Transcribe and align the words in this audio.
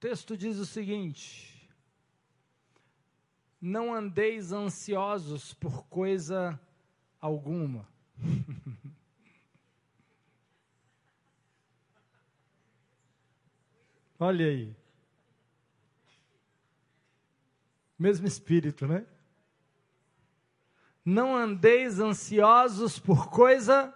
texto 0.00 0.36
diz 0.36 0.56
o 0.56 0.66
seguinte: 0.66 1.70
Não 3.60 3.94
andeis 3.94 4.50
ansiosos 4.50 5.52
por 5.52 5.84
coisa 5.84 6.58
alguma. 7.20 7.86
Olha 14.18 14.46
aí. 14.46 14.74
Mesmo 17.98 18.26
espírito, 18.26 18.86
né? 18.86 19.06
Não 21.04 21.36
andeis 21.36 22.00
ansiosos 22.00 22.98
por 22.98 23.28
coisa 23.28 23.94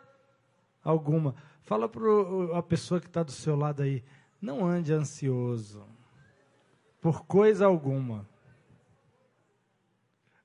alguma. 0.82 1.34
Fala 1.62 1.89
para 1.89 2.02
a 2.59 2.62
pessoa 2.62 3.00
que 3.00 3.07
está 3.07 3.23
do 3.23 3.32
seu 3.32 3.57
lado 3.57 3.82
aí. 3.82 4.05
Não 4.41 4.66
ande 4.66 4.93
ansioso 4.93 5.94
por 7.05 7.27
coisa 7.27 7.66
alguma. 7.66 8.27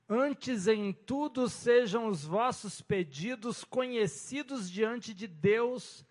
Antes 0.06 0.66
em 0.66 0.92
tudo 0.92 1.48
sejam 1.48 2.06
os 2.06 2.22
vossos 2.22 2.82
pedidos 2.82 3.64
conhecidos 3.64 4.70
diante 4.70 5.14
de 5.14 5.26
Deus 5.26 6.04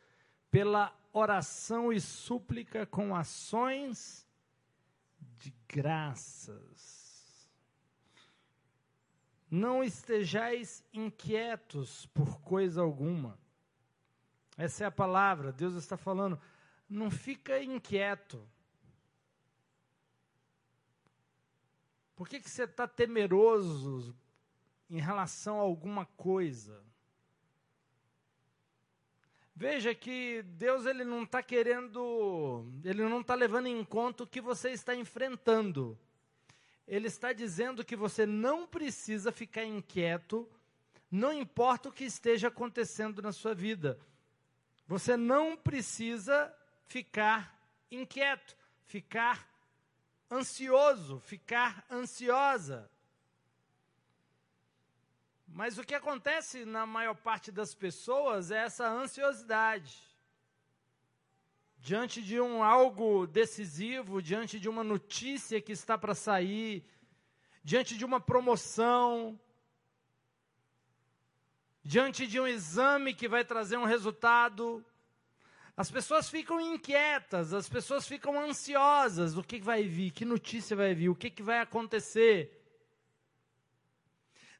pela 0.49 0.91
oração 1.13 1.93
e 1.93 2.01
súplica 2.01 2.83
com 2.87 3.15
ações 3.15 4.27
de 5.37 5.53
graças. 5.67 7.47
Não 9.51 9.83
estejais 9.83 10.83
inquietos 10.91 12.07
por 12.07 12.41
coisa 12.41 12.81
alguma. 12.81 13.37
Essa 14.57 14.85
é 14.85 14.87
a 14.87 14.91
palavra, 14.91 15.51
Deus 15.51 15.75
está 15.75 15.95
falando. 15.95 16.41
Não 16.89 17.11
fica 17.11 17.61
inquieto. 17.61 18.43
Por 22.19 22.27
que, 22.27 22.41
que 22.41 22.49
você 22.49 22.63
está 22.63 22.85
temeroso 22.85 24.13
em 24.89 24.99
relação 24.99 25.57
a 25.57 25.61
alguma 25.61 26.05
coisa? 26.05 26.83
Veja 29.55 29.95
que 29.95 30.43
Deus 30.43 30.85
ele 30.85 31.05
não 31.05 31.23
está 31.23 31.41
querendo, 31.41 32.65
ele 32.83 33.03
não 33.03 33.21
está 33.21 33.35
levando 33.35 33.67
em 33.67 33.85
conta 33.85 34.23
o 34.23 34.27
que 34.27 34.41
você 34.41 34.71
está 34.71 34.93
enfrentando. 34.93 35.97
Ele 36.85 37.07
está 37.07 37.31
dizendo 37.31 37.85
que 37.85 37.95
você 37.95 38.25
não 38.25 38.67
precisa 38.67 39.31
ficar 39.31 39.63
inquieto, 39.63 40.45
não 41.09 41.31
importa 41.31 41.87
o 41.87 41.93
que 41.93 42.03
esteja 42.03 42.49
acontecendo 42.49 43.21
na 43.21 43.31
sua 43.31 43.55
vida. 43.55 43.97
Você 44.85 45.15
não 45.15 45.55
precisa 45.55 46.53
ficar 46.85 47.57
inquieto, 47.89 48.57
ficar 48.83 49.47
ansioso, 50.29 51.19
ficar 51.19 51.85
ansiosa. 51.89 52.89
Mas 55.47 55.77
o 55.77 55.83
que 55.83 55.95
acontece 55.95 56.65
na 56.65 56.85
maior 56.85 57.15
parte 57.15 57.51
das 57.51 57.73
pessoas 57.73 58.51
é 58.51 58.57
essa 58.57 58.87
ansiosidade. 58.87 59.97
Diante 61.79 62.21
de 62.21 62.39
um 62.39 62.61
algo 62.63 63.25
decisivo, 63.25 64.21
diante 64.21 64.59
de 64.59 64.69
uma 64.69 64.83
notícia 64.83 65.61
que 65.61 65.71
está 65.71 65.97
para 65.97 66.13
sair, 66.13 66.85
diante 67.63 67.97
de 67.97 68.05
uma 68.05 68.19
promoção, 68.19 69.39
diante 71.83 72.27
de 72.27 72.39
um 72.39 72.45
exame 72.47 73.13
que 73.13 73.27
vai 73.27 73.43
trazer 73.43 73.77
um 73.77 73.85
resultado, 73.85 74.85
as 75.79 75.89
pessoas 75.89 76.29
ficam 76.29 76.59
inquietas, 76.59 77.53
as 77.53 77.69
pessoas 77.69 78.05
ficam 78.05 78.37
ansiosas. 78.37 79.37
O 79.37 79.41
que 79.41 79.61
vai 79.61 79.83
vir? 79.83 80.11
Que 80.11 80.25
notícia 80.25 80.75
vai 80.75 80.93
vir? 80.93 81.07
O 81.07 81.15
que, 81.15 81.29
que 81.29 81.41
vai 81.41 81.61
acontecer? 81.61 82.61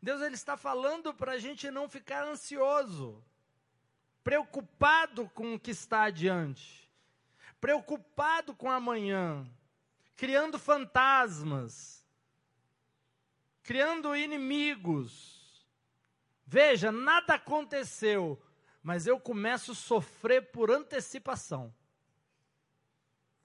Deus 0.02 0.22
ele 0.22 0.36
está 0.36 0.56
falando 0.56 1.14
para 1.14 1.34
a 1.34 1.38
gente 1.38 1.70
não 1.70 1.90
ficar 1.90 2.24
ansioso, 2.24 3.22
preocupado 4.24 5.28
com 5.32 5.56
o 5.56 5.60
que 5.60 5.72
está 5.72 6.04
adiante, 6.04 6.90
preocupado 7.60 8.56
com 8.56 8.72
amanhã, 8.72 9.46
criando 10.16 10.58
fantasmas, 10.58 12.02
criando 13.62 14.16
inimigos. 14.16 15.68
Veja, 16.48 16.94
nada 16.94 17.34
aconteceu, 17.34 18.42
mas 18.82 19.08
eu 19.08 19.20
começo 19.20 19.72
a 19.72 19.76
sofrer 19.76 20.52
por 20.52 20.72
antecipação. 20.72 21.74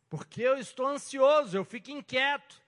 Porque 0.09 0.43
eu 0.43 0.57
estou 0.59 0.87
ansioso, 0.87 1.57
eu 1.57 1.65
fico 1.65 1.91
inquieto. 1.91 2.63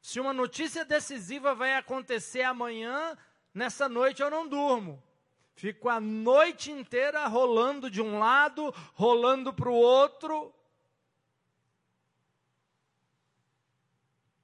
Se 0.00 0.18
uma 0.18 0.32
notícia 0.32 0.84
decisiva 0.84 1.54
vai 1.54 1.76
acontecer 1.76 2.42
amanhã, 2.42 3.16
nessa 3.52 3.88
noite 3.88 4.20
eu 4.20 4.30
não 4.30 4.48
durmo. 4.48 5.02
Fico 5.54 5.88
a 5.88 6.00
noite 6.00 6.72
inteira 6.72 7.26
rolando 7.26 7.88
de 7.88 8.02
um 8.02 8.18
lado, 8.18 8.74
rolando 8.94 9.52
para 9.52 9.70
o 9.70 9.74
outro. 9.74 10.52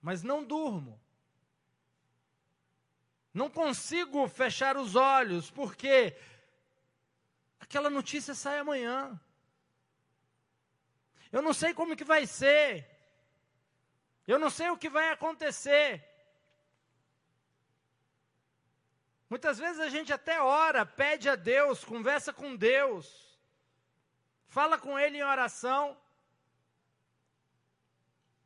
Mas 0.00 0.22
não 0.22 0.44
durmo. 0.44 0.99
Não 3.40 3.48
consigo 3.48 4.28
fechar 4.28 4.76
os 4.76 4.94
olhos, 4.94 5.50
porque 5.50 6.14
aquela 7.58 7.88
notícia 7.88 8.34
sai 8.34 8.58
amanhã. 8.58 9.18
Eu 11.32 11.40
não 11.40 11.54
sei 11.54 11.72
como 11.72 11.96
que 11.96 12.04
vai 12.04 12.26
ser. 12.26 12.86
Eu 14.26 14.38
não 14.38 14.50
sei 14.50 14.68
o 14.68 14.76
que 14.76 14.90
vai 14.90 15.08
acontecer. 15.10 15.88
Muitas 19.30 19.56
vezes 19.58 19.80
a 19.80 19.88
gente 19.88 20.12
até 20.12 20.38
ora, 20.42 20.84
pede 20.84 21.26
a 21.30 21.34
Deus, 21.34 21.82
conversa 21.82 22.34
com 22.34 22.54
Deus, 22.54 23.06
fala 24.48 24.76
com 24.76 24.98
Ele 24.98 25.16
em 25.16 25.24
oração, 25.24 25.96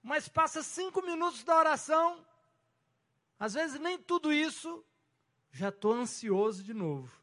mas 0.01 0.29
passa 0.29 0.63
cinco 0.63 1.03
minutos 1.03 1.43
da 1.43 1.57
oração, 1.57 2.25
às 3.45 3.53
vezes 3.53 3.79
nem 3.79 3.99
tudo 3.99 4.33
isso, 4.33 4.83
já 5.53 5.69
estou 5.69 5.93
ansioso 5.93 6.65
de 6.65 6.73
novo. 6.73 7.15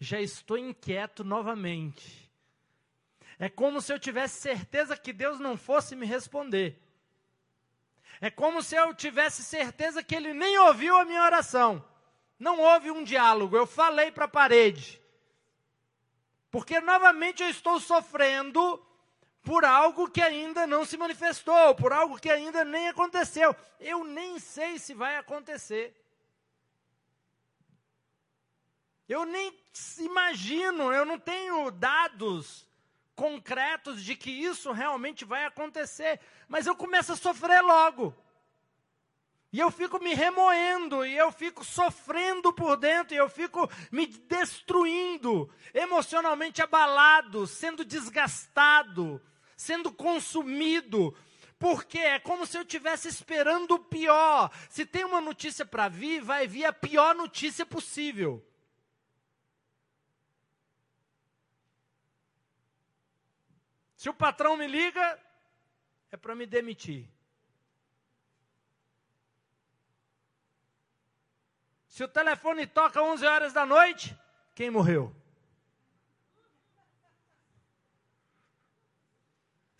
Já 0.00 0.20
estou 0.20 0.58
inquieto 0.58 1.22
novamente. 1.22 2.28
É 3.38 3.48
como 3.48 3.80
se 3.80 3.92
eu 3.92 4.00
tivesse 4.00 4.40
certeza 4.40 4.96
que 4.96 5.12
Deus 5.12 5.38
não 5.38 5.56
fosse 5.56 5.94
me 5.94 6.04
responder. 6.04 6.82
É 8.20 8.30
como 8.30 8.60
se 8.60 8.74
eu 8.74 8.92
tivesse 8.94 9.44
certeza 9.44 10.02
que 10.02 10.12
Ele 10.12 10.34
nem 10.34 10.58
ouviu 10.58 10.96
a 10.96 11.04
minha 11.04 11.22
oração. 11.22 11.84
Não 12.36 12.58
houve 12.58 12.90
um 12.90 13.04
diálogo, 13.04 13.56
eu 13.56 13.64
falei 13.64 14.10
para 14.10 14.24
a 14.24 14.28
parede. 14.28 15.00
Porque 16.50 16.80
novamente 16.80 17.44
eu 17.44 17.48
estou 17.48 17.78
sofrendo 17.78 18.84
por 19.46 19.64
algo 19.64 20.10
que 20.10 20.20
ainda 20.20 20.66
não 20.66 20.84
se 20.84 20.96
manifestou, 20.96 21.72
por 21.76 21.92
algo 21.92 22.18
que 22.18 22.28
ainda 22.28 22.64
nem 22.64 22.88
aconteceu. 22.88 23.54
Eu 23.78 24.02
nem 24.02 24.40
sei 24.40 24.76
se 24.76 24.92
vai 24.92 25.16
acontecer. 25.16 25.94
Eu 29.08 29.24
nem 29.24 29.56
imagino, 30.00 30.92
eu 30.92 31.04
não 31.04 31.16
tenho 31.16 31.70
dados 31.70 32.66
concretos 33.14 34.02
de 34.02 34.16
que 34.16 34.32
isso 34.32 34.72
realmente 34.72 35.24
vai 35.24 35.44
acontecer, 35.44 36.20
mas 36.48 36.66
eu 36.66 36.74
começo 36.74 37.12
a 37.12 37.16
sofrer 37.16 37.62
logo. 37.62 38.12
E 39.52 39.60
eu 39.60 39.70
fico 39.70 40.00
me 40.00 40.12
remoendo, 40.12 41.06
e 41.06 41.16
eu 41.16 41.30
fico 41.30 41.64
sofrendo 41.64 42.52
por 42.52 42.76
dentro, 42.76 43.14
e 43.14 43.16
eu 43.16 43.28
fico 43.28 43.70
me 43.92 44.08
destruindo, 44.08 45.48
emocionalmente 45.72 46.60
abalado, 46.60 47.46
sendo 47.46 47.84
desgastado 47.84 49.22
sendo 49.56 49.92
consumido. 49.92 51.16
Porque 51.58 51.98
é 51.98 52.18
como 52.18 52.46
se 52.46 52.58
eu 52.58 52.62
estivesse 52.62 53.08
esperando 53.08 53.72
o 53.72 53.78
pior. 53.78 54.50
Se 54.68 54.84
tem 54.84 55.04
uma 55.04 55.20
notícia 55.20 55.64
para 55.64 55.88
vir, 55.88 56.20
vai 56.20 56.46
vir 56.46 56.66
a 56.66 56.72
pior 56.72 57.14
notícia 57.14 57.64
possível. 57.64 58.46
Se 63.96 64.10
o 64.10 64.14
patrão 64.14 64.56
me 64.56 64.66
liga, 64.66 65.18
é 66.12 66.16
para 66.16 66.34
me 66.34 66.46
demitir. 66.46 67.08
Se 71.88 72.04
o 72.04 72.08
telefone 72.08 72.66
toca 72.66 73.02
11 73.02 73.24
horas 73.24 73.52
da 73.54 73.64
noite, 73.64 74.14
quem 74.54 74.70
morreu? 74.70 75.16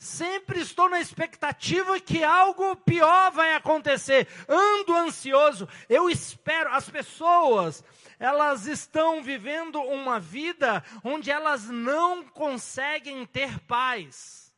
Sempre 0.06 0.60
estou 0.60 0.88
na 0.88 1.00
expectativa 1.00 1.98
que 1.98 2.22
algo 2.22 2.76
pior 2.76 3.32
vai 3.32 3.54
acontecer. 3.54 4.28
Ando 4.48 4.94
ansioso. 4.94 5.68
Eu 5.88 6.08
espero. 6.08 6.72
As 6.72 6.88
pessoas, 6.88 7.84
elas 8.16 8.66
estão 8.66 9.20
vivendo 9.20 9.80
uma 9.82 10.20
vida 10.20 10.84
onde 11.02 11.28
elas 11.28 11.68
não 11.68 12.22
conseguem 12.22 13.26
ter 13.26 13.58
paz. 13.60 14.54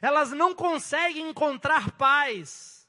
elas 0.00 0.30
não 0.30 0.54
conseguem 0.54 1.28
encontrar 1.28 1.90
paz. 1.92 2.88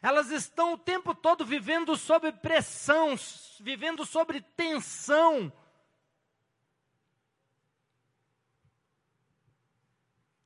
Elas 0.00 0.30
estão 0.30 0.74
o 0.74 0.78
tempo 0.78 1.12
todo 1.12 1.44
vivendo 1.44 1.96
sob 1.96 2.30
pressão, 2.32 3.16
vivendo 3.58 4.06
sob 4.06 4.40
tensão. 4.56 5.52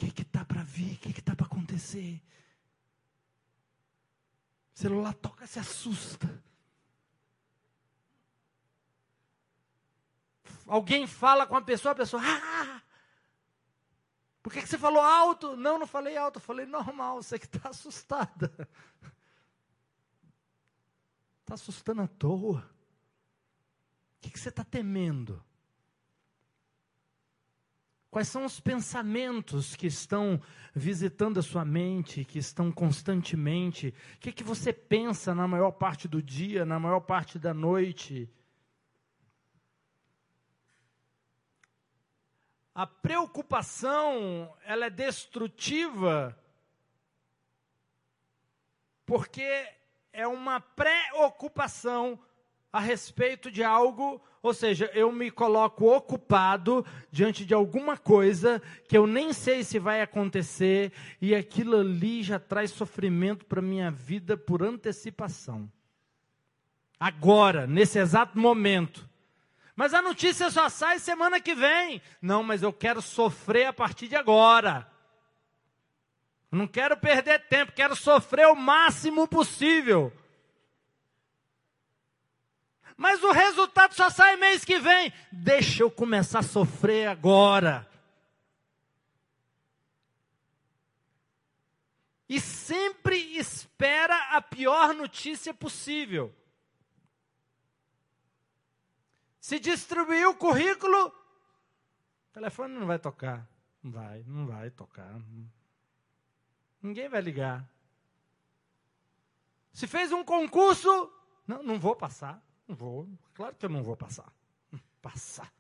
O 0.02 0.12
que 0.12 0.22
está 0.22 0.44
para 0.44 0.62
vir? 0.62 0.94
O 0.94 0.99
que 0.99 1.20
está 1.20 1.34
para 1.34 1.46
acontecer? 1.46 2.20
O 4.75 4.78
celular 4.78 5.14
toca, 5.14 5.46
se 5.46 5.58
assusta. 5.58 6.43
Alguém 10.66 11.06
fala 11.06 11.46
com 11.46 11.56
a 11.56 11.62
pessoa, 11.62 11.93
a 11.93 11.96
pessoa, 11.96 12.22
ah, 12.25 12.82
por 14.43 14.52
que, 14.52 14.60
que 14.60 14.69
você 14.69 14.78
falou 14.78 15.00
alto? 15.00 15.56
Não, 15.56 15.78
não 15.78 15.87
falei 15.87 16.16
alto, 16.16 16.40
falei 16.40 16.66
normal, 16.66 17.22
você 17.22 17.38
que 17.38 17.46
está 17.46 17.69
assustada. 17.69 18.69
Está 21.40 21.55
assustando 21.55 22.02
à 22.02 22.08
toa. 22.08 22.58
O 22.58 24.20
que, 24.20 24.31
que 24.31 24.40
você 24.40 24.48
está 24.48 24.64
temendo? 24.64 25.44
Quais 28.12 28.28
são 28.28 28.44
os 28.44 28.60
pensamentos 28.60 29.74
que 29.74 29.86
estão 29.86 30.38
visitando 30.74 31.40
a 31.40 31.42
sua 31.42 31.64
mente, 31.64 32.26
que 32.26 32.38
estão 32.38 32.70
constantemente? 32.70 33.94
O 34.16 34.18
que, 34.18 34.30
que 34.30 34.44
você 34.44 34.70
pensa 34.70 35.34
na 35.34 35.48
maior 35.48 35.70
parte 35.70 36.06
do 36.06 36.22
dia, 36.22 36.66
na 36.66 36.78
maior 36.78 37.00
parte 37.00 37.38
da 37.38 37.54
noite? 37.54 38.30
A 42.74 42.86
preocupação, 42.86 44.54
ela 44.62 44.84
é 44.84 44.90
destrutiva 44.90 46.38
porque 49.06 49.74
é 50.12 50.26
uma 50.26 50.60
preocupação 50.60 52.20
a 52.72 52.80
respeito 52.80 53.50
de 53.50 53.62
algo, 53.62 54.20
ou 54.42 54.54
seja, 54.54 54.90
eu 54.94 55.12
me 55.12 55.30
coloco 55.30 55.94
ocupado 55.94 56.84
diante 57.10 57.44
de 57.44 57.52
alguma 57.52 57.98
coisa 57.98 58.62
que 58.88 58.96
eu 58.96 59.06
nem 59.06 59.32
sei 59.32 59.62
se 59.62 59.78
vai 59.78 60.00
acontecer 60.00 60.90
e 61.20 61.34
aquilo 61.34 61.78
ali 61.78 62.22
já 62.22 62.38
traz 62.38 62.70
sofrimento 62.70 63.44
para 63.44 63.60
minha 63.60 63.90
vida 63.90 64.36
por 64.36 64.62
antecipação. 64.62 65.70
Agora, 66.98 67.66
nesse 67.66 67.98
exato 67.98 68.38
momento. 68.38 69.08
Mas 69.76 69.92
a 69.92 70.00
notícia 70.00 70.50
só 70.50 70.69
sai 70.69 70.98
semana 70.98 71.40
que 71.40 71.54
vem. 71.54 72.00
Não, 72.20 72.42
mas 72.42 72.62
eu 72.62 72.72
quero 72.72 73.02
sofrer 73.02 73.66
a 73.66 73.72
partir 73.72 74.08
de 74.08 74.16
agora. 74.16 74.88
Não 76.50 76.66
quero 76.66 76.96
perder 76.96 77.46
tempo, 77.48 77.72
quero 77.72 77.96
sofrer 77.96 78.46
o 78.46 78.54
máximo 78.54 79.26
possível. 79.26 80.12
Mas 83.02 83.20
o 83.25 83.32
resultado 83.32 83.94
só 83.94 84.08
sai 84.08 84.37
mês 84.37 84.64
que 84.64 84.78
vem. 84.78 85.12
Deixa 85.32 85.82
eu 85.82 85.90
começar 85.90 86.38
a 86.38 86.44
sofrer 86.44 87.08
agora. 87.08 87.84
E 92.28 92.40
sempre 92.40 93.16
espera 93.37 94.16
a 94.37 94.40
pior 94.40 94.94
notícia 94.94 95.52
possível. 95.52 96.32
Se 99.40 99.58
distribuir 99.58 100.28
o 100.28 100.37
currículo, 100.37 101.08
o 101.08 102.32
telefone 102.32 102.78
não 102.78 102.87
vai 102.87 103.00
tocar. 103.00 103.44
Não 103.82 103.90
vai, 103.90 104.22
não 104.28 104.46
vai 104.46 104.70
tocar. 104.70 105.20
Ninguém 106.81 107.08
vai 107.08 107.20
ligar. 107.20 107.69
Se 109.72 109.88
fez 109.88 110.12
um 110.12 110.22
concurso, 110.22 111.12
não, 111.48 111.64
não 111.64 111.81
vou 111.81 111.96
passar. 111.96 112.40
Vou, 112.74 113.08
claro 113.34 113.54
que 113.54 113.64
eu 113.64 113.70
não 113.70 113.82
vou 113.82 113.96
passar. 113.96 114.32
Passar. 115.00 115.52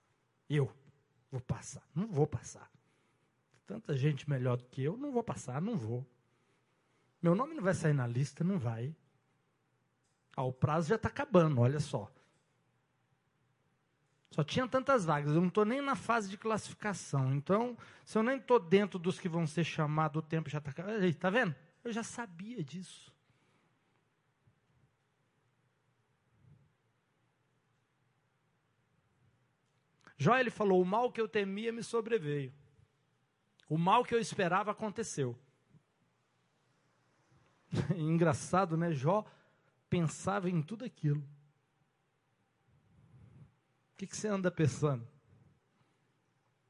Eu 0.48 0.72
vou 1.30 1.40
passar. 1.40 1.82
Não 1.94 2.06
vou 2.06 2.26
passar. 2.26 2.70
Tanta 3.66 3.96
gente 3.96 4.28
melhor 4.28 4.56
do 4.56 4.64
que 4.64 4.82
eu, 4.82 4.96
não 4.96 5.12
vou 5.12 5.22
passar, 5.22 5.60
não 5.60 5.76
vou. 5.76 6.06
Meu 7.22 7.34
nome 7.34 7.54
não 7.54 7.62
vai 7.62 7.74
sair 7.74 7.92
na 7.92 8.06
lista, 8.06 8.42
não 8.42 8.58
vai. 8.58 8.94
Ah, 10.36 10.42
o 10.42 10.52
prazo 10.52 10.88
já 10.88 10.96
está 10.96 11.08
acabando, 11.08 11.60
olha 11.60 11.78
só. 11.78 12.10
Só 14.30 14.42
tinha 14.42 14.66
tantas 14.66 15.04
vagas, 15.04 15.34
eu 15.34 15.40
não 15.40 15.48
estou 15.48 15.64
nem 15.64 15.82
na 15.82 15.94
fase 15.94 16.28
de 16.28 16.38
classificação. 16.38 17.34
Então, 17.34 17.76
se 18.04 18.16
eu 18.16 18.22
nem 18.22 18.38
estou 18.38 18.58
dentro 18.58 18.98
dos 18.98 19.20
que 19.20 19.28
vão 19.28 19.46
ser 19.46 19.62
chamados, 19.62 20.22
o 20.22 20.26
tempo 20.26 20.48
já 20.48 20.58
está 20.58 20.70
acabando. 20.70 21.04
Está 21.04 21.28
vendo? 21.28 21.54
Eu 21.84 21.92
já 21.92 22.02
sabia 22.02 22.64
disso. 22.64 23.11
Jó 30.22 30.38
ele 30.38 30.50
falou: 30.50 30.80
"O 30.80 30.84
mal 30.84 31.10
que 31.10 31.20
eu 31.20 31.28
temia 31.28 31.72
me 31.72 31.82
sobreveio. 31.82 32.52
O 33.68 33.76
mal 33.76 34.04
que 34.04 34.14
eu 34.14 34.20
esperava 34.20 34.70
aconteceu." 34.70 35.36
Engraçado, 37.96 38.76
né? 38.76 38.92
Jó 38.92 39.24
pensava 39.90 40.48
em 40.48 40.62
tudo 40.62 40.84
aquilo. 40.84 41.20
O 43.92 43.96
que, 43.96 44.06
que 44.06 44.16
você 44.16 44.28
anda 44.28 44.48
pensando? 44.48 45.06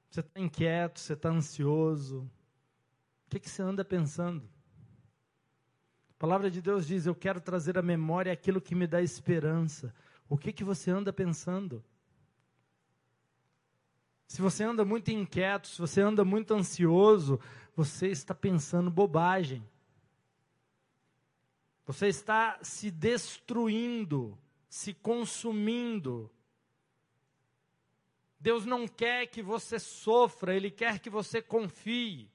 Você 0.09 0.21
está 0.21 0.41
inquieto, 0.41 0.99
você 0.99 1.13
está 1.13 1.29
ansioso. 1.29 2.31
O 3.27 3.31
que, 3.31 3.39
que 3.39 3.51
você 3.51 3.63
anda 3.63 3.85
pensando? 3.85 4.49
A 6.11 6.15
palavra 6.19 6.51
de 6.51 6.63
Deus 6.63 6.87
diz: 6.87 7.05
Eu 7.05 7.15
quero 7.15 7.41
trazer 7.41 7.77
à 7.77 7.83
memória 7.83 8.33
aquilo 8.33 8.63
que 8.63 8.75
me 8.75 8.87
dá 8.87 9.03
esperança. 9.03 9.95
O 10.27 10.39
que, 10.39 10.53
que 10.53 10.65
você 10.65 10.91
anda 10.91 11.13
pensando? 11.13 11.85
Se 14.32 14.40
você 14.40 14.64
anda 14.64 14.82
muito 14.82 15.11
inquieto, 15.11 15.69
se 15.69 15.79
você 15.79 16.00
anda 16.00 16.25
muito 16.25 16.55
ansioso, 16.55 17.38
você 17.76 18.08
está 18.08 18.34
pensando 18.34 18.90
bobagem. 18.90 19.62
Você 21.84 22.06
está 22.06 22.58
se 22.62 22.90
destruindo, 22.90 24.38
se 24.70 24.94
consumindo. 24.94 26.31
Deus 28.40 28.64
não 28.64 28.88
quer 28.88 29.26
que 29.26 29.43
você 29.43 29.79
sofra, 29.79 30.56
Ele 30.56 30.70
quer 30.70 30.99
que 30.99 31.11
você 31.11 31.43
confie. 31.43 32.31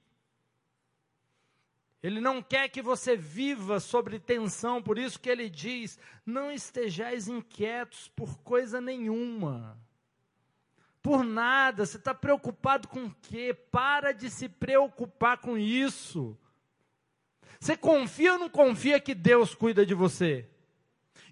Ele 2.00 2.20
não 2.20 2.40
quer 2.40 2.68
que 2.68 2.80
você 2.80 3.16
viva 3.16 3.80
sobre 3.80 4.20
tensão, 4.20 4.80
por 4.80 4.98
isso 4.98 5.18
que 5.18 5.28
ele 5.28 5.50
diz: 5.50 5.98
não 6.24 6.48
estejais 6.52 7.26
inquietos 7.26 8.06
por 8.14 8.38
coisa 8.38 8.80
nenhuma 8.80 9.76
por 11.08 11.24
nada. 11.24 11.86
Você 11.86 11.96
está 11.96 12.12
preocupado 12.12 12.86
com 12.86 13.06
o 13.06 13.14
quê? 13.22 13.54
Para 13.54 14.12
de 14.12 14.28
se 14.28 14.46
preocupar 14.46 15.38
com 15.38 15.56
isso. 15.56 16.36
Você 17.58 17.78
confia 17.78 18.34
ou 18.34 18.38
não 18.38 18.50
confia 18.50 19.00
que 19.00 19.14
Deus 19.14 19.54
cuida 19.54 19.86
de 19.86 19.94
você? 19.94 20.46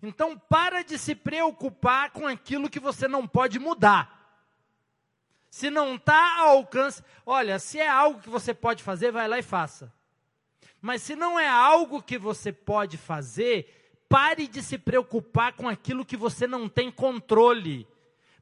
Então, 0.03 0.39
para 0.39 0.81
de 0.81 0.97
se 0.97 1.15
preocupar 1.15 2.11
com 2.11 2.27
aquilo 2.27 2.71
que 2.71 2.81
você 2.81 3.07
não 3.07 3.29
pode 3.29 3.59
mudar. 3.59 4.41
Se 5.51 5.69
não 5.69 5.97
está 5.97 6.39
ao 6.39 6.57
alcance, 6.57 7.03
olha, 7.27 7.59
se 7.59 7.79
é 7.79 7.87
algo 7.87 8.23
que 8.23 8.31
você 8.31 8.55
pode 8.55 8.83
fazer, 8.83 9.13
vai 9.13 9.29
lá 9.29 9.39
e 9.39 9.43
faça. 9.43 9.93
Mas 10.81 11.03
se 11.03 11.15
não 11.15 11.39
é 11.39 11.49
algo 11.49 12.03
que 12.03 12.17
você 12.17 12.51
pode 12.51 12.97
fazer, 12.97 14.01
pare 14.09 14.49
de 14.49 14.63
se 14.63 14.79
preocupar 14.79 15.53
com 15.53 15.69
aquilo 15.69 16.03
que 16.03 16.17
você 16.17 16.47
não 16.47 16.67
tem 16.67 16.91
controle 16.91 17.87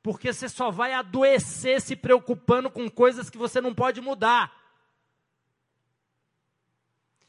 porque 0.05 0.35
você 0.35 0.51
só 0.51 0.71
vai 0.71 0.93
adoecer 0.93 1.81
se 1.81 1.97
preocupando 1.97 2.71
com 2.71 2.91
coisas 2.91 3.31
que 3.31 3.39
você 3.39 3.59
não 3.59 3.75
pode 3.75 4.03
mudar. 4.03 4.55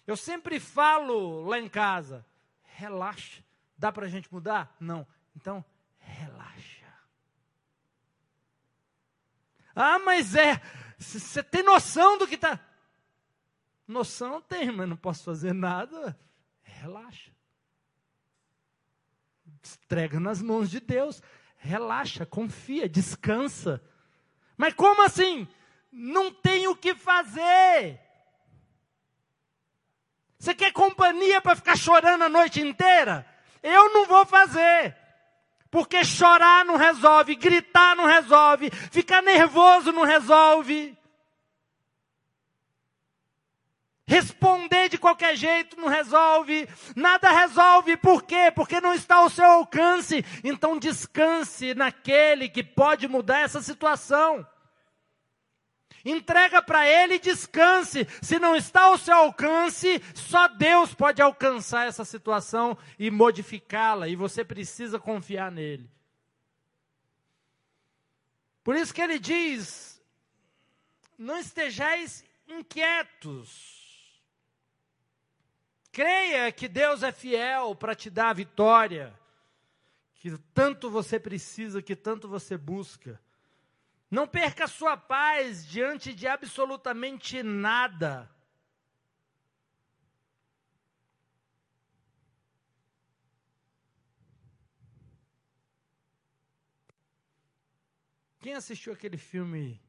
Eu 0.05 0.17
sempre 0.17 0.59
falo 0.59 1.45
lá 1.45 1.57
em 1.57 1.69
casa, 1.69 2.25
relaxa. 2.63 3.41
Dá 3.77 3.93
para 3.93 4.07
a 4.07 4.09
gente 4.09 4.31
mudar? 4.31 4.75
Não. 4.77 5.07
Então, 5.33 5.63
relaxa. 5.99 6.85
Ah, 9.73 9.97
mas 9.99 10.35
é. 10.35 10.61
Você 10.99 11.41
tem 11.41 11.63
noção 11.63 12.17
do 12.17 12.27
que 12.27 12.35
está. 12.35 12.59
Noção 13.87 14.41
tem, 14.41 14.69
mas 14.69 14.89
não 14.89 14.97
posso 14.97 15.23
fazer 15.23 15.53
nada. 15.53 16.19
Relaxa. 16.61 17.31
Entrega 19.63 20.19
nas 20.19 20.41
mãos 20.41 20.69
de 20.69 20.81
Deus 20.81 21.23
relaxa, 21.65 22.25
confia, 22.25 22.87
descansa. 22.87 23.81
Mas 24.55 24.73
como 24.73 25.01
assim? 25.03 25.47
Não 25.91 26.31
tem 26.31 26.67
o 26.67 26.75
que 26.75 26.93
fazer. 26.93 27.99
Você 30.37 30.53
quer 30.53 30.71
companhia 30.71 31.41
para 31.41 31.55
ficar 31.55 31.75
chorando 31.75 32.23
a 32.23 32.29
noite 32.29 32.61
inteira? 32.61 33.25
Eu 33.63 33.93
não 33.93 34.05
vou 34.05 34.25
fazer. 34.25 34.95
Porque 35.71 36.05
chorar 36.05 36.63
não 36.63 36.77
resolve, 36.77 37.35
gritar 37.35 37.95
não 37.95 38.05
resolve, 38.05 38.69
ficar 38.91 39.21
nervoso 39.21 39.91
não 39.91 40.03
resolve. 40.03 40.95
De 44.95 44.97
qualquer 44.97 45.35
jeito 45.35 45.79
não 45.79 45.87
resolve, 45.87 46.67
nada 46.95 47.29
resolve, 47.31 47.97
por 47.97 48.23
quê? 48.23 48.51
Porque 48.53 48.79
não 48.79 48.93
está 48.93 49.15
ao 49.15 49.29
seu 49.29 49.45
alcance. 49.45 50.23
Então 50.43 50.79
descanse 50.79 51.73
naquele 51.73 52.47
que 52.47 52.63
pode 52.63 53.07
mudar 53.07 53.39
essa 53.39 53.61
situação. 53.61 54.47
Entrega 56.03 56.61
para 56.61 56.87
ele 56.87 57.15
e 57.15 57.19
descanse. 57.19 58.07
Se 58.21 58.37
não 58.37 58.55
está 58.55 58.83
ao 58.83 58.97
seu 58.97 59.15
alcance, 59.15 60.01
só 60.13 60.47
Deus 60.47 60.93
pode 60.93 61.21
alcançar 61.21 61.87
essa 61.87 62.05
situação 62.05 62.77
e 62.99 63.09
modificá-la, 63.09 64.07
e 64.07 64.15
você 64.15 64.45
precisa 64.45 64.99
confiar 64.99 65.51
nele. 65.51 65.89
Por 68.63 68.75
isso 68.75 68.93
que 68.93 69.01
ele 69.01 69.17
diz: 69.17 69.99
não 71.17 71.39
estejais 71.39 72.23
inquietos. 72.47 73.74
Creia 75.95 76.51
que 76.51 76.67
Deus 76.67 77.03
é 77.03 77.11
fiel 77.13 77.73
para 77.73 77.95
te 77.95 78.09
dar 78.09 78.31
a 78.31 78.33
vitória, 78.33 79.17
que 80.15 80.37
tanto 80.53 80.91
você 80.91 81.17
precisa, 81.17 81.81
que 81.81 81.95
tanto 81.95 82.27
você 82.27 82.57
busca. 82.57 83.17
Não 84.11 84.27
perca 84.27 84.65
a 84.65 84.67
sua 84.67 84.97
paz 84.97 85.65
diante 85.65 86.13
de 86.13 86.27
absolutamente 86.27 87.41
nada. 87.41 88.29
Quem 98.41 98.53
assistiu 98.53 98.91
aquele 98.91 99.17
filme 99.17 99.81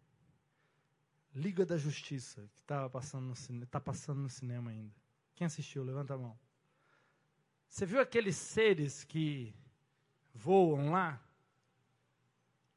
Liga 1.34 1.66
da 1.66 1.76
Justiça, 1.76 2.48
que 2.54 2.60
estava 2.60 2.88
passando 2.88 3.26
no 3.26 3.64
está 3.64 3.80
passando 3.80 4.20
no 4.20 4.30
cinema 4.30 4.70
ainda? 4.70 5.05
Quem 5.36 5.46
assistiu? 5.46 5.84
Levanta 5.84 6.14
a 6.14 6.18
mão. 6.18 6.36
Você 7.68 7.86
viu 7.86 8.00
aqueles 8.00 8.36
seres 8.36 9.04
que 9.04 9.54
voam 10.34 10.90
lá? 10.90 11.22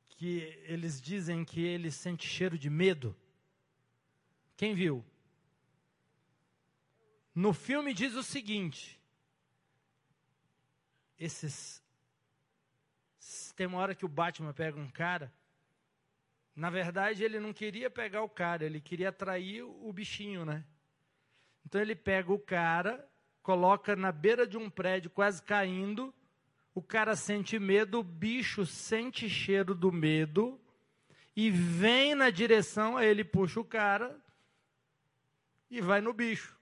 Que 0.09 0.41
eles 0.67 1.01
dizem 1.01 1.43
que 1.43 1.61
eles 1.61 1.95
sentem 1.95 2.27
cheiro 2.27 2.57
de 2.57 2.69
medo? 2.69 3.15
Quem 4.55 4.75
viu? 4.75 5.03
No 7.33 7.51
filme 7.53 7.93
diz 7.93 8.13
o 8.13 8.21
seguinte: 8.21 9.01
esses. 11.17 11.81
Tem 13.55 13.65
uma 13.65 13.79
hora 13.79 13.95
que 13.95 14.05
o 14.05 14.09
Batman 14.09 14.53
pega 14.53 14.79
um 14.79 14.89
cara 14.89 15.33
na 16.59 16.69
verdade, 16.69 17.23
ele 17.23 17.39
não 17.39 17.53
queria 17.53 17.89
pegar 17.89 18.21
o 18.21 18.27
cara, 18.27 18.65
ele 18.65 18.81
queria 18.81 19.07
atrair 19.07 19.63
o 19.63 19.93
bichinho, 19.93 20.43
né? 20.43 20.65
Então 21.69 21.79
ele 21.79 21.95
pega 21.95 22.33
o 22.33 22.39
cara, 22.39 23.07
coloca 23.43 23.95
na 23.95 24.11
beira 24.11 24.47
de 24.47 24.57
um 24.57 24.71
prédio 24.71 25.07
quase 25.11 25.39
caindo, 25.43 26.11
o 26.73 26.81
cara 26.81 27.15
sente 27.15 27.59
medo, 27.59 27.99
o 27.99 28.03
bicho 28.03 28.65
sente 28.65 29.29
cheiro 29.29 29.75
do 29.75 29.91
medo 29.91 30.59
e 31.35 31.51
vem 31.51 32.15
na 32.15 32.31
direção, 32.31 32.97
aí 32.97 33.07
ele 33.07 33.23
puxa 33.23 33.59
o 33.59 33.63
cara 33.63 34.19
e 35.69 35.79
vai 35.79 36.01
no 36.01 36.11
bicho. 36.11 36.57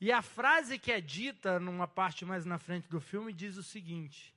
E 0.00 0.12
a 0.12 0.22
frase 0.22 0.78
que 0.78 0.92
é 0.92 1.00
dita 1.00 1.58
numa 1.58 1.88
parte 1.88 2.24
mais 2.24 2.44
na 2.44 2.56
frente 2.56 2.88
do 2.88 3.00
filme 3.00 3.32
diz 3.32 3.56
o 3.56 3.64
seguinte: 3.64 4.32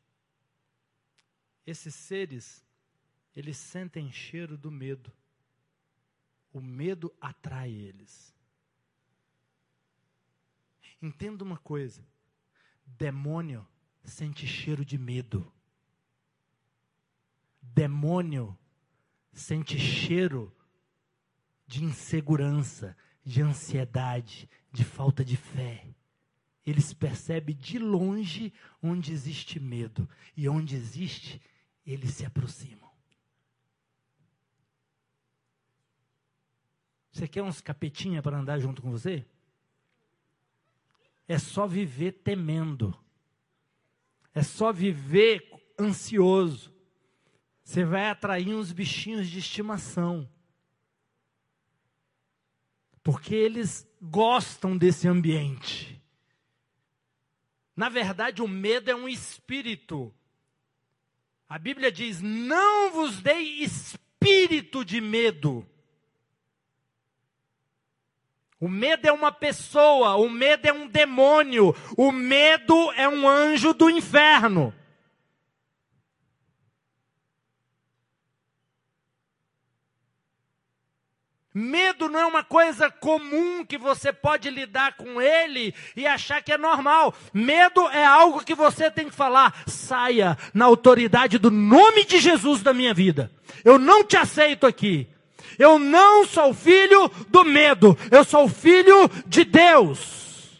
esses 1.68 1.94
seres 1.94 2.66
eles 3.36 3.58
sentem 3.58 4.12
cheiro 4.12 4.58
do 4.58 4.72
medo. 4.72 5.14
O 6.52 6.60
medo 6.60 7.14
atrai 7.20 7.72
eles. 7.72 8.36
Entenda 11.02 11.44
uma 11.44 11.58
coisa: 11.58 12.06
demônio 12.86 13.68
sente 14.04 14.46
cheiro 14.46 14.84
de 14.84 14.98
medo. 14.98 15.52
Demônio 17.62 18.58
sente 19.32 19.80
cheiro 19.80 20.54
de 21.66 21.84
insegurança, 21.84 22.98
de 23.24 23.42
ansiedade, 23.42 24.50
de 24.72 24.84
falta 24.84 25.24
de 25.24 25.38
fé. 25.38 25.88
Eles 26.66 26.94
percebem 26.94 27.56
de 27.56 27.80
longe 27.80 28.54
onde 28.82 29.12
existe 29.12 29.60
medo 29.60 30.08
e 30.36 30.48
onde 30.50 30.76
existe, 30.76 31.42
eles 31.86 32.14
se 32.14 32.26
aproximam. 32.26 32.91
Você 37.22 37.28
quer 37.28 37.44
uns 37.44 37.62
capetinha 37.62 38.20
para 38.20 38.40
andar 38.40 38.58
junto 38.58 38.82
com 38.82 38.90
você? 38.90 39.24
É 41.28 41.38
só 41.38 41.68
viver 41.68 42.14
temendo. 42.14 42.98
É 44.34 44.42
só 44.42 44.74
viver 44.74 45.48
ansioso. 45.80 46.74
Você 47.64 47.86
vai 47.86 48.10
atrair 48.10 48.56
uns 48.56 48.72
bichinhos 48.72 49.30
de 49.30 49.38
estimação. 49.38 50.28
Porque 53.04 53.36
eles 53.36 53.88
gostam 54.02 54.76
desse 54.76 55.08
ambiente. 55.08 56.02
Na 57.76 57.88
verdade, 57.88 58.42
o 58.42 58.48
medo 58.48 58.90
é 58.90 58.96
um 58.96 59.08
espírito. 59.08 60.12
A 61.48 61.60
Bíblia 61.60 61.92
diz: 61.92 62.20
não 62.20 62.90
vos 62.90 63.22
dei 63.22 63.62
espírito 63.62 64.84
de 64.84 65.00
medo, 65.00 65.70
o 68.62 68.70
medo 68.70 69.08
é 69.08 69.12
uma 69.12 69.32
pessoa, 69.32 70.18
o 70.18 70.30
medo 70.30 70.68
é 70.68 70.72
um 70.72 70.88
demônio, 70.88 71.76
o 71.98 72.12
medo 72.12 72.92
é 72.92 73.10
um 73.10 73.28
anjo 73.28 73.74
do 73.74 73.90
inferno. 73.90 74.72
Medo 81.54 82.08
não 82.08 82.20
é 82.20 82.26
uma 82.26 82.44
coisa 82.44 82.90
comum 82.90 83.66
que 83.66 83.80
você 83.80 84.14
pode 84.14 84.50
lidar 84.50 84.96
com 84.96 85.20
ele 85.20 85.74
e 85.96 86.06
achar 86.06 86.42
que 86.42 86.54
é 86.54 86.58
normal. 86.58 87.14
Medo 87.34 87.90
é 87.90 88.06
algo 88.06 88.46
que 88.46 88.56
você 88.56 88.90
tem 88.92 89.10
que 89.10 89.16
falar. 89.16 89.64
Saia 89.68 90.38
na 90.54 90.66
autoridade 90.66 91.38
do 91.38 91.52
nome 91.52 92.06
de 92.06 92.20
Jesus 92.20 92.62
da 92.62 92.74
minha 92.74 92.94
vida. 92.94 93.30
Eu 93.66 93.78
não 93.78 94.04
te 94.04 94.16
aceito 94.16 94.66
aqui. 94.66 95.11
Eu 95.62 95.78
não 95.78 96.26
sou 96.26 96.56
filho 96.56 97.08
do 97.30 97.46
medo, 97.46 97.96
eu 98.10 98.24
sou 98.24 98.50
filho 98.50 99.08
de 99.28 99.44
Deus. 99.44 100.60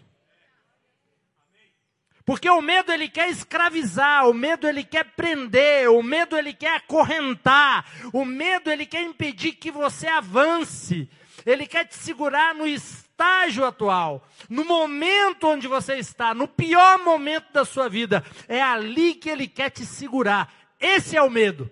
Porque 2.24 2.48
o 2.48 2.62
medo 2.62 2.92
ele 2.92 3.10
quer 3.10 3.28
escravizar, 3.32 4.30
o 4.30 4.34
medo 4.34 4.68
ele 4.68 4.84
quer 4.84 5.04
prender, 5.16 5.90
o 5.90 6.04
medo 6.04 6.38
ele 6.38 6.54
quer 6.54 6.76
acorrentar, 6.76 7.84
o 8.14 8.24
medo 8.24 8.70
ele 8.70 8.86
quer 8.86 9.02
impedir 9.02 9.54
que 9.54 9.72
você 9.72 10.06
avance. 10.06 11.10
Ele 11.48 11.66
quer 11.66 11.86
te 11.86 11.96
segurar 11.96 12.54
no 12.54 12.68
estágio 12.68 13.66
atual, 13.66 14.24
no 14.48 14.64
momento 14.64 15.48
onde 15.48 15.68
você 15.68 15.96
está, 15.96 16.36
no 16.36 16.48
pior 16.48 17.00
momento 17.00 17.52
da 17.52 17.66
sua 17.66 17.90
vida. 17.90 18.24
É 18.48 18.62
ali 18.62 19.16
que 19.16 19.32
ele 19.32 19.48
quer 19.48 19.72
te 19.72 19.84
segurar. 19.84 20.54
Esse 20.80 21.18
é 21.18 21.22
o 21.24 21.30
medo. 21.30 21.68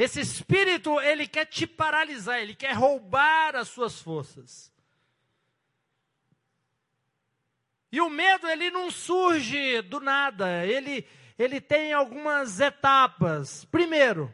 Esse 0.00 0.18
espírito, 0.18 0.98
ele 0.98 1.28
quer 1.28 1.44
te 1.44 1.66
paralisar, 1.66 2.38
ele 2.38 2.54
quer 2.54 2.72
roubar 2.72 3.54
as 3.54 3.68
suas 3.68 4.00
forças. 4.00 4.72
E 7.92 8.00
o 8.00 8.08
medo, 8.08 8.48
ele 8.48 8.70
não 8.70 8.90
surge 8.90 9.82
do 9.82 10.00
nada, 10.00 10.64
ele, 10.64 11.06
ele 11.38 11.60
tem 11.60 11.92
algumas 11.92 12.60
etapas. 12.60 13.66
Primeiro, 13.66 14.32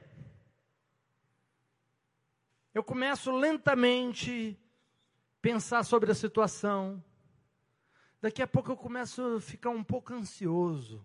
eu 2.73 2.85
começo 2.85 3.33
lentamente 3.33 4.57
pensar 5.43 5.83
sobre 5.83 6.13
a 6.13 6.15
situação. 6.15 7.03
Daqui 8.21 8.41
a 8.41 8.47
pouco 8.47 8.71
eu 8.71 8.77
começo 8.77 9.21
a 9.21 9.41
ficar 9.41 9.71
um 9.71 9.83
pouco 9.83 10.15
ansioso. 10.15 11.05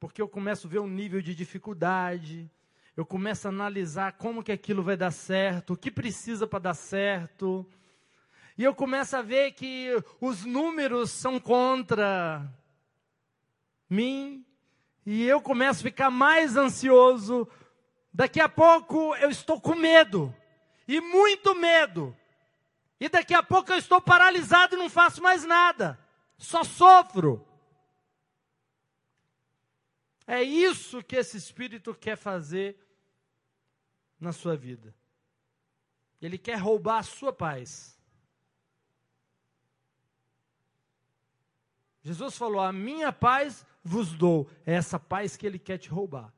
Porque 0.00 0.22
eu 0.22 0.28
começo 0.30 0.66
a 0.66 0.70
ver 0.70 0.78
um 0.78 0.88
nível 0.88 1.20
de 1.20 1.34
dificuldade 1.34 2.50
eu 2.96 3.04
começo 3.04 3.46
a 3.46 3.50
analisar 3.50 4.12
como 4.12 4.42
que 4.42 4.50
aquilo 4.50 4.82
vai 4.82 4.96
dar 4.96 5.10
certo, 5.10 5.74
o 5.74 5.76
que 5.76 5.90
precisa 5.90 6.46
para 6.46 6.60
dar 6.60 6.74
certo. 6.74 7.66
E 8.56 8.64
eu 8.64 8.74
começo 8.74 9.14
a 9.14 9.20
ver 9.20 9.52
que 9.52 9.90
os 10.18 10.46
números 10.46 11.10
são 11.10 11.38
contra 11.38 12.50
mim. 13.88 14.46
E 15.04 15.24
eu 15.24 15.42
começo 15.42 15.80
a 15.80 15.90
ficar 15.90 16.10
mais 16.10 16.56
ansioso. 16.56 17.46
Daqui 18.10 18.40
a 18.40 18.48
pouco 18.48 19.14
eu 19.16 19.28
estou 19.28 19.60
com 19.60 19.74
medo. 19.74 20.34
E 20.88 20.98
muito 20.98 21.54
medo. 21.54 22.16
E 22.98 23.10
daqui 23.10 23.34
a 23.34 23.42
pouco 23.42 23.72
eu 23.72 23.76
estou 23.76 24.00
paralisado 24.00 24.74
e 24.74 24.78
não 24.78 24.88
faço 24.88 25.22
mais 25.22 25.44
nada. 25.44 25.98
Só 26.38 26.64
sofro. 26.64 27.46
É 30.26 30.42
isso 30.42 31.02
que 31.02 31.16
esse 31.16 31.36
espírito 31.36 31.94
quer 31.94 32.16
fazer 32.16 32.85
na 34.20 34.32
sua 34.32 34.56
vida. 34.56 34.94
Ele 36.20 36.38
quer 36.38 36.56
roubar 36.56 36.98
a 36.98 37.02
sua 37.02 37.32
paz. 37.32 37.98
Jesus 42.02 42.36
falou: 42.36 42.60
A 42.60 42.72
minha 42.72 43.12
paz 43.12 43.66
vos 43.82 44.12
dou. 44.12 44.48
É 44.64 44.74
essa 44.74 44.98
paz 44.98 45.36
que 45.36 45.46
ele 45.46 45.58
quer 45.58 45.78
te 45.78 45.88
roubar. 45.88 46.32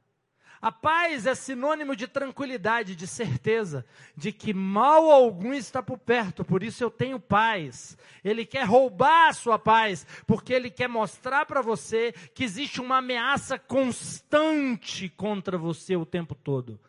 A 0.61 0.73
paz 0.73 1.25
é 1.25 1.37
sinônimo 1.37 1.95
de 1.95 2.09
tranquilidade, 2.09 2.97
de 2.97 3.07
certeza, 3.07 3.87
de 4.17 4.33
que 4.33 4.53
mal 4.53 5.09
algum 5.09 5.55
está 5.55 5.81
por 5.81 5.99
perto, 5.99 6.45
por 6.45 6.65
isso 6.65 6.83
eu 6.83 6.91
tenho 6.91 7.21
paz. 7.21 7.97
Ele 8.25 8.45
quer 8.45 8.65
roubar 8.65 9.29
a 9.29 9.33
sua 9.33 9.57
paz, 9.57 10.05
porque 10.27 10.53
ele 10.53 10.69
quer 10.69 10.89
mostrar 10.89 11.47
para 11.47 11.63
você 11.63 12.13
que 12.35 12.43
existe 12.43 12.81
uma 12.81 12.97
ameaça 12.97 13.57
constante 13.57 15.09
contra 15.11 15.57
você 15.57 15.95
o 15.95 16.05
tempo 16.05 16.35
todo. 16.35 16.81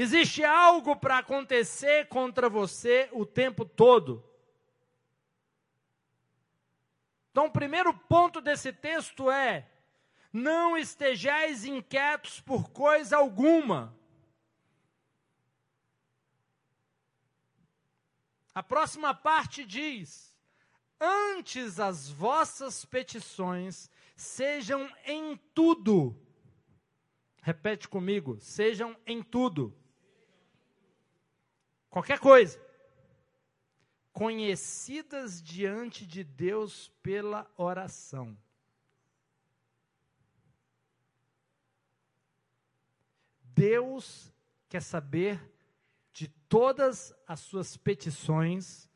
Existe 0.00 0.44
algo 0.44 0.94
para 0.94 1.18
acontecer 1.18 2.06
contra 2.06 2.48
você 2.48 3.08
o 3.10 3.26
tempo 3.26 3.64
todo. 3.64 4.24
Então, 7.32 7.46
o 7.46 7.50
primeiro 7.50 7.92
ponto 7.92 8.40
desse 8.40 8.72
texto 8.72 9.28
é: 9.28 9.68
não 10.32 10.76
estejais 10.76 11.64
inquietos 11.64 12.40
por 12.40 12.70
coisa 12.70 13.16
alguma. 13.16 13.92
A 18.54 18.62
próxima 18.62 19.12
parte 19.12 19.64
diz: 19.64 20.32
Antes 21.00 21.80
as 21.80 22.08
vossas 22.08 22.84
petições 22.84 23.90
sejam 24.16 24.88
em 25.04 25.36
tudo. 25.52 26.16
Repete 27.42 27.88
comigo: 27.88 28.38
sejam 28.40 28.96
em 29.04 29.24
tudo. 29.24 29.76
Qualquer 31.98 32.20
coisa. 32.20 32.60
Conhecidas 34.12 35.42
diante 35.42 36.06
de 36.06 36.22
Deus 36.22 36.92
pela 37.02 37.44
oração. 37.56 38.38
Deus 43.42 44.32
quer 44.68 44.80
saber 44.80 45.40
de 46.12 46.28
todas 46.48 47.12
as 47.26 47.40
suas 47.40 47.76
petições 47.76 48.88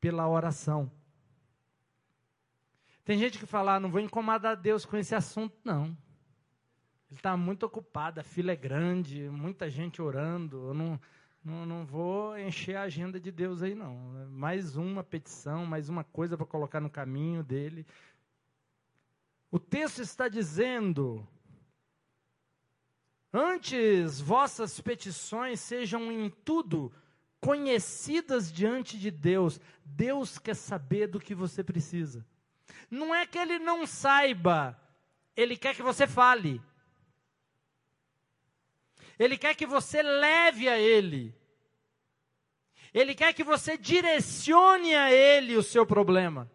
pela 0.00 0.26
oração. 0.26 0.90
Tem 3.04 3.18
gente 3.18 3.38
que 3.38 3.44
fala, 3.44 3.74
ah, 3.74 3.80
não 3.80 3.90
vou 3.90 4.00
incomodar 4.00 4.56
Deus 4.56 4.86
com 4.86 4.96
esse 4.96 5.14
assunto, 5.14 5.54
não. 5.62 5.88
Ele 7.10 7.18
está 7.18 7.36
muito 7.36 7.66
ocupado, 7.66 8.18
a 8.18 8.24
fila 8.24 8.52
é 8.52 8.56
grande, 8.56 9.28
muita 9.28 9.68
gente 9.68 10.00
orando, 10.00 10.68
eu 10.68 10.72
não, 10.72 10.98
não, 11.44 11.66
não 11.66 11.84
vou 11.84 12.38
encher 12.38 12.76
a 12.76 12.82
agenda 12.82 13.20
de 13.20 13.30
Deus 13.30 13.62
aí, 13.62 13.74
não. 13.74 13.94
Mais 14.30 14.76
uma 14.76 15.04
petição, 15.04 15.66
mais 15.66 15.88
uma 15.88 16.02
coisa 16.02 16.36
para 16.36 16.46
colocar 16.46 16.80
no 16.80 16.90
caminho 16.90 17.42
dele. 17.42 17.86
O 19.50 19.58
texto 19.58 20.00
está 20.00 20.28
dizendo 20.28 21.26
Antes 23.36 24.20
vossas 24.20 24.80
petições 24.80 25.58
sejam 25.58 26.12
em 26.12 26.30
tudo 26.30 26.92
conhecidas 27.40 28.52
diante 28.52 28.96
de 28.96 29.10
Deus. 29.10 29.60
Deus 29.84 30.38
quer 30.38 30.54
saber 30.54 31.08
do 31.08 31.18
que 31.18 31.34
você 31.34 31.64
precisa. 31.64 32.24
Não 32.88 33.12
é 33.12 33.26
que 33.26 33.36
ele 33.36 33.58
não 33.58 33.88
saiba, 33.88 34.80
ele 35.36 35.56
quer 35.56 35.74
que 35.74 35.82
você 35.82 36.06
fale. 36.06 36.62
Ele 39.18 39.36
quer 39.38 39.54
que 39.54 39.66
você 39.66 40.02
leve 40.02 40.68
a 40.68 40.78
ele. 40.78 41.34
Ele 42.92 43.14
quer 43.14 43.32
que 43.32 43.42
você 43.42 43.76
direcione 43.76 44.94
a 44.94 45.12
ele 45.12 45.56
o 45.56 45.62
seu 45.62 45.84
problema. 45.84 46.50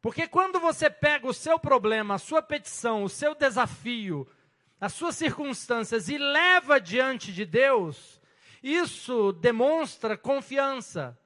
Porque 0.00 0.28
quando 0.28 0.60
você 0.60 0.88
pega 0.88 1.26
o 1.26 1.34
seu 1.34 1.58
problema, 1.58 2.14
a 2.14 2.18
sua 2.18 2.40
petição, 2.40 3.02
o 3.02 3.08
seu 3.08 3.34
desafio, 3.34 4.28
as 4.80 4.92
suas 4.92 5.16
circunstâncias 5.16 6.08
e 6.08 6.16
leva 6.16 6.80
diante 6.80 7.32
de 7.32 7.44
Deus, 7.44 8.20
isso 8.62 9.32
demonstra 9.32 10.16
confiança. 10.16 11.18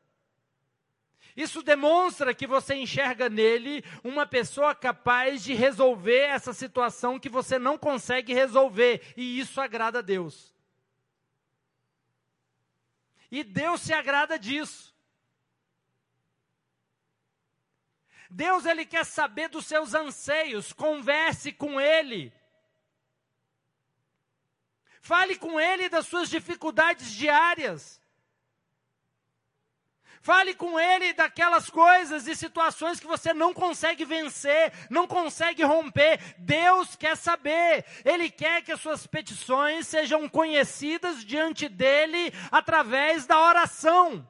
Isso 1.40 1.62
demonstra 1.62 2.35
que 2.35 2.46
você 2.46 2.74
enxerga 2.74 3.31
nele 3.31 3.83
uma 4.05 4.26
pessoa 4.26 4.74
capaz 4.74 5.42
de 5.42 5.55
resolver 5.55 6.20
essa 6.20 6.53
situação 6.53 7.18
que 7.18 7.31
você 7.31 7.59
não 7.59 7.79
consegue 7.79 8.35
resolver, 8.35 9.14
e 9.16 9.40
isso 9.40 9.59
agrada 9.59 10.00
a 10.00 10.03
Deus. 10.03 10.55
E 13.31 13.42
Deus 13.42 13.81
se 13.81 13.94
agrada 13.94 14.38
disso. 14.38 14.94
Deus 18.29 18.66
ele 18.66 18.85
quer 18.85 19.07
saber 19.07 19.48
dos 19.48 19.64
seus 19.64 19.94
anseios, 19.94 20.74
converse 20.74 21.53
com 21.53 21.81
ele. 21.81 22.31
Fale 25.00 25.37
com 25.37 25.59
ele 25.59 25.88
das 25.88 26.07
suas 26.07 26.29
dificuldades 26.29 27.11
diárias. 27.12 28.00
Fale 30.22 30.54
com 30.54 30.78
ele 30.78 31.14
daquelas 31.14 31.70
coisas 31.70 32.26
e 32.26 32.37
situações 32.37 33.00
que 33.00 33.06
você 33.06 33.33
não 33.33 33.54
consegue 33.54 34.04
vencer, 34.04 34.70
não 34.90 35.06
consegue 35.06 35.62
romper. 35.62 36.20
Deus 36.38 36.94
quer 36.94 37.16
saber. 37.16 37.87
Ele 38.04 38.30
quer 38.30 38.62
que 38.62 38.70
as 38.70 38.80
suas 38.83 39.06
petições 39.06 39.87
sejam 39.87 40.28
conhecidas 40.28 41.24
diante 41.24 41.70
dele 41.70 42.33
através 42.52 43.26
da 43.26 43.40
oração. 43.40 44.28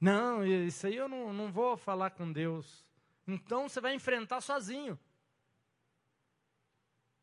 Não, 0.00 0.46
isso 0.46 0.86
aí 0.86 0.94
eu 0.94 1.08
não, 1.08 1.32
não 1.32 1.50
vou 1.50 1.76
falar 1.76 2.10
com 2.10 2.32
Deus. 2.32 2.86
Então 3.26 3.68
você 3.68 3.80
vai 3.80 3.92
enfrentar 3.92 4.40
sozinho. 4.40 4.96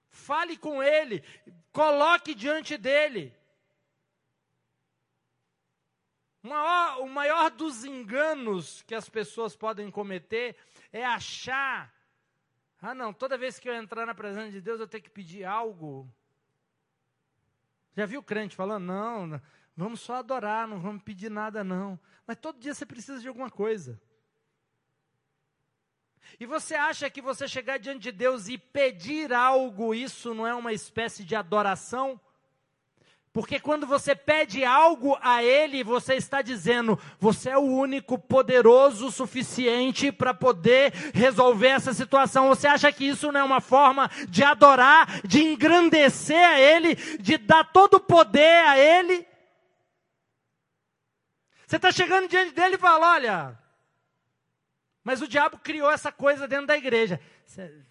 Fale 0.09 0.57
com 0.57 0.83
ele, 0.83 1.23
coloque 1.71 2.35
diante 2.35 2.77
dele. 2.77 3.33
O 6.36 6.36
maior, 6.47 7.01
o 7.01 7.09
maior 7.09 7.51
dos 7.51 7.83
enganos 7.83 8.81
que 8.83 8.95
as 8.95 9.09
pessoas 9.09 9.55
podem 9.55 9.91
cometer 9.91 10.55
é 10.91 11.05
achar: 11.05 11.93
ah, 12.81 12.93
não, 12.93 13.13
toda 13.13 13.37
vez 13.37 13.59
que 13.59 13.69
eu 13.69 13.73
entrar 13.73 14.05
na 14.05 14.15
presença 14.15 14.51
de 14.51 14.61
Deus 14.61 14.79
eu 14.79 14.87
tenho 14.87 15.03
que 15.03 15.09
pedir 15.09 15.43
algo. 15.43 16.11
Já 17.95 18.05
viu 18.05 18.19
o 18.19 18.23
crente 18.23 18.55
falando? 18.55 18.85
Não, 18.85 19.41
vamos 19.75 19.99
só 20.01 20.15
adorar, 20.15 20.67
não 20.67 20.79
vamos 20.79 21.03
pedir 21.03 21.31
nada, 21.31 21.63
não. 21.63 21.99
Mas 22.25 22.37
todo 22.37 22.59
dia 22.59 22.73
você 22.73 22.85
precisa 22.85 23.19
de 23.19 23.27
alguma 23.27 23.49
coisa. 23.49 23.99
E 26.39 26.45
você 26.45 26.75
acha 26.75 27.09
que 27.09 27.21
você 27.21 27.47
chegar 27.47 27.79
diante 27.79 28.03
de 28.03 28.11
Deus 28.11 28.47
e 28.47 28.57
pedir 28.57 29.33
algo, 29.33 29.95
isso 29.95 30.33
não 30.33 30.45
é 30.45 30.53
uma 30.53 30.73
espécie 30.73 31.23
de 31.23 31.35
adoração? 31.35 32.19
Porque 33.37 33.59
quando 33.59 33.85
você 33.85 34.15
pede 34.15 34.65
algo 34.65 35.15
a 35.21 35.43
Ele, 35.43 35.83
você 35.83 36.15
está 36.15 36.41
dizendo: 36.41 36.99
você 37.19 37.51
é 37.51 37.57
o 37.57 37.61
único 37.61 38.17
poderoso 38.17 39.05
o 39.05 39.11
suficiente 39.11 40.11
para 40.11 40.33
poder 40.33 40.91
resolver 41.13 41.67
essa 41.67 41.93
situação. 41.93 42.47
Você 42.47 42.65
acha 42.65 42.91
que 42.91 43.07
isso 43.07 43.31
não 43.31 43.41
é 43.41 43.43
uma 43.43 43.61
forma 43.61 44.09
de 44.27 44.43
adorar, 44.43 45.21
de 45.21 45.43
engrandecer 45.43 46.43
a 46.43 46.59
Ele, 46.59 46.95
de 46.95 47.37
dar 47.37 47.63
todo 47.65 47.97
o 47.97 47.99
poder 47.99 48.65
a 48.65 48.79
Ele? 48.79 49.23
Você 51.67 51.75
está 51.75 51.91
chegando 51.91 52.27
diante 52.27 52.55
dele 52.55 52.73
e 52.73 52.79
fala: 52.79 53.11
olha, 53.11 53.59
mas 55.03 55.21
o 55.21 55.27
diabo 55.27 55.59
criou 55.59 55.91
essa 55.91 56.11
coisa 56.11 56.47
dentro 56.47 56.65
da 56.65 56.75
igreja. 56.75 57.21
Você 57.45 57.85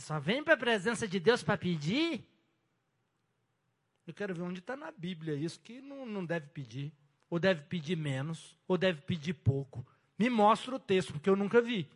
só 0.00 0.20
vem 0.20 0.44
para 0.44 0.52
a 0.52 0.58
presença 0.58 1.08
de 1.08 1.18
Deus 1.18 1.42
para 1.42 1.56
pedir? 1.56 2.30
Eu 4.06 4.12
quero 4.12 4.34
ver 4.34 4.42
onde 4.42 4.58
está 4.58 4.76
na 4.76 4.90
Bíblia 4.90 5.34
isso, 5.34 5.60
que 5.60 5.80
não, 5.80 6.04
não 6.04 6.24
deve 6.24 6.48
pedir. 6.48 6.92
Ou 7.30 7.38
deve 7.38 7.62
pedir 7.62 7.96
menos, 7.96 8.56
ou 8.68 8.76
deve 8.76 9.00
pedir 9.02 9.32
pouco. 9.32 9.86
Me 10.18 10.28
mostra 10.28 10.74
o 10.74 10.78
texto, 10.78 11.12
porque 11.12 11.30
eu 11.30 11.36
nunca 11.36 11.60
vi. 11.60 11.88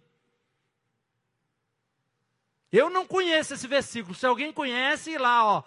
Eu 2.72 2.88
não 2.88 3.06
conheço 3.06 3.54
esse 3.54 3.66
versículo. 3.66 4.14
Se 4.14 4.26
alguém 4.26 4.52
conhece, 4.52 5.18
lá, 5.18 5.44
ó. 5.44 5.62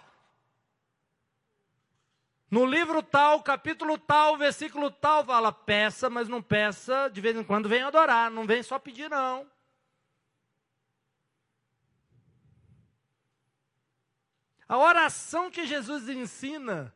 No 2.50 2.66
livro 2.66 3.04
tal, 3.04 3.44
capítulo 3.44 3.98
tal, 3.98 4.38
versículo 4.38 4.90
tal, 4.90 5.24
fala, 5.24 5.52
peça, 5.52 6.10
mas 6.10 6.28
não 6.28 6.42
peça, 6.42 7.08
de 7.10 7.22
vez 7.22 7.38
em 7.38 7.44
quando 7.44 7.70
vem 7.70 7.84
adorar, 7.84 8.32
não 8.32 8.48
vem 8.48 8.64
só 8.64 8.80
pedir, 8.80 9.08
não. 9.08 9.46
A 14.70 14.78
oração 14.78 15.50
que 15.50 15.66
Jesus 15.66 16.08
ensina, 16.08 16.94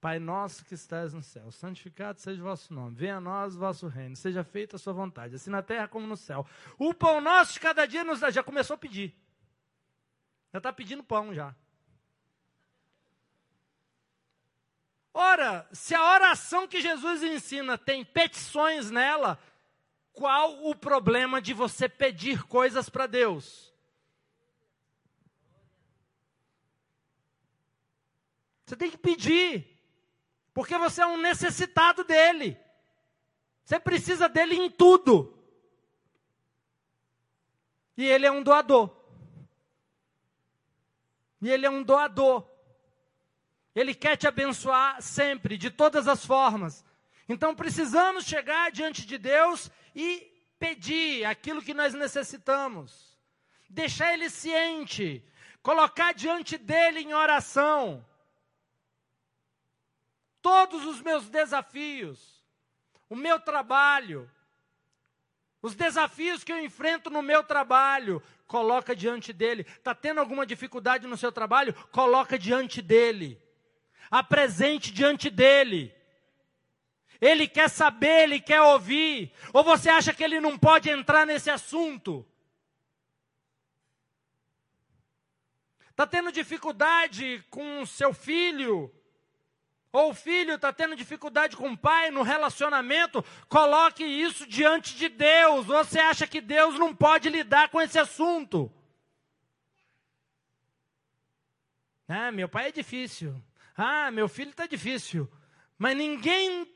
Pai 0.00 0.20
nosso 0.20 0.64
que 0.64 0.74
estás 0.74 1.12
no 1.12 1.22
céu, 1.22 1.50
santificado 1.50 2.20
seja 2.20 2.40
o 2.40 2.44
vosso 2.44 2.72
nome, 2.72 2.94
venha 2.94 3.16
a 3.16 3.20
nós 3.20 3.56
o 3.56 3.58
vosso 3.58 3.88
reino, 3.88 4.14
seja 4.14 4.44
feita 4.44 4.76
a 4.76 4.78
sua 4.78 4.92
vontade, 4.92 5.34
assim 5.34 5.50
na 5.50 5.60
terra 5.60 5.88
como 5.88 6.06
no 6.06 6.16
céu. 6.16 6.46
O 6.78 6.94
pão 6.94 7.20
nosso 7.20 7.54
de 7.54 7.60
cada 7.60 7.84
dia 7.84 8.04
nos 8.04 8.20
dá, 8.20 8.30
já 8.30 8.44
começou 8.44 8.74
a 8.74 8.78
pedir. 8.78 9.12
Já 10.52 10.58
está 10.58 10.72
pedindo 10.72 11.02
pão 11.02 11.34
já. 11.34 11.52
Ora, 15.12 15.66
se 15.72 15.96
a 15.96 16.12
oração 16.12 16.68
que 16.68 16.80
Jesus 16.80 17.24
ensina 17.24 17.76
tem 17.76 18.04
petições 18.04 18.90
nela, 18.90 19.36
qual 20.12 20.64
o 20.64 20.76
problema 20.76 21.42
de 21.42 21.52
você 21.52 21.88
pedir 21.88 22.44
coisas 22.44 22.88
para 22.88 23.08
Deus? 23.08 23.73
Você 28.64 28.76
tem 28.76 28.90
que 28.90 28.98
pedir, 28.98 29.78
porque 30.52 30.76
você 30.78 31.02
é 31.02 31.06
um 31.06 31.16
necessitado 31.16 32.04
dele. 32.04 32.58
Você 33.64 33.78
precisa 33.78 34.28
dele 34.28 34.54
em 34.54 34.70
tudo. 34.70 35.36
E 37.96 38.04
ele 38.04 38.26
é 38.26 38.30
um 38.30 38.42
doador. 38.42 38.90
E 41.40 41.50
ele 41.50 41.66
é 41.66 41.70
um 41.70 41.82
doador. 41.82 42.46
Ele 43.74 43.94
quer 43.94 44.16
te 44.16 44.26
abençoar 44.26 45.02
sempre, 45.02 45.58
de 45.58 45.70
todas 45.70 46.06
as 46.08 46.24
formas. 46.24 46.84
Então 47.28 47.54
precisamos 47.54 48.24
chegar 48.24 48.70
diante 48.70 49.06
de 49.06 49.18
Deus 49.18 49.70
e 49.94 50.30
pedir 50.58 51.24
aquilo 51.24 51.62
que 51.62 51.74
nós 51.74 51.94
necessitamos. 51.94 53.18
Deixar 53.68 54.12
Ele 54.12 54.30
ciente. 54.30 55.24
Colocar 55.62 56.12
diante 56.12 56.56
dele 56.56 57.00
em 57.00 57.14
oração. 57.14 58.04
Todos 60.44 60.84
os 60.84 61.00
meus 61.00 61.28
desafios. 61.28 62.44
O 63.08 63.16
meu 63.16 63.40
trabalho. 63.40 64.30
Os 65.62 65.74
desafios 65.74 66.44
que 66.44 66.52
eu 66.52 66.62
enfrento 66.62 67.08
no 67.08 67.22
meu 67.22 67.42
trabalho, 67.42 68.22
coloca 68.46 68.94
diante 68.94 69.32
dele. 69.32 69.62
Está 69.62 69.94
tendo 69.94 70.20
alguma 70.20 70.44
dificuldade 70.44 71.06
no 71.06 71.16
seu 71.16 71.32
trabalho? 71.32 71.72
Coloca 71.90 72.38
diante 72.38 72.82
dele 72.82 73.42
apresente 74.10 74.92
diante 74.92 75.30
dele. 75.30 75.94
Ele 77.20 77.48
quer 77.48 77.68
saber, 77.68 78.24
ele 78.24 78.40
quer 78.40 78.60
ouvir. 78.60 79.32
Ou 79.52 79.64
você 79.64 79.88
acha 79.88 80.12
que 80.12 80.22
ele 80.22 80.40
não 80.40 80.58
pode 80.58 80.90
entrar 80.90 81.26
nesse 81.26 81.50
assunto? 81.50 82.26
Está 85.90 86.06
tendo 86.06 86.32
dificuldade 86.32 87.44
com 87.50 87.86
seu 87.86 88.12
filho? 88.12 88.92
Ou 89.94 90.10
o 90.10 90.14
filho 90.14 90.54
está 90.54 90.72
tendo 90.72 90.96
dificuldade 90.96 91.56
com 91.56 91.70
o 91.70 91.78
pai 91.78 92.10
no 92.10 92.22
relacionamento? 92.22 93.24
Coloque 93.48 94.04
isso 94.04 94.44
diante 94.44 94.96
de 94.96 95.08
Deus. 95.08 95.66
Você 95.66 96.00
acha 96.00 96.26
que 96.26 96.40
Deus 96.40 96.76
não 96.76 96.92
pode 96.92 97.28
lidar 97.28 97.68
com 97.68 97.80
esse 97.80 97.96
assunto? 97.96 98.68
Ah, 102.08 102.32
meu 102.32 102.48
pai 102.48 102.70
é 102.70 102.72
difícil. 102.72 103.40
Ah, 103.76 104.10
meu 104.10 104.28
filho 104.28 104.50
está 104.50 104.66
difícil. 104.66 105.30
Mas 105.78 105.96
ninguém, 105.96 106.66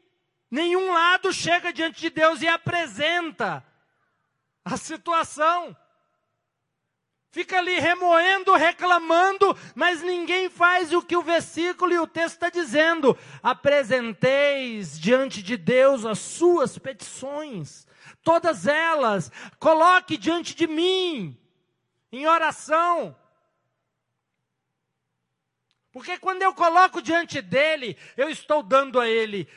nenhum 0.48 0.92
lado 0.92 1.32
chega 1.32 1.72
diante 1.72 2.00
de 2.00 2.10
Deus 2.10 2.40
e 2.40 2.46
apresenta 2.46 3.66
a 4.64 4.76
situação. 4.76 5.76
Fica 7.30 7.58
ali 7.58 7.78
remoendo, 7.78 8.54
reclamando, 8.54 9.56
mas 9.74 10.02
ninguém 10.02 10.48
faz 10.48 10.92
o 10.92 11.02
que 11.02 11.16
o 11.16 11.22
versículo 11.22 11.92
e 11.92 11.98
o 11.98 12.06
texto 12.06 12.34
está 12.34 12.48
dizendo. 12.48 13.16
Apresenteis 13.42 14.98
diante 14.98 15.42
de 15.42 15.56
Deus 15.56 16.06
as 16.06 16.18
suas 16.18 16.78
petições, 16.78 17.86
todas 18.22 18.66
elas, 18.66 19.30
coloque 19.58 20.16
diante 20.16 20.54
de 20.54 20.66
mim, 20.66 21.38
em 22.10 22.26
oração. 22.26 23.14
Porque 25.92 26.18
quando 26.18 26.42
eu 26.42 26.54
coloco 26.54 27.02
diante 27.02 27.42
dele, 27.42 27.96
eu 28.16 28.30
estou 28.30 28.62
dando 28.62 28.98
a 28.98 29.08
ele 29.08 29.48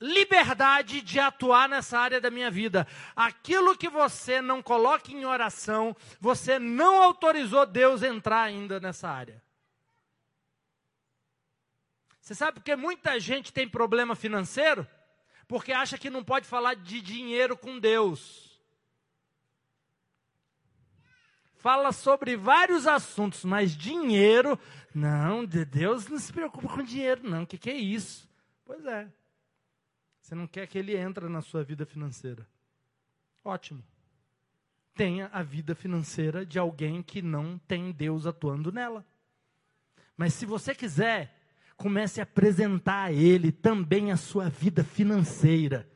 liberdade 0.00 1.00
de 1.00 1.18
atuar 1.18 1.68
nessa 1.68 1.98
área 1.98 2.20
da 2.20 2.30
minha 2.30 2.50
vida. 2.50 2.86
Aquilo 3.14 3.76
que 3.76 3.88
você 3.88 4.40
não 4.40 4.62
coloca 4.62 5.10
em 5.10 5.24
oração, 5.24 5.96
você 6.20 6.58
não 6.58 7.02
autorizou 7.02 7.66
Deus 7.66 8.02
entrar 8.02 8.42
ainda 8.42 8.78
nessa 8.78 9.08
área. 9.08 9.42
Você 12.20 12.34
sabe 12.34 12.54
porque 12.54 12.76
muita 12.76 13.18
gente 13.18 13.52
tem 13.52 13.68
problema 13.68 14.14
financeiro? 14.14 14.86
Porque 15.46 15.72
acha 15.72 15.96
que 15.96 16.10
não 16.10 16.22
pode 16.22 16.46
falar 16.46 16.74
de 16.74 17.00
dinheiro 17.00 17.56
com 17.56 17.78
Deus. 17.78 18.48
fala 21.58 21.92
sobre 21.92 22.36
vários 22.36 22.86
assuntos, 22.86 23.44
mas 23.44 23.76
dinheiro, 23.76 24.58
não, 24.94 25.44
Deus 25.44 26.08
não 26.08 26.18
se 26.18 26.32
preocupa 26.32 26.68
com 26.68 26.82
dinheiro, 26.82 27.28
não. 27.28 27.42
O 27.42 27.46
que, 27.46 27.58
que 27.58 27.68
é 27.68 27.76
isso? 27.76 28.26
Pois 28.64 28.84
é. 28.86 29.06
Você 30.28 30.34
não 30.34 30.46
quer 30.46 30.66
que 30.66 30.76
ele 30.76 30.94
entre 30.94 31.26
na 31.26 31.40
sua 31.40 31.64
vida 31.64 31.86
financeira. 31.86 32.46
Ótimo. 33.42 33.82
Tenha 34.94 35.30
a 35.32 35.42
vida 35.42 35.74
financeira 35.74 36.44
de 36.44 36.58
alguém 36.58 37.02
que 37.02 37.22
não 37.22 37.56
tem 37.66 37.90
Deus 37.92 38.26
atuando 38.26 38.70
nela. 38.70 39.06
Mas 40.18 40.34
se 40.34 40.44
você 40.44 40.74
quiser, 40.74 41.34
comece 41.78 42.20
a 42.20 42.24
apresentar 42.24 43.04
a 43.04 43.10
Ele 43.12 43.50
também 43.50 44.12
a 44.12 44.18
sua 44.18 44.50
vida 44.50 44.84
financeira. 44.84 45.88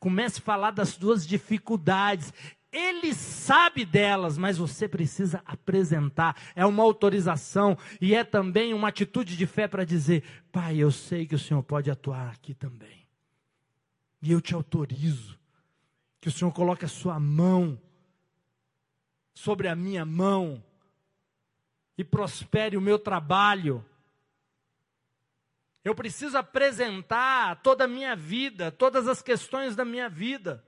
Comece 0.00 0.40
a 0.40 0.42
falar 0.42 0.72
das 0.72 0.88
suas 0.88 1.24
dificuldades. 1.24 2.34
Ele 2.72 3.14
sabe 3.14 3.84
delas, 3.84 4.36
mas 4.36 4.58
você 4.58 4.88
precisa 4.88 5.44
apresentar. 5.46 6.36
É 6.56 6.66
uma 6.66 6.82
autorização 6.82 7.78
e 8.00 8.16
é 8.16 8.24
também 8.24 8.74
uma 8.74 8.88
atitude 8.88 9.36
de 9.36 9.46
fé 9.46 9.68
para 9.68 9.84
dizer: 9.84 10.24
Pai, 10.50 10.78
eu 10.78 10.90
sei 10.90 11.24
que 11.24 11.36
o 11.36 11.38
Senhor 11.38 11.62
pode 11.62 11.88
atuar 11.88 12.32
aqui 12.32 12.52
também. 12.52 12.99
E 14.22 14.32
eu 14.32 14.40
te 14.40 14.54
autorizo 14.54 15.38
que 16.20 16.28
o 16.28 16.32
Senhor 16.32 16.52
coloque 16.52 16.84
a 16.84 16.88
sua 16.88 17.18
mão 17.18 17.80
sobre 19.34 19.68
a 19.68 19.74
minha 19.74 20.04
mão 20.04 20.62
e 21.96 22.04
prospere 22.04 22.76
o 22.76 22.80
meu 22.80 22.98
trabalho. 22.98 23.84
Eu 25.82 25.94
preciso 25.94 26.36
apresentar 26.36 27.62
toda 27.62 27.84
a 27.84 27.88
minha 27.88 28.14
vida, 28.14 28.70
todas 28.70 29.08
as 29.08 29.22
questões 29.22 29.74
da 29.74 29.84
minha 29.84 30.08
vida. 30.08 30.62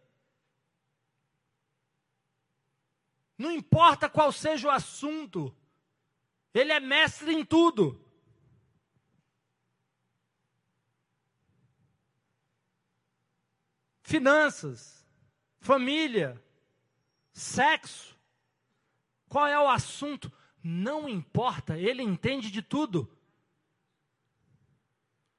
Não 3.36 3.50
importa 3.50 4.08
qual 4.08 4.32
seja 4.32 4.68
o 4.68 4.70
assunto, 4.70 5.54
ele 6.54 6.72
é 6.72 6.80
mestre 6.80 7.32
em 7.32 7.44
tudo. 7.44 8.01
Finanças, 14.02 15.06
família, 15.60 16.42
sexo. 17.32 18.18
Qual 19.28 19.46
é 19.46 19.58
o 19.58 19.68
assunto? 19.68 20.30
Não 20.62 21.08
importa, 21.08 21.78
ele 21.78 22.02
entende 22.02 22.50
de 22.50 22.62
tudo. 22.62 23.10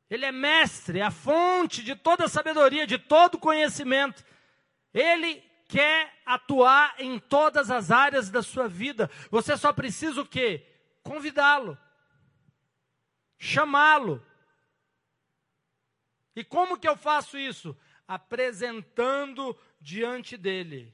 Ele 0.09 0.25
é 0.25 0.31
mestre, 0.31 0.99
é 0.99 1.03
a 1.03 1.11
fonte 1.11 1.83
de 1.83 1.95
toda 1.95 2.27
sabedoria, 2.27 2.85
de 2.85 2.97
todo 2.97 3.37
conhecimento. 3.37 4.23
Ele 4.93 5.41
quer 5.67 6.21
atuar 6.25 6.95
em 6.99 7.17
todas 7.17 7.71
as 7.71 7.89
áreas 7.89 8.29
da 8.29 8.43
sua 8.43 8.67
vida. 8.67 9.09
Você 9.31 9.57
só 9.57 9.73
precisa 9.73 10.21
o 10.21 10.25
quê? 10.25 10.67
Convidá-lo. 11.01 11.77
Chamá-lo. 13.37 14.23
E 16.35 16.43
como 16.43 16.77
que 16.77 16.87
eu 16.87 16.95
faço 16.95 17.37
isso? 17.37 17.75
Apresentando 18.07 19.57
diante 19.79 20.37
dele. 20.37 20.93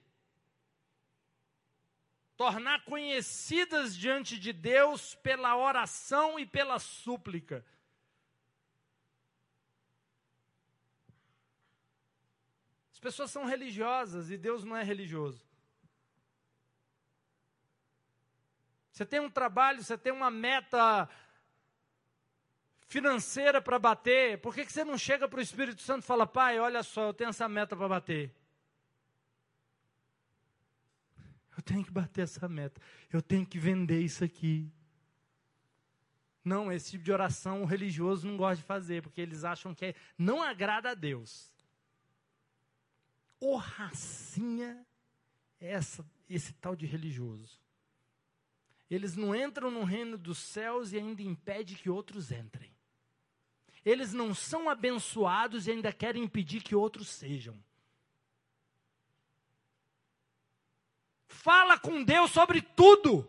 Tornar 2.38 2.86
conhecidas 2.86 3.96
diante 3.96 4.40
de 4.40 4.54
Deus 4.54 5.16
pela 5.16 5.58
oração 5.58 6.40
e 6.40 6.46
pela 6.46 6.80
súplica. 6.80 7.66
As 12.92 13.00
pessoas 13.00 13.32
são 13.32 13.46
religiosas 13.46 14.30
e 14.30 14.38
Deus 14.38 14.66
não 14.66 14.76
é 14.76 14.84
religioso. 14.84 15.50
Você 18.92 19.06
tem 19.06 19.22
um 19.22 19.30
trabalho, 19.30 19.82
você 19.82 19.98
tem 19.98 20.12
uma 20.12 20.30
meta 20.30 21.10
financeira 22.90 23.62
para 23.62 23.80
bater, 23.80 24.42
por 24.42 24.54
que, 24.54 24.66
que 24.66 24.74
você 24.74 24.84
não 24.84 24.98
chega 24.98 25.30
para 25.30 25.40
o 25.40 25.42
Espírito 25.42 25.82
Santo 25.82 26.04
e 26.04 26.06
fala, 26.06 26.28
pai, 26.28 26.60
olha 26.60 26.84
só, 26.84 27.08
eu 27.08 27.14
tenho 27.14 27.30
essa 27.30 27.48
meta 27.48 27.78
para 27.78 27.88
bater? 27.88 28.36
Eu 31.56 31.64
tenho 31.64 31.86
que 31.86 31.92
bater 31.92 32.24
essa 32.24 32.50
meta, 32.50 32.82
eu 33.12 33.22
tenho 33.22 33.46
que 33.46 33.58
vender 33.58 34.02
isso 34.02 34.24
aqui. 34.24 34.70
Não, 36.44 36.72
esse 36.72 36.92
tipo 36.92 37.04
de 37.06 37.12
oração 37.12 37.62
o 37.62 37.66
religioso 37.66 38.28
não 38.28 38.36
gosta 38.36 38.58
de 38.58 38.64
fazer, 38.64 39.02
porque 39.02 39.22
eles 39.22 39.46
acham 39.46 39.74
que 39.74 39.86
é, 39.86 39.96
não 40.18 40.42
agrada 40.44 40.92
a 40.92 40.94
Deus 40.94 41.54
o 43.40 43.56
racinha 43.56 44.86
é 45.60 45.72
essa, 45.72 46.06
esse 46.30 46.54
tal 46.54 46.76
de 46.76 46.86
religioso. 46.86 47.60
Eles 48.90 49.16
não 49.16 49.36
entram 49.36 49.70
no 49.72 49.84
reino 49.84 50.18
dos 50.18 50.40
céus 50.40 50.92
e 50.92 50.98
ainda 50.98 51.22
impede 51.22 51.76
que 51.76 51.90
outros 51.90 52.32
entrem. 52.32 52.72
Eles 53.90 54.14
não 54.14 54.34
são 54.34 54.70
abençoados 54.70 55.68
e 55.68 55.72
ainda 55.72 55.92
querem 55.92 56.24
impedir 56.24 56.62
que 56.62 56.76
outros 56.76 57.08
sejam. 57.10 57.58
Fala 61.28 61.80
com 61.80 62.04
Deus 62.04 62.32
sobre 62.32 62.62
tudo. 62.62 63.28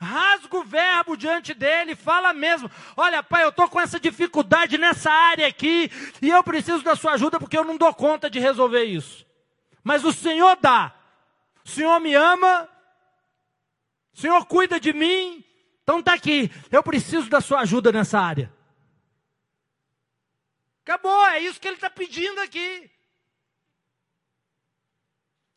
Rasga 0.00 0.56
o 0.56 0.64
verbo 0.64 1.16
diante 1.16 1.54
dele, 1.54 1.94
fala 1.94 2.32
mesmo. 2.32 2.70
Olha, 2.96 3.22
pai, 3.22 3.44
eu 3.44 3.48
estou 3.48 3.68
com 3.68 3.80
essa 3.80 3.98
dificuldade 3.98 4.76
nessa 4.76 5.10
área 5.10 5.46
aqui 5.46 5.90
e 6.20 6.30
eu 6.30 6.42
preciso 6.42 6.82
da 6.82 6.96
sua 6.96 7.12
ajuda 7.12 7.38
porque 7.38 7.56
eu 7.56 7.64
não 7.64 7.76
dou 7.76 7.94
conta 7.94 8.28
de 8.28 8.38
resolver 8.38 8.84
isso. 8.84 9.24
Mas 9.82 10.04
o 10.04 10.12
Senhor 10.12 10.56
dá. 10.56 10.94
O 11.64 11.68
Senhor 11.68 11.98
me 12.00 12.14
ama, 12.14 12.68
o 14.12 14.20
Senhor 14.20 14.44
cuida 14.46 14.78
de 14.78 14.92
mim, 14.92 15.43
então 15.84 16.00
está 16.00 16.14
aqui. 16.14 16.50
Eu 16.72 16.82
preciso 16.82 17.28
da 17.28 17.40
sua 17.40 17.60
ajuda 17.60 17.92
nessa 17.92 18.18
área. 18.18 18.52
Acabou, 20.82 21.26
é 21.26 21.40
isso 21.40 21.60
que 21.60 21.68
ele 21.68 21.76
está 21.76 21.90
pedindo 21.90 22.40
aqui. 22.40 22.90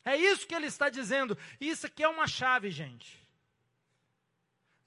É 0.04 0.16
isso 0.16 0.46
que 0.46 0.54
ele 0.54 0.68
está 0.68 0.90
dizendo. 0.90 1.38
Isso 1.60 1.86
aqui 1.86 2.04
é 2.04 2.08
uma 2.08 2.28
chave, 2.28 2.70
gente. 2.70 3.26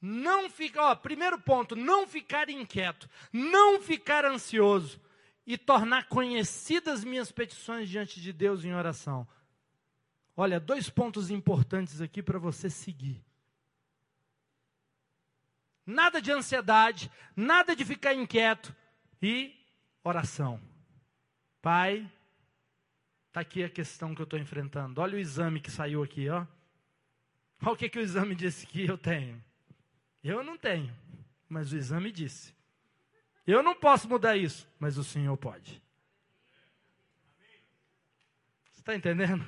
Não 0.01 0.49
ficar, 0.49 0.91
ó, 0.91 0.95
primeiro 0.95 1.39
ponto, 1.39 1.75
não 1.75 2.07
ficar 2.07 2.49
inquieto, 2.49 3.09
não 3.33 3.81
ficar 3.81 4.25
ansioso 4.25 5.01
e 5.47 5.59
tornar 5.59 6.09
conhecidas 6.09 7.05
minhas 7.05 7.33
petições 7.33 7.89
diante 7.89 8.21
de 8.21 8.33
Deus 8.33 8.65
em 8.65 8.75
oração. 8.75 9.27
Olha, 10.37 10.61
dois 10.61 10.89
pontos 10.89 11.31
importantes 11.31 12.01
aqui 12.01 12.23
para 12.23 12.39
você 12.39 12.71
seguir. 12.71 13.23
Nada 15.91 16.23
de 16.23 16.31
ansiedade, 16.31 17.11
nada 17.35 17.75
de 17.75 17.85
ficar 17.85 18.15
inquieto 18.15 18.75
e 19.21 19.55
oração. 20.05 20.61
Pai, 21.61 22.11
Está 23.31 23.43
aqui 23.43 23.63
a 23.63 23.71
questão 23.71 24.13
que 24.13 24.21
eu 24.21 24.25
estou 24.25 24.41
enfrentando. 24.41 25.01
Olha 25.01 25.15
o 25.15 25.21
exame 25.21 25.61
que 25.61 25.71
saiu 25.71 26.03
aqui, 26.03 26.29
ó. 26.29 26.45
Olha 27.63 27.73
o 27.73 27.77
que, 27.77 27.89
que 27.89 28.01
o 28.01 28.03
exame 28.03 28.35
disse 28.35 28.67
que 28.67 28.85
eu 28.85 28.99
tenho. 28.99 29.41
Eu 30.23 30.43
não 30.43 30.59
tenho, 30.59 30.93
mas 31.49 31.73
o 31.73 31.77
exame 31.77 32.11
disse. 32.11 32.53
Eu 33.47 33.63
não 33.63 33.73
posso 33.73 34.09
mudar 34.09 34.37
isso, 34.37 34.67
mas 34.81 34.99
o 34.99 35.05
Senhor 35.05 35.37
pode. 35.37 35.81
Você 38.73 38.81
está 38.81 38.97
entendendo? 38.97 39.47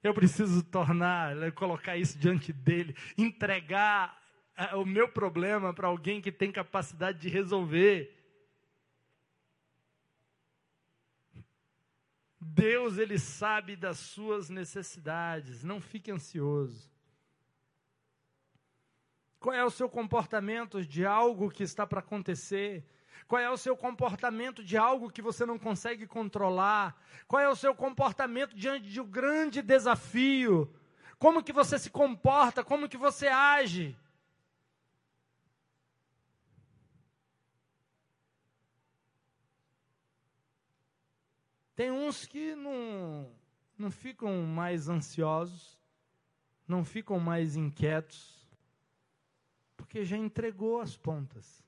Eu 0.00 0.14
preciso 0.14 0.62
tornar, 0.62 1.50
colocar 1.50 1.96
isso 1.96 2.16
diante 2.16 2.52
dele, 2.52 2.94
entregar 3.18 4.23
o 4.74 4.84
meu 4.84 5.08
problema 5.08 5.72
para 5.74 5.88
alguém 5.88 6.20
que 6.20 6.30
tem 6.30 6.52
capacidade 6.52 7.18
de 7.18 7.28
resolver. 7.28 8.14
Deus, 12.40 12.98
Ele 12.98 13.18
sabe 13.18 13.74
das 13.74 13.98
suas 13.98 14.48
necessidades, 14.48 15.64
não 15.64 15.80
fique 15.80 16.10
ansioso. 16.10 16.92
Qual 19.40 19.54
é 19.54 19.64
o 19.64 19.70
seu 19.70 19.88
comportamento 19.88 20.84
de 20.84 21.04
algo 21.04 21.50
que 21.50 21.62
está 21.62 21.86
para 21.86 22.00
acontecer? 22.00 22.84
Qual 23.26 23.40
é 23.40 23.50
o 23.50 23.56
seu 23.56 23.76
comportamento 23.76 24.62
de 24.62 24.76
algo 24.76 25.10
que 25.10 25.20
você 25.20 25.44
não 25.44 25.58
consegue 25.58 26.06
controlar? 26.06 26.96
Qual 27.26 27.40
é 27.40 27.48
o 27.48 27.56
seu 27.56 27.74
comportamento 27.74 28.54
diante 28.54 28.88
de 28.88 29.00
um 29.00 29.06
grande 29.06 29.60
desafio? 29.60 30.72
Como 31.18 31.42
que 31.42 31.52
você 31.52 31.78
se 31.78 31.90
comporta? 31.90 32.62
Como 32.62 32.88
que 32.88 32.96
você 32.96 33.26
age? 33.28 33.96
Tem 41.74 41.90
uns 41.90 42.24
que 42.24 42.54
não, 42.54 43.30
não 43.76 43.90
ficam 43.90 44.42
mais 44.42 44.88
ansiosos, 44.88 45.78
não 46.68 46.84
ficam 46.84 47.18
mais 47.18 47.56
inquietos, 47.56 48.46
porque 49.76 50.04
já 50.04 50.16
entregou 50.16 50.80
as 50.80 50.96
pontas. 50.96 51.64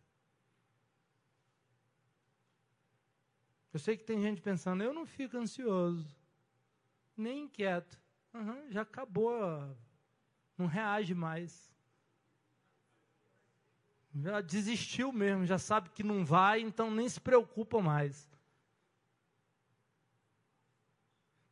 Eu 3.72 3.80
sei 3.80 3.96
que 3.96 4.04
tem 4.04 4.22
gente 4.22 4.40
pensando, 4.40 4.82
eu 4.82 4.94
não 4.94 5.04
fico 5.04 5.36
ansioso, 5.36 6.06
nem 7.16 7.44
inquieto. 7.44 8.00
Uhum, 8.32 8.70
já 8.70 8.82
acabou, 8.82 9.76
não 10.56 10.66
reage 10.66 11.14
mais. 11.14 11.74
Já 14.14 14.40
desistiu 14.40 15.12
mesmo, 15.12 15.44
já 15.44 15.58
sabe 15.58 15.90
que 15.90 16.02
não 16.02 16.24
vai, 16.24 16.60
então 16.60 16.90
nem 16.90 17.08
se 17.08 17.20
preocupa 17.20 17.82
mais. 17.82 18.26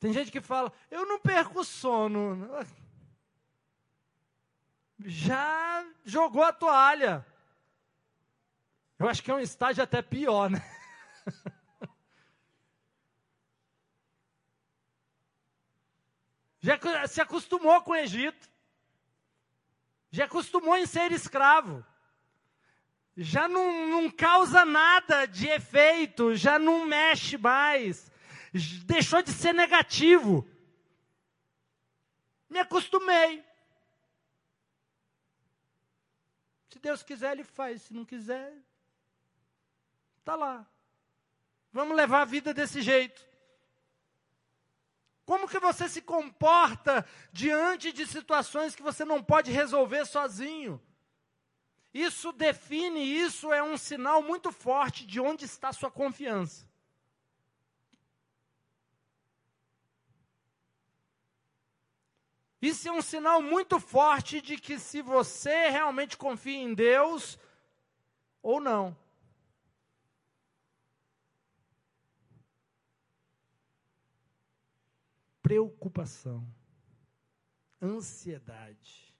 Tem 0.05 0.12
gente 0.12 0.31
que 0.31 0.43
fala, 0.43 0.71
eu 0.90 1.07
não 1.07 1.19
perco 1.19 1.64
sono. 1.64 2.47
Já 4.99 5.83
jogou 6.05 6.43
a 6.43 6.53
toalha. 6.53 7.27
Eu 8.99 9.09
acho 9.09 9.23
que 9.23 9.31
é 9.31 9.35
um 9.35 9.40
estágio 9.40 9.83
até 9.83 10.03
pior, 10.03 10.51
né? 10.51 10.61
Já 16.61 16.79
se 17.09 17.23
acostumou 17.23 17.81
com 17.81 17.93
o 17.93 17.97
Egito. 17.97 18.47
Já 20.11 20.27
acostumou 20.27 20.77
em 20.77 20.85
ser 20.85 21.12
escravo. 21.12 21.83
Já 23.17 23.49
não, 23.49 23.88
não 23.88 24.11
causa 24.11 24.67
nada 24.67 25.25
de 25.25 25.49
efeito, 25.49 26.37
já 26.37 26.59
não 26.59 26.85
mexe 26.85 27.38
mais 27.38 28.12
deixou 28.85 29.23
de 29.23 29.33
ser 29.33 29.53
negativo. 29.53 30.49
Me 32.49 32.61
acostumei. 32.61 33.45
Se 36.69 36.79
Deus 36.79 37.03
quiser, 37.03 37.33
Ele 37.33 37.45
faz. 37.45 37.83
Se 37.83 37.95
não 37.95 38.05
quiser, 38.05 38.53
está 40.19 40.37
lá. 40.37 40.67
Vamos 41.73 41.97
levar 41.97 42.23
a 42.23 42.25
vida 42.27 42.55
desse 42.55 42.81
jeito. 42.81 43.27
Como 45.27 45.49
que 45.49 45.59
você 45.59 45.88
se 45.88 46.03
comporta 46.03 47.05
diante 47.33 47.93
de 47.93 48.07
situações 48.07 48.77
que 48.77 48.83
você 48.83 49.05
não 49.05 49.23
pode 49.23 49.51
resolver 49.51 50.05
sozinho? 50.05 50.81
Isso 51.93 52.33
define, 52.33 53.01
isso 53.01 53.53
é 53.53 53.62
um 53.62 53.77
sinal 53.77 54.23
muito 54.23 54.53
forte 54.53 55.07
de 55.07 55.21
onde 55.21 55.45
está 55.45 55.73
sua 55.73 55.90
confiança. 55.90 56.69
Isso 62.64 62.88
é 62.88 62.92
um 62.92 63.03
sinal 63.03 63.42
muito 63.42 63.79
forte 63.79 64.40
de 64.40 64.57
que 64.57 64.79
se 64.79 65.03
você 65.03 65.68
realmente 65.68 66.16
confia 66.16 66.57
em 66.57 66.72
Deus 66.72 67.38
ou 68.40 68.59
não. 68.59 68.96
Preocupação, 75.42 76.42
ansiedade. 77.83 79.14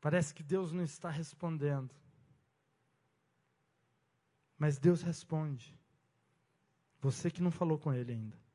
Parece 0.00 0.34
que 0.34 0.42
Deus 0.42 0.72
não 0.72 0.82
está 0.82 1.08
respondendo. 1.08 1.94
Mas 4.58 4.76
Deus 4.76 5.02
responde. 5.02 5.78
Você 6.98 7.30
que 7.30 7.40
não 7.40 7.52
falou 7.52 7.78
com 7.78 7.94
Ele 7.94 8.10
ainda. 8.10 8.49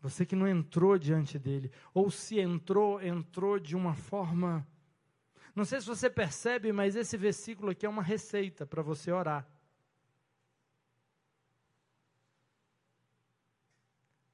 Você 0.00 0.24
que 0.24 0.36
não 0.36 0.46
entrou 0.46 0.98
diante 0.98 1.38
dele, 1.38 1.72
ou 1.92 2.10
se 2.10 2.38
entrou, 2.38 3.00
entrou 3.02 3.58
de 3.58 3.74
uma 3.74 3.94
forma. 3.94 4.66
Não 5.54 5.64
sei 5.64 5.80
se 5.80 5.86
você 5.86 6.08
percebe, 6.10 6.72
mas 6.72 6.96
esse 6.96 7.16
versículo 7.16 7.70
aqui 7.70 7.86
é 7.86 7.88
uma 7.88 8.02
receita 8.02 8.66
para 8.66 8.82
você 8.82 9.10
orar. 9.10 9.48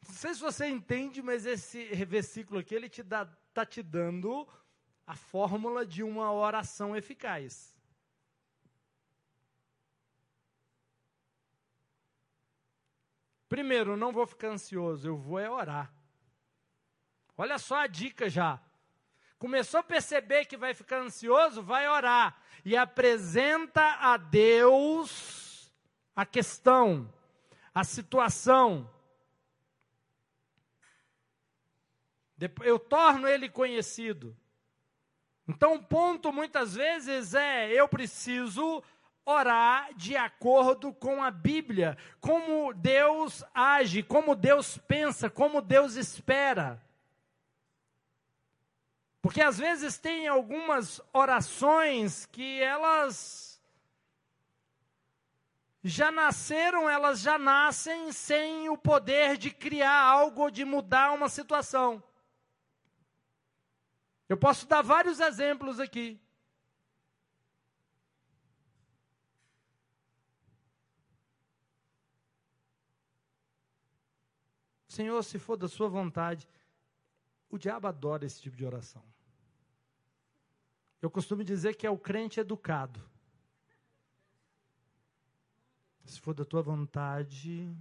Não 0.07 0.15
sei 0.15 0.35
se 0.35 0.41
você 0.41 0.67
entende, 0.67 1.23
mas 1.23 1.47
esse 1.47 1.85
versículo 2.05 2.61
aqui 2.61 2.75
ele 2.75 2.89
te 2.89 3.01
está 3.01 3.67
te 3.67 3.83
dando 3.83 4.47
a 5.07 5.17
fórmula 5.17 5.87
de 5.87 6.03
uma 6.03 6.33
oração 6.33 6.97
eficaz. 6.97 7.72
Primeiro, 13.53 13.99
não 13.99 14.13
vou 14.13 14.27
ficar 14.27 14.49
ansioso, 14.49 15.07
eu 15.07 15.15
vou 15.15 15.39
é 15.39 15.51
orar. 15.51 15.93
Olha 17.37 17.59
só 17.59 17.81
a 17.81 17.87
dica 17.87 18.27
já. 18.31 18.59
Começou 19.39 19.81
a 19.81 19.83
perceber 19.83 20.47
que 20.47 20.57
vai 20.57 20.73
ficar 20.73 21.01
ansioso, 21.01 21.63
vai 21.63 21.87
orar 21.87 22.41
e 22.65 22.75
apresenta 22.75 23.83
a 24.01 24.17
Deus 24.17 25.71
a 26.17 26.25
questão, 26.25 27.13
a 27.75 27.85
situação. 27.85 28.91
Eu 32.65 32.79
torno 32.79 33.29
ele 33.29 33.51
conhecido. 33.51 34.35
Então, 35.47 35.75
o 35.75 35.83
ponto 35.83 36.33
muitas 36.33 36.75
vezes 36.75 37.35
é: 37.35 37.71
eu 37.71 37.87
preciso 37.87 38.83
orar 39.25 39.95
de 39.95 40.17
acordo 40.17 40.93
com 40.93 41.23
a 41.23 41.31
Bíblia, 41.31 41.97
como 42.21 42.73
Deus 42.75 43.45
age, 43.55 44.03
como 44.03 44.35
Deus 44.35 44.79
pensa, 44.79 45.31
como 45.31 45.61
Deus 45.61 45.97
espera. 45.97 46.83
Porque 49.21 49.41
às 49.41 49.59
vezes 49.59 49.99
tem 49.99 50.27
algumas 50.27 51.01
orações 51.13 52.27
que 52.27 52.61
elas 52.61 53.53
já 55.85 56.11
nasceram, 56.13 56.89
elas 56.89 57.21
já 57.21 57.39
nascem 57.39 58.13
sem 58.13 58.69
o 58.69 58.77
poder 58.77 59.37
de 59.37 59.51
criar 59.51 60.01
algo, 60.01 60.51
de 60.51 60.65
mudar 60.65 61.13
uma 61.13 61.29
situação. 61.29 62.03
Eu 64.29 64.37
posso 64.37 64.67
dar 64.67 64.83
vários 64.83 65.21
exemplos 65.21 65.81
aqui. 65.81 66.22
Senhor, 74.93 75.23
se 75.25 75.39
for 75.39 75.57
da 75.57 75.69
sua 75.69 75.89
vontade, 75.89 76.47
o 77.49 77.57
diabo 77.57 77.87
adora 77.87 78.27
esse 78.27 78.43
tipo 78.43 78.55
de 78.55 78.67
oração. 78.67 79.03
Eu 81.01 81.11
costumo 81.11 81.43
dizer 81.43 81.77
que 81.77 81.87
é 81.87 81.91
o 81.91 81.97
crente 81.97 82.39
educado. 82.39 83.03
Se 86.05 86.21
for 86.21 86.35
da 86.35 86.45
tua 86.45 86.61
vontade, 86.61 87.75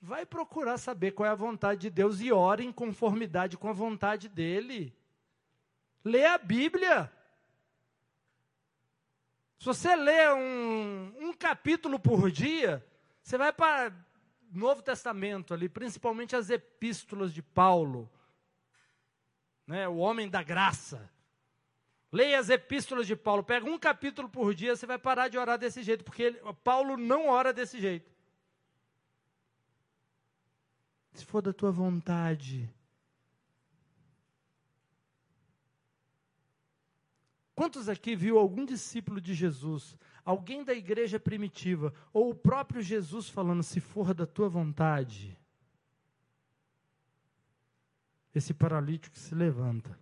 vai 0.00 0.24
procurar 0.24 0.78
saber 0.78 1.10
qual 1.10 1.26
é 1.26 1.30
a 1.30 1.34
vontade 1.34 1.82
de 1.82 1.90
Deus 1.90 2.18
e 2.20 2.32
ore 2.32 2.64
em 2.64 2.72
conformidade 2.72 3.58
com 3.58 3.68
a 3.68 3.74
vontade 3.74 4.26
dele. 4.26 4.96
Lê 6.02 6.24
a 6.24 6.38
Bíblia. 6.38 7.12
Se 9.58 9.66
você 9.66 9.94
lê 9.94 10.32
um, 10.32 11.28
um 11.28 11.34
capítulo 11.34 12.00
por 12.00 12.30
dia, 12.30 12.82
você 13.22 13.36
vai 13.36 13.52
para 13.52 13.92
Novo 14.50 14.82
Testamento 14.82 15.54
ali, 15.54 15.68
principalmente 15.68 16.34
as 16.34 16.50
epístolas 16.50 17.32
de 17.32 17.42
Paulo, 17.42 18.10
né, 19.66 19.88
o 19.88 19.96
homem 19.96 20.28
da 20.28 20.42
graça. 20.42 21.10
Leia 22.12 22.40
as 22.40 22.50
epístolas 22.50 23.06
de 23.06 23.14
Paulo, 23.14 23.44
pega 23.44 23.70
um 23.70 23.78
capítulo 23.78 24.28
por 24.28 24.52
dia, 24.52 24.74
você 24.74 24.84
vai 24.84 24.98
parar 24.98 25.28
de 25.28 25.38
orar 25.38 25.56
desse 25.56 25.82
jeito, 25.82 26.02
porque 26.02 26.24
ele, 26.24 26.40
Paulo 26.64 26.96
não 26.96 27.28
ora 27.28 27.52
desse 27.52 27.80
jeito. 27.80 28.10
Se 31.12 31.24
for 31.24 31.40
da 31.40 31.52
tua 31.52 31.70
vontade. 31.70 32.68
Quantos 37.54 37.88
aqui 37.88 38.16
viu 38.16 38.38
algum 38.38 38.64
discípulo 38.64 39.20
de 39.20 39.34
Jesus 39.34 39.96
alguém 40.30 40.62
da 40.64 40.72
igreja 40.72 41.18
primitiva, 41.18 41.92
ou 42.12 42.30
o 42.30 42.34
próprio 42.34 42.80
Jesus 42.80 43.28
falando: 43.28 43.62
se 43.62 43.80
for 43.80 44.14
da 44.14 44.26
tua 44.26 44.48
vontade, 44.48 45.36
esse 48.34 48.54
paralítico 48.54 49.18
se 49.18 49.34
levanta. 49.34 49.98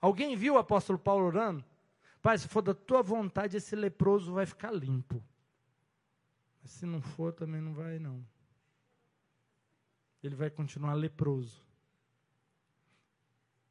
Alguém 0.00 0.36
viu 0.36 0.54
o 0.54 0.58
apóstolo 0.58 0.98
Paulo 0.98 1.26
orando? 1.26 1.64
Pai, 2.20 2.36
se 2.36 2.48
for 2.48 2.62
da 2.62 2.74
tua 2.74 3.02
vontade, 3.02 3.56
esse 3.56 3.74
leproso 3.76 4.32
vai 4.32 4.44
ficar 4.44 4.72
limpo. 4.72 5.22
Mas 6.60 6.72
se 6.72 6.84
não 6.84 7.00
for, 7.00 7.32
também 7.32 7.60
não 7.60 7.74
vai, 7.74 7.98
não. 7.98 8.24
Ele 10.22 10.34
vai 10.34 10.50
continuar 10.50 10.94
leproso. 10.94 11.64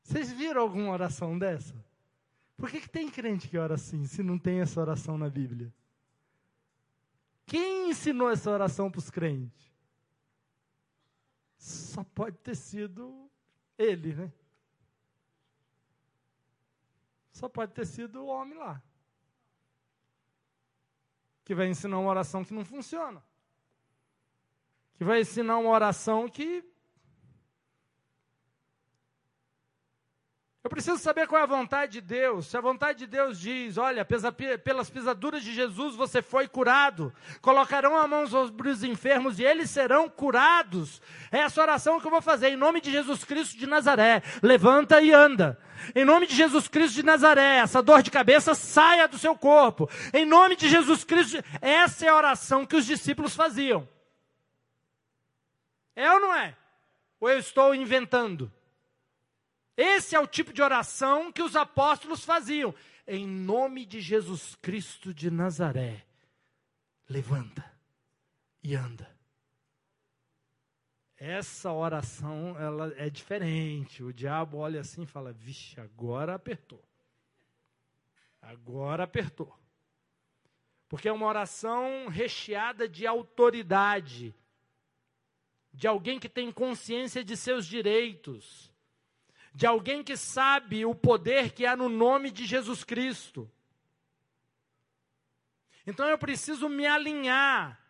Vocês 0.01 0.31
viram 0.31 0.61
alguma 0.61 0.91
oração 0.91 1.37
dessa? 1.37 1.75
Por 2.57 2.71
que, 2.71 2.81
que 2.81 2.89
tem 2.89 3.07
crente 3.07 3.47
que 3.47 3.57
ora 3.57 3.75
assim, 3.75 4.03
se 4.05 4.23
não 4.23 4.37
tem 4.37 4.59
essa 4.61 4.81
oração 4.81 5.15
na 5.15 5.29
Bíblia? 5.29 5.71
Quem 7.45 7.91
ensinou 7.91 8.31
essa 8.31 8.49
oração 8.49 8.89
para 8.89 8.99
os 8.99 9.11
crentes? 9.11 9.71
Só 11.57 12.03
pode 12.03 12.37
ter 12.39 12.55
sido 12.55 13.29
ele, 13.77 14.13
né? 14.15 14.33
Só 17.31 17.47
pode 17.47 17.73
ter 17.73 17.85
sido 17.85 18.23
o 18.23 18.27
homem 18.27 18.57
lá. 18.57 18.81
Que 21.45 21.53
vai 21.53 21.67
ensinar 21.67 21.99
uma 21.99 22.09
oração 22.09 22.43
que 22.43 22.53
não 22.53 22.65
funciona. 22.65 23.23
Que 24.95 25.03
vai 25.03 25.21
ensinar 25.21 25.57
uma 25.59 25.69
oração 25.69 26.27
que 26.27 26.65
Eu 30.67 30.69
preciso 30.69 30.97
saber 30.97 31.27
qual 31.27 31.39
é 31.39 31.43
a 31.43 31.47
vontade 31.47 31.93
de 31.93 32.01
Deus. 32.01 32.47
Se 32.47 32.57
a 32.57 32.59
vontade 32.59 32.99
de 32.99 33.07
Deus 33.07 33.39
diz: 33.39 33.77
olha, 33.77 34.05
pelas 34.05 34.89
pisaduras 34.89 35.41
de 35.41 35.53
Jesus 35.53 35.95
você 35.95 36.21
foi 36.21 36.45
curado, 36.45 37.13
colocarão 37.41 37.95
a 37.95 38.05
mão 38.05 38.27
sobre 38.27 38.67
os 38.67 38.83
enfermos 38.83 39.39
e 39.39 39.45
eles 39.45 39.69
serão 39.69 40.09
curados. 40.09 41.01
É 41.31 41.37
essa 41.37 41.61
oração 41.61 42.01
que 42.01 42.07
eu 42.07 42.11
vou 42.11 42.21
fazer, 42.21 42.49
em 42.49 42.57
nome 42.57 42.81
de 42.81 42.91
Jesus 42.91 43.23
Cristo 43.23 43.57
de 43.57 43.65
Nazaré. 43.65 44.21
Levanta 44.43 45.01
e 45.01 45.13
anda. 45.13 45.57
Em 45.95 46.03
nome 46.03 46.27
de 46.27 46.35
Jesus 46.35 46.67
Cristo 46.67 46.95
de 46.95 47.03
Nazaré, 47.03 47.59
essa 47.59 47.81
dor 47.81 48.03
de 48.03 48.11
cabeça 48.11 48.53
saia 48.53 49.07
do 49.07 49.17
seu 49.17 49.37
corpo. 49.37 49.89
Em 50.13 50.25
nome 50.25 50.57
de 50.57 50.67
Jesus 50.67 51.05
Cristo, 51.05 51.41
essa 51.61 52.05
é 52.05 52.09
a 52.09 52.15
oração 52.15 52.65
que 52.65 52.75
os 52.75 52.85
discípulos 52.85 53.33
faziam. 53.33 53.87
É 55.95 56.11
ou 56.11 56.19
não 56.19 56.35
é? 56.35 56.57
Ou 57.21 57.29
eu 57.29 57.39
estou 57.39 57.73
inventando? 57.73 58.51
Esse 59.77 60.15
é 60.15 60.19
o 60.19 60.25
tipo 60.25 60.51
de 60.51 60.59
oração 60.59 61.31
que 61.31 61.43
os 61.43 61.55
apóstolos 61.55 62.25
faziam. 62.25 62.73
Em 63.05 63.27
nome 63.27 63.85
de 63.85 64.01
Jesus 64.01 64.55
Cristo 64.55 65.13
de 65.13 65.29
Nazaré, 65.29 66.03
levanta 67.07 67.63
e 68.63 68.73
anda. 68.73 69.15
Essa 71.15 71.71
oração 71.71 72.59
ela 72.59 72.91
é 72.97 73.07
diferente. 73.07 74.03
O 74.03 74.11
diabo 74.11 74.57
olha 74.57 74.81
assim 74.81 75.03
e 75.03 75.07
fala: 75.07 75.31
Vixe, 75.31 75.79
agora 75.79 76.33
apertou. 76.33 76.83
Agora 78.41 79.03
apertou. 79.03 79.55
Porque 80.89 81.07
é 81.07 81.13
uma 81.13 81.27
oração 81.27 82.07
recheada 82.07 82.89
de 82.89 83.05
autoridade, 83.05 84.33
de 85.71 85.87
alguém 85.87 86.19
que 86.19 86.29
tem 86.29 86.51
consciência 86.51 87.23
de 87.23 87.37
seus 87.37 87.65
direitos 87.67 88.71
de 89.57 89.65
alguém 89.65 90.03
que 90.03 90.15
sabe 90.15 90.85
o 90.85 90.93
poder 90.93 91.51
que 91.51 91.65
há 91.65 91.75
no 91.75 91.89
nome 91.89 92.29
de 92.29 92.45
Jesus 92.45 92.83
Cristo. 92.83 93.49
Então 95.83 96.07
eu 96.07 96.15
preciso 96.15 96.69
me 96.69 96.85
alinhar, 96.85 97.81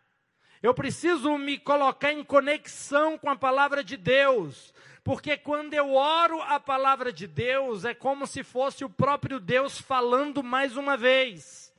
eu 0.63 0.73
preciso 0.73 1.37
me 1.37 1.59
colocar 1.59 2.13
em 2.13 2.23
conexão 2.23 3.17
com 3.17 3.29
a 3.29 3.35
palavra 3.35 3.83
de 3.83 3.97
Deus, 3.97 4.73
porque 5.03 5.35
quando 5.35 5.73
eu 5.73 5.93
oro 5.93 6.41
a 6.41 6.57
palavra 6.57 7.11
de 7.11 7.27
Deus, 7.27 7.83
é 7.83 7.93
como 7.93 8.25
se 8.25 8.45
fosse 8.45 8.85
o 8.85 8.89
próprio 8.89 9.37
Deus 9.37 9.77
falando 9.77 10.41
mais 10.41 10.77
uma 10.77 10.95
vez. 10.95 11.75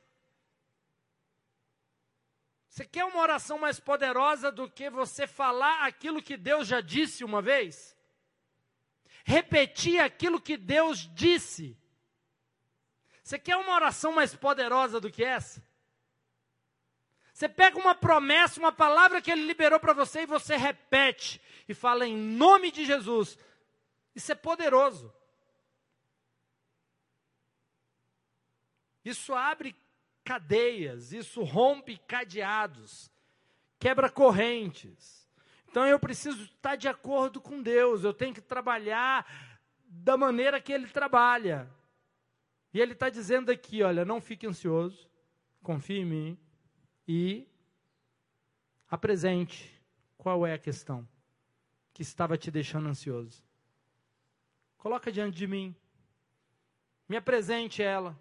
Você 2.67 2.85
quer 2.85 3.05
uma 3.05 3.21
oração 3.21 3.57
mais 3.57 3.79
poderosa 3.79 4.51
do 4.51 4.69
que 4.69 4.87
você 4.87 5.25
falar 5.25 5.87
aquilo 5.87 6.21
que 6.21 6.37
Deus 6.37 6.67
já 6.67 6.79
disse 6.79 7.23
uma 7.23 7.41
vez? 7.41 7.97
Repetir 9.29 10.01
aquilo 10.01 10.41
que 10.41 10.57
Deus 10.57 11.07
disse. 11.13 11.77
Você 13.23 13.37
quer 13.37 13.55
uma 13.57 13.75
oração 13.75 14.11
mais 14.11 14.35
poderosa 14.35 14.99
do 14.99 15.11
que 15.11 15.23
essa? 15.23 15.63
Você 17.31 17.47
pega 17.47 17.77
uma 17.77 17.93
promessa, 17.93 18.59
uma 18.59 18.71
palavra 18.71 19.21
que 19.21 19.29
ele 19.29 19.45
liberou 19.45 19.79
para 19.79 19.93
você 19.93 20.21
e 20.21 20.25
você 20.25 20.57
repete 20.57 21.39
e 21.67 21.75
fala 21.75 22.07
em 22.07 22.17
nome 22.17 22.71
de 22.71 22.83
Jesus. 22.83 23.37
Isso 24.15 24.31
é 24.31 24.35
poderoso. 24.35 25.13
Isso 29.05 29.35
abre 29.35 29.75
cadeias, 30.23 31.13
isso 31.13 31.43
rompe 31.43 31.99
cadeados, 31.99 33.11
quebra 33.79 34.09
correntes. 34.09 35.18
Então 35.69 35.85
eu 35.85 35.99
preciso 35.99 36.43
estar 36.45 36.75
de 36.75 36.87
acordo 36.87 37.39
com 37.39 37.61
Deus, 37.61 38.03
eu 38.03 38.13
tenho 38.13 38.33
que 38.33 38.41
trabalhar 38.41 39.25
da 39.85 40.17
maneira 40.17 40.59
que 40.59 40.73
Ele 40.73 40.87
trabalha. 40.87 41.69
E 42.73 42.79
Ele 42.79 42.93
está 42.93 43.09
dizendo 43.09 43.51
aqui: 43.51 43.83
olha, 43.83 44.03
não 44.03 44.19
fique 44.19 44.47
ansioso, 44.47 45.07
confie 45.61 45.99
em 45.99 46.05
mim 46.05 46.39
e 47.07 47.47
apresente 48.89 49.79
qual 50.17 50.45
é 50.45 50.53
a 50.53 50.59
questão 50.59 51.07
que 51.93 52.01
estava 52.01 52.35
te 52.35 52.49
deixando 52.49 52.89
ansioso. 52.89 53.43
Coloca 54.77 55.11
diante 55.11 55.37
de 55.37 55.45
mim, 55.45 55.75
me 57.07 57.15
apresente 57.15 57.83
ela. 57.83 58.19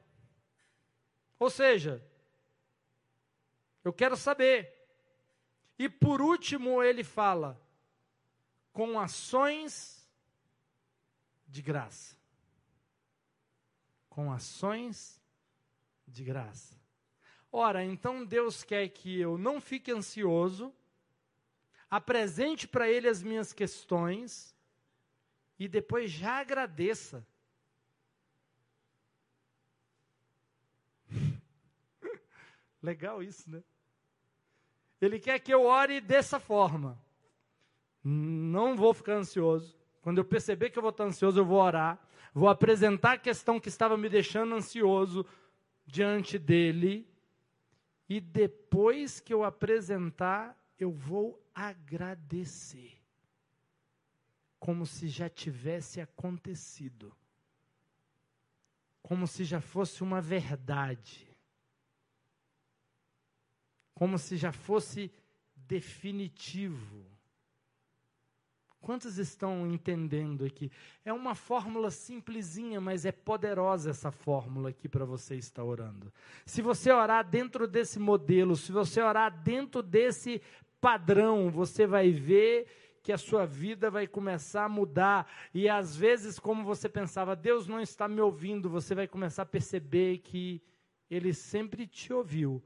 Ou 1.39 1.49
seja, 1.49 2.05
eu 3.83 3.93
quero 3.93 4.17
saber 4.17 4.78
e 5.79 5.89
por 5.89 6.21
último, 6.21 6.83
ele 6.83 7.05
fala: 7.05 7.61
com 8.73 8.99
ações 8.99 10.09
de 11.47 11.63
graça. 11.63 12.17
Com 14.09 14.33
ações 14.33 15.21
de 16.07 16.25
graça. 16.25 16.77
Ora, 17.51 17.85
então 17.85 18.25
Deus 18.25 18.63
quer 18.63 18.89
que 18.89 19.19
eu 19.19 19.39
não 19.39 19.61
fique 19.61 19.91
ansioso, 19.91 20.73
apresente 21.91 22.69
para 22.69 22.91
Ele 22.91 23.09
as 23.09 23.23
minhas 23.23 23.53
questões 23.53 24.55
e 25.59 25.67
depois 25.67 26.11
já 26.11 26.39
agradeça. 26.39 27.27
Legal 32.83 33.23
isso, 33.23 33.51
né? 33.51 33.63
Ele 35.01 35.19
quer 35.21 35.39
que 35.39 35.53
eu 35.53 35.65
ore 35.65 36.01
dessa 36.01 36.41
forma. 36.41 37.01
Não 38.03 38.77
vou 38.77 38.93
ficar 38.93 39.15
ansioso. 39.15 39.79
Quando 40.03 40.19
eu 40.19 40.25
perceber 40.25 40.71
que 40.71 40.79
eu 40.79 40.83
vou 40.83 40.91
estar 40.91 41.05
ansioso, 41.05 41.39
eu 41.39 41.45
vou 41.45 41.61
orar. 41.61 41.99
Vou 42.35 42.49
apresentar 42.49 43.13
a 43.13 43.19
questão 43.19 43.61
que 43.61 43.69
estava 43.69 43.97
me 43.97 44.09
deixando 44.09 44.55
ansioso 44.55 45.25
diante 45.87 46.39
dele. 46.39 47.07
E 48.09 48.21
depois 48.21 49.21
que 49.21 49.33
eu 49.33 49.45
apresentar, 49.45 50.57
eu 50.79 50.91
vou 50.91 51.41
agradecer. 51.55 52.99
Como 54.59 54.85
se 54.87 55.09
já 55.09 55.29
tivesse 55.29 56.01
acontecido. 56.01 57.15
Como 59.03 59.27
se 59.27 59.45
já 59.45 59.61
fosse 59.61 60.03
uma 60.03 60.21
verdade 60.21 61.28
como 63.99 64.17
se 64.17 64.37
já 64.37 64.53
fosse 64.53 65.11
definitivo. 65.57 67.05
Quantos 68.81 69.19
estão 69.19 69.67
entendendo 69.67 70.45
aqui? 70.45 70.71
É 71.05 71.13
uma 71.13 71.35
fórmula 71.35 71.91
simplesinha, 71.91 72.81
mas 72.81 73.05
é 73.05 73.11
poderosa 73.11 73.91
essa 73.91 74.13
fórmula 74.13 74.69
aqui 74.69 74.89
para 74.89 75.05
você 75.05 75.35
estar 75.35 75.65
orando. 75.65 76.13
Se 76.47 76.63
você 76.63 76.93
orar 76.93 77.29
dentro 77.29 77.67
desse 77.67 77.99
modelo, 77.99 78.55
se 78.55 78.71
você 78.71 79.03
orar 79.03 79.43
dentro 79.43 79.83
desse 79.83 80.41
padrão, 80.81 81.51
você 81.51 81.85
vai 81.85 82.13
ver 82.13 82.69
que 83.03 83.13
a 83.13 83.19
sua 83.19 83.45
vida 83.45 83.91
vai 83.91 84.07
começar 84.07 84.67
a 84.67 84.69
mudar. 84.69 85.29
E 85.53 85.69
às 85.69 85.97
vezes, 85.97 86.39
como 86.39 86.63
você 86.63 86.89
pensava, 86.89 87.35
Deus 87.35 87.67
não 87.67 87.81
está 87.81 88.07
me 88.07 88.21
ouvindo, 88.21 88.71
você 88.71 88.95
vai 88.95 89.09
começar 89.09 89.43
a 89.43 89.47
perceber 89.47 90.19
que 90.19 90.63
Ele 91.11 91.35
sempre 91.35 91.85
te 91.85 92.13
ouviu 92.13 92.63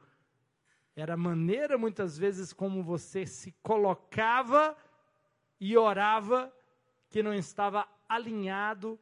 era 0.94 1.14
a 1.14 1.16
maneira, 1.16 1.78
muitas 1.78 2.18
vezes, 2.18 2.52
como 2.52 2.82
você 2.82 3.26
se 3.26 3.52
colocava 3.62 4.76
e 5.58 5.76
orava 5.76 6.52
que 7.08 7.22
não 7.22 7.32
estava 7.34 7.88
alinhado 8.08 8.98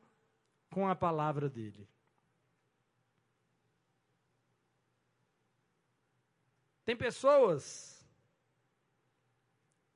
com 0.71 0.89
a 0.89 0.95
palavra 0.95 1.49
dele. 1.49 1.89
Tem 6.85 6.97
pessoas 6.97 8.05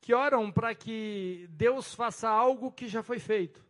que 0.00 0.12
oram 0.12 0.50
para 0.52 0.74
que 0.74 1.46
Deus 1.50 1.94
faça 1.94 2.28
algo 2.28 2.70
que 2.70 2.86
já 2.88 3.02
foi 3.02 3.18
feito. 3.18 3.64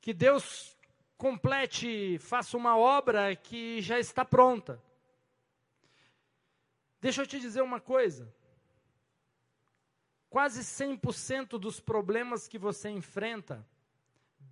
Que 0.00 0.12
Deus 0.12 0.76
complete, 1.16 2.18
faça 2.18 2.56
uma 2.56 2.76
obra 2.76 3.36
que 3.36 3.80
já 3.80 3.98
está 3.98 4.24
pronta. 4.24 4.82
Deixa 7.02 7.22
eu 7.22 7.26
te 7.26 7.40
dizer 7.40 7.62
uma 7.62 7.80
coisa. 7.80 8.32
Quase 10.30 10.60
100% 10.60 11.58
dos 11.58 11.80
problemas 11.80 12.46
que 12.46 12.56
você 12.56 12.88
enfrenta, 12.90 13.66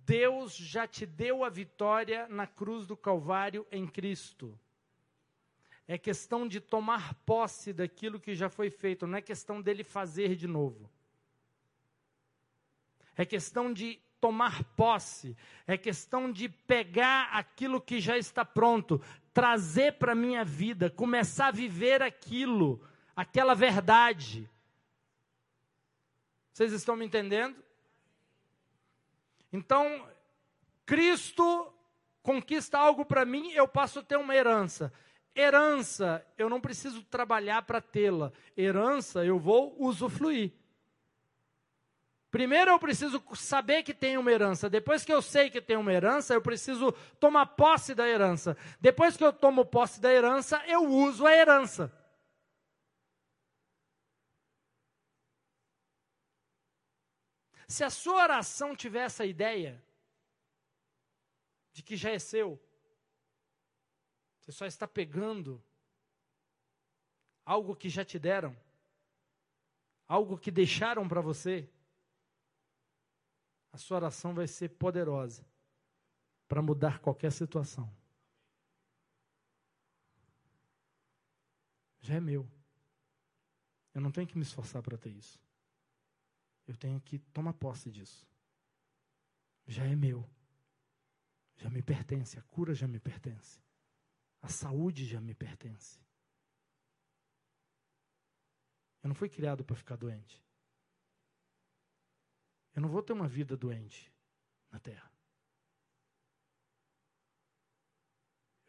Deus 0.05 0.53
já 0.53 0.85
te 0.85 1.05
deu 1.05 1.45
a 1.45 1.49
vitória 1.49 2.27
na 2.27 2.45
cruz 2.45 2.85
do 2.85 2.97
Calvário 2.97 3.65
em 3.71 3.87
Cristo. 3.87 4.59
É 5.87 5.97
questão 5.97 6.45
de 6.45 6.59
tomar 6.59 7.13
posse 7.25 7.71
daquilo 7.71 8.19
que 8.19 8.35
já 8.35 8.49
foi 8.49 8.69
feito, 8.69 9.07
não 9.07 9.17
é 9.17 9.21
questão 9.21 9.61
dele 9.61 9.85
fazer 9.85 10.35
de 10.35 10.45
novo. 10.45 10.91
É 13.15 13.25
questão 13.25 13.71
de 13.71 13.97
tomar 14.19 14.63
posse, 14.75 15.37
é 15.65 15.77
questão 15.77 16.31
de 16.31 16.47
pegar 16.47 17.29
aquilo 17.33 17.81
que 17.81 17.99
já 17.99 18.17
está 18.17 18.45
pronto, 18.45 19.01
trazer 19.33 19.93
para 19.93 20.11
a 20.11 20.15
minha 20.15 20.43
vida, 20.43 20.89
começar 20.89 21.47
a 21.47 21.51
viver 21.51 22.01
aquilo, 22.01 22.81
aquela 23.15 23.53
verdade. 23.53 24.49
Vocês 26.51 26.73
estão 26.73 26.95
me 26.95 27.05
entendendo? 27.05 27.55
Então, 29.51 30.07
Cristo 30.85 31.73
conquista 32.21 32.77
algo 32.77 33.05
para 33.05 33.25
mim, 33.25 33.51
eu 33.51 33.67
passo 33.67 33.99
a 33.99 34.03
ter 34.03 34.17
uma 34.17 34.35
herança. 34.35 34.93
Herança, 35.35 36.25
eu 36.37 36.49
não 36.49 36.59
preciso 36.59 37.03
trabalhar 37.03 37.61
para 37.63 37.81
tê-la. 37.81 38.31
Herança, 38.55 39.25
eu 39.25 39.39
vou 39.39 39.75
usufruir. 39.79 40.51
Primeiro 42.31 42.71
eu 42.71 42.79
preciso 42.79 43.21
saber 43.35 43.83
que 43.83 43.93
tem 43.93 44.17
uma 44.17 44.31
herança. 44.31 44.69
Depois 44.69 45.03
que 45.03 45.11
eu 45.11 45.21
sei 45.21 45.49
que 45.49 45.61
tem 45.61 45.75
uma 45.75 45.91
herança, 45.91 46.33
eu 46.33 46.41
preciso 46.41 46.93
tomar 47.19 47.45
posse 47.45 47.93
da 47.93 48.07
herança. 48.07 48.55
Depois 48.79 49.17
que 49.17 49.23
eu 49.23 49.33
tomo 49.33 49.65
posse 49.65 49.99
da 49.99 50.11
herança, 50.11 50.63
eu 50.65 50.87
uso 50.87 51.27
a 51.27 51.35
herança. 51.35 51.91
Se 57.67 57.83
a 57.83 57.89
sua 57.89 58.23
oração 58.23 58.77
tiver 58.77 59.03
essa 59.03 59.25
ideia 59.25 59.83
de 61.73 61.83
que 61.83 61.97
já 61.97 62.11
é 62.11 62.19
seu, 62.19 62.61
você 64.39 64.53
só 64.53 64.65
está 64.65 64.87
pegando 64.87 65.61
algo 67.45 67.75
que 67.75 67.89
já 67.89 68.05
te 68.05 68.17
deram, 68.17 68.55
algo 70.07 70.37
que 70.37 70.49
deixaram 70.49 71.07
para 71.07 71.19
você, 71.19 71.69
a 73.71 73.77
sua 73.77 73.97
oração 73.97 74.33
vai 74.33 74.47
ser 74.47 74.69
poderosa 74.69 75.45
para 76.47 76.61
mudar 76.61 76.99
qualquer 76.99 77.31
situação. 77.31 77.91
Já 82.01 82.15
é 82.15 82.19
meu. 82.19 82.49
Eu 83.93 84.01
não 84.01 84.11
tenho 84.11 84.27
que 84.27 84.37
me 84.37 84.43
esforçar 84.43 84.81
para 84.81 84.97
ter 84.97 85.11
isso. 85.11 85.39
Eu 86.67 86.75
tenho 86.75 86.99
que 86.99 87.19
tomar 87.19 87.53
posse 87.53 87.89
disso. 87.89 88.27
Já 89.65 89.85
é 89.85 89.95
meu. 89.95 90.27
Já 91.57 91.69
me 91.69 91.81
pertence. 91.81 92.37
A 92.37 92.41
cura 92.43 92.73
já 92.73 92.87
me 92.87 92.99
pertence. 92.99 93.61
A 94.41 94.49
saúde 94.49 95.05
já 95.05 95.21
me 95.21 95.33
pertence. 95.33 95.99
Eu 99.03 99.07
não 99.07 99.15
fui 99.15 99.29
criado 99.29 99.63
para 99.63 99.75
ficar 99.75 99.95
doente. 99.95 100.43
Eu 102.75 102.81
não 102.81 102.89
vou 102.89 103.01
ter 103.01 103.13
uma 103.13 103.27
vida 103.27 103.57
doente 103.57 104.11
na 104.71 104.79
terra. 104.79 105.11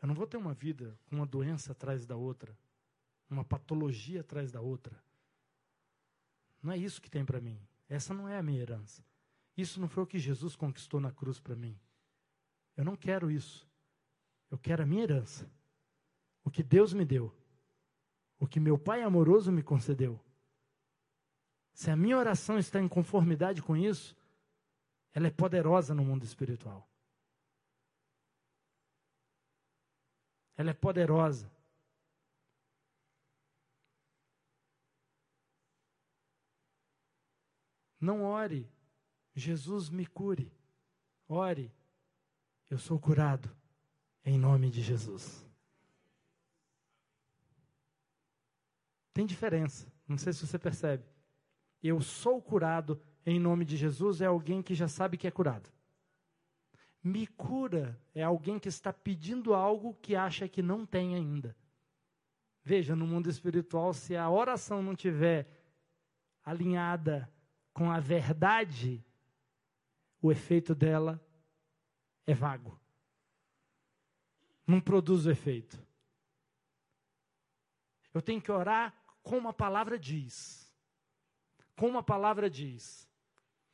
Eu 0.01 0.09
não 0.09 0.15
vou 0.15 0.27
ter 0.27 0.37
uma 0.37 0.53
vida 0.53 0.99
com 1.07 1.15
uma 1.17 1.27
doença 1.27 1.71
atrás 1.71 2.05
da 2.05 2.17
outra, 2.17 2.59
uma 3.31 3.45
patologia 3.45 4.21
atrás 4.21 4.51
da 4.51 4.61
outra. 4.61 5.01
Não 6.61 6.73
é 6.73 6.77
isso 6.77 7.01
que 7.01 7.11
tem 7.11 7.25
para 7.25 7.41
mim. 7.41 7.61
Essa 7.89 8.13
não 8.13 8.29
é 8.29 8.37
a 8.37 8.43
minha 8.43 8.61
herança. 8.61 9.05
Isso 9.57 9.81
não 9.81 9.89
foi 9.89 10.03
o 10.03 10.07
que 10.07 10.19
Jesus 10.19 10.57
conquistou 10.57 11.01
na 11.01 11.13
cruz 11.13 11.39
para 11.39 11.55
mim. 11.55 11.79
Eu 12.77 12.85
não 12.85 12.97
quero 12.97 13.31
isso. 13.31 13.69
Eu 14.51 14.59
quero 14.59 14.83
a 14.83 14.87
minha 14.87 15.03
herança. 15.05 15.49
O 16.43 16.51
que 16.51 16.63
Deus 16.63 16.93
me 16.93 17.05
deu. 17.05 17.33
O 18.39 18.47
que 18.47 18.59
meu 18.59 18.77
Pai 18.79 19.03
amoroso 19.03 19.53
me 19.53 19.63
concedeu. 19.63 20.21
Se 21.73 21.91
a 21.91 21.97
minha 21.97 22.17
oração 22.17 22.59
está 22.59 22.81
em 22.81 22.89
conformidade 22.89 23.63
com 23.63 23.77
isso, 23.77 24.17
ela 25.13 25.27
é 25.27 25.31
poderosa 25.31 25.95
no 25.95 26.05
mundo 26.05 26.25
espiritual. 26.25 26.89
Ela 30.57 30.71
é 30.71 30.75
poderosa. 30.75 31.51
Não 37.99 38.25
ore, 38.25 38.69
Jesus 39.35 39.89
me 39.89 40.05
cure. 40.07 40.53
Ore, 41.29 41.73
eu 42.69 42.79
sou 42.79 42.99
curado, 42.99 43.55
em 44.25 44.37
nome 44.37 44.71
de 44.71 44.83
Jesus. 44.83 45.47
Tem 49.15 49.25
diferença, 49.25 49.91
não 50.07 50.19
sei 50.19 50.33
se 50.33 50.47
você 50.47 50.59
percebe 50.59 51.12
eu 51.83 52.01
sou 52.01 52.41
curado 52.41 53.01
em 53.25 53.39
nome 53.39 53.65
de 53.65 53.77
Jesus 53.77 54.21
é 54.21 54.27
alguém 54.27 54.63
que 54.63 54.75
já 54.75 54.89
sabe 54.89 55.17
que 55.17 55.27
é 55.27 55.31
curado. 55.31 55.71
Me 57.03 57.27
cura 57.27 58.01
é 58.15 58.23
alguém 58.23 58.59
que 58.59 58.69
está 58.69 58.93
pedindo 58.93 59.55
algo 59.55 59.95
que 60.01 60.15
acha 60.15 60.49
que 60.49 60.63
não 60.63 60.87
tem 60.87 61.15
ainda. 61.15 61.57
Veja, 62.65 62.95
no 62.95 63.07
mundo 63.07 63.29
espiritual, 63.29 63.93
se 63.93 64.17
a 64.17 64.31
oração 64.31 64.83
não 64.83 64.95
tiver 64.95 65.49
alinhada 66.45 67.29
com 67.73 67.91
a 67.91 67.99
verdade, 67.99 69.05
o 70.21 70.31
efeito 70.31 70.75
dela 70.75 71.21
é 72.25 72.35
vago. 72.35 72.81
Não 74.65 74.81
produz 74.81 75.27
o 75.27 75.31
efeito. 75.31 75.85
Eu 78.15 78.23
tenho 78.23 78.41
que 78.41 78.53
orar 78.53 78.95
como 79.23 79.49
a 79.49 79.53
palavra 79.53 79.99
diz. 79.99 80.62
Como 81.83 81.99
a 81.99 82.03
palavra 82.05 82.49
diz. 82.49 83.11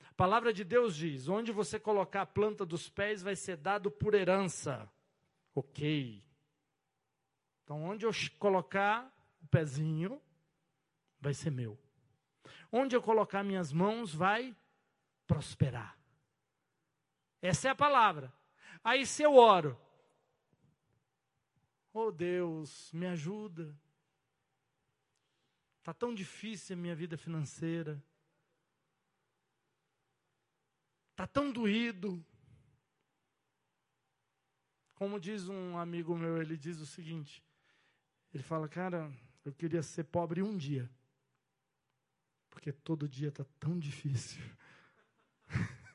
A 0.08 0.14
palavra 0.14 0.50
de 0.50 0.64
Deus 0.64 0.96
diz: 0.96 1.28
onde 1.28 1.52
você 1.52 1.78
colocar 1.78 2.22
a 2.22 2.26
planta 2.26 2.64
dos 2.64 2.88
pés 2.88 3.20
vai 3.20 3.36
ser 3.36 3.58
dado 3.58 3.90
por 3.90 4.14
herança. 4.14 4.90
Ok. 5.54 6.24
Então, 7.62 7.84
onde 7.84 8.06
eu 8.06 8.10
colocar 8.38 9.14
o 9.42 9.46
pezinho, 9.48 10.22
vai 11.20 11.34
ser 11.34 11.50
meu. 11.50 11.78
Onde 12.72 12.96
eu 12.96 13.02
colocar 13.02 13.44
minhas 13.44 13.74
mãos, 13.74 14.14
vai 14.14 14.56
prosperar. 15.26 15.94
Essa 17.42 17.68
é 17.68 17.70
a 17.72 17.74
palavra. 17.74 18.32
Aí, 18.82 19.04
se 19.04 19.22
eu 19.22 19.34
oro, 19.34 19.78
oh 21.92 22.10
Deus, 22.10 22.90
me 22.90 23.06
ajuda. 23.06 23.76
Está 25.88 25.94
tão 26.00 26.14
difícil 26.14 26.76
a 26.76 26.78
minha 26.78 26.94
vida 26.94 27.16
financeira. 27.16 27.98
Está 31.12 31.26
tão 31.26 31.50
doído. 31.50 32.22
Como 34.92 35.18
diz 35.18 35.48
um 35.48 35.78
amigo 35.78 36.14
meu, 36.14 36.42
ele 36.42 36.58
diz 36.58 36.78
o 36.78 36.84
seguinte: 36.84 37.42
ele 38.34 38.42
fala, 38.42 38.68
cara, 38.68 39.10
eu 39.42 39.50
queria 39.54 39.82
ser 39.82 40.04
pobre 40.04 40.42
um 40.42 40.58
dia, 40.58 40.90
porque 42.50 42.70
todo 42.70 43.08
dia 43.08 43.28
está 43.30 43.46
tão 43.58 43.78
difícil. 43.78 44.42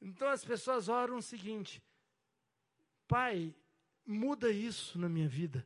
então 0.00 0.26
as 0.26 0.44
pessoas 0.44 0.88
oram 0.88 1.18
o 1.18 1.22
seguinte: 1.22 1.80
Pai, 3.06 3.54
muda 4.04 4.50
isso 4.50 4.98
na 4.98 5.08
minha 5.08 5.28
vida. 5.28 5.64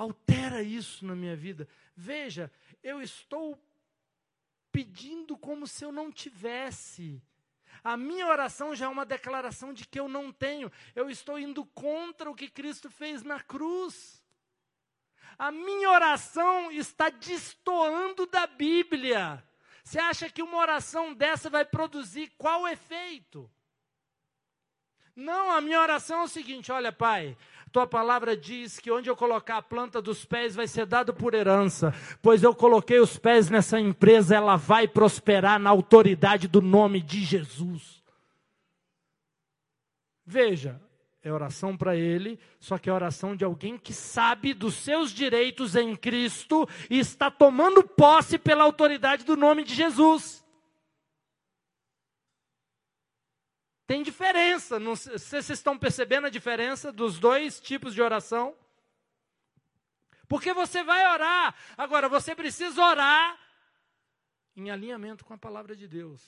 Altera 0.00 0.62
isso 0.62 1.04
na 1.04 1.14
minha 1.14 1.36
vida. 1.36 1.68
Veja, 1.94 2.50
eu 2.82 3.02
estou 3.02 3.62
pedindo 4.72 5.36
como 5.36 5.66
se 5.66 5.84
eu 5.84 5.92
não 5.92 6.10
tivesse. 6.10 7.22
A 7.84 7.98
minha 7.98 8.26
oração 8.26 8.74
já 8.74 8.86
é 8.86 8.88
uma 8.88 9.04
declaração 9.04 9.74
de 9.74 9.86
que 9.86 10.00
eu 10.00 10.08
não 10.08 10.32
tenho. 10.32 10.72
Eu 10.94 11.10
estou 11.10 11.38
indo 11.38 11.66
contra 11.66 12.30
o 12.30 12.34
que 12.34 12.48
Cristo 12.48 12.90
fez 12.90 13.22
na 13.22 13.40
cruz. 13.40 14.24
A 15.38 15.52
minha 15.52 15.90
oração 15.90 16.72
está 16.72 17.10
destoando 17.10 18.24
da 18.24 18.46
Bíblia. 18.46 19.46
Você 19.84 19.98
acha 19.98 20.30
que 20.30 20.42
uma 20.42 20.56
oração 20.56 21.12
dessa 21.12 21.50
vai 21.50 21.66
produzir 21.66 22.32
qual 22.38 22.66
efeito? 22.66 23.50
Não, 25.14 25.50
a 25.50 25.60
minha 25.60 25.80
oração 25.80 26.20
é 26.20 26.24
o 26.24 26.28
seguinte: 26.28 26.72
olha, 26.72 26.92
Pai, 26.92 27.36
tua 27.72 27.86
palavra 27.86 28.36
diz 28.36 28.78
que 28.78 28.90
onde 28.90 29.08
eu 29.08 29.16
colocar 29.16 29.58
a 29.58 29.62
planta 29.62 30.02
dos 30.02 30.24
pés 30.24 30.56
vai 30.56 30.66
ser 30.66 30.86
dado 30.86 31.14
por 31.14 31.34
herança, 31.34 31.94
pois 32.20 32.42
eu 32.42 32.54
coloquei 32.54 32.98
os 32.98 33.16
pés 33.16 33.48
nessa 33.48 33.78
empresa, 33.78 34.34
ela 34.34 34.56
vai 34.56 34.88
prosperar 34.88 35.58
na 35.58 35.70
autoridade 35.70 36.48
do 36.48 36.60
nome 36.60 37.00
de 37.00 37.24
Jesus. 37.24 38.02
Veja, 40.26 40.80
é 41.22 41.32
oração 41.32 41.76
para 41.76 41.94
ele, 41.94 42.38
só 42.58 42.78
que 42.78 42.88
é 42.88 42.92
oração 42.92 43.36
de 43.36 43.44
alguém 43.44 43.76
que 43.76 43.92
sabe 43.92 44.54
dos 44.54 44.74
seus 44.74 45.12
direitos 45.12 45.76
em 45.76 45.94
Cristo 45.94 46.68
e 46.88 46.98
está 46.98 47.30
tomando 47.30 47.82
posse 47.82 48.38
pela 48.38 48.64
autoridade 48.64 49.24
do 49.24 49.36
nome 49.36 49.62
de 49.62 49.74
Jesus. 49.74 50.44
Tem 53.90 54.04
diferença, 54.04 54.78
não 54.78 54.94
sei 54.94 55.18
se 55.18 55.26
vocês 55.26 55.50
estão 55.50 55.76
percebendo 55.76 56.28
a 56.28 56.30
diferença 56.30 56.92
dos 56.92 57.18
dois 57.18 57.58
tipos 57.58 57.92
de 57.92 58.00
oração. 58.00 58.54
Porque 60.28 60.54
você 60.54 60.84
vai 60.84 61.04
orar, 61.12 61.56
agora 61.76 62.08
você 62.08 62.32
precisa 62.32 62.80
orar 62.80 63.36
em 64.54 64.70
alinhamento 64.70 65.24
com 65.24 65.34
a 65.34 65.38
palavra 65.38 65.74
de 65.74 65.88
Deus, 65.88 66.22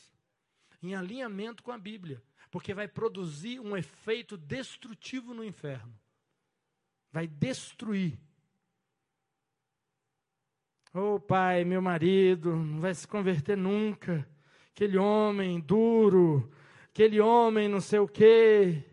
em 0.82 0.96
alinhamento 0.96 1.62
com 1.62 1.70
a 1.70 1.78
Bíblia, 1.78 2.20
porque 2.50 2.74
vai 2.74 2.88
produzir 2.88 3.60
um 3.60 3.76
efeito 3.76 4.36
destrutivo 4.36 5.32
no 5.32 5.44
inferno. 5.44 5.96
Vai 7.12 7.28
destruir. 7.28 8.18
Oh, 10.92 11.20
pai, 11.20 11.62
meu 11.62 11.80
marido 11.80 12.56
não 12.56 12.80
vai 12.80 12.92
se 12.92 13.06
converter 13.06 13.56
nunca. 13.56 14.28
Aquele 14.72 14.98
homem 14.98 15.60
duro, 15.60 16.52
aquele 16.92 17.20
homem 17.20 17.68
não 17.68 17.80
sei 17.80 17.98
o 17.98 18.06
quê. 18.06 18.84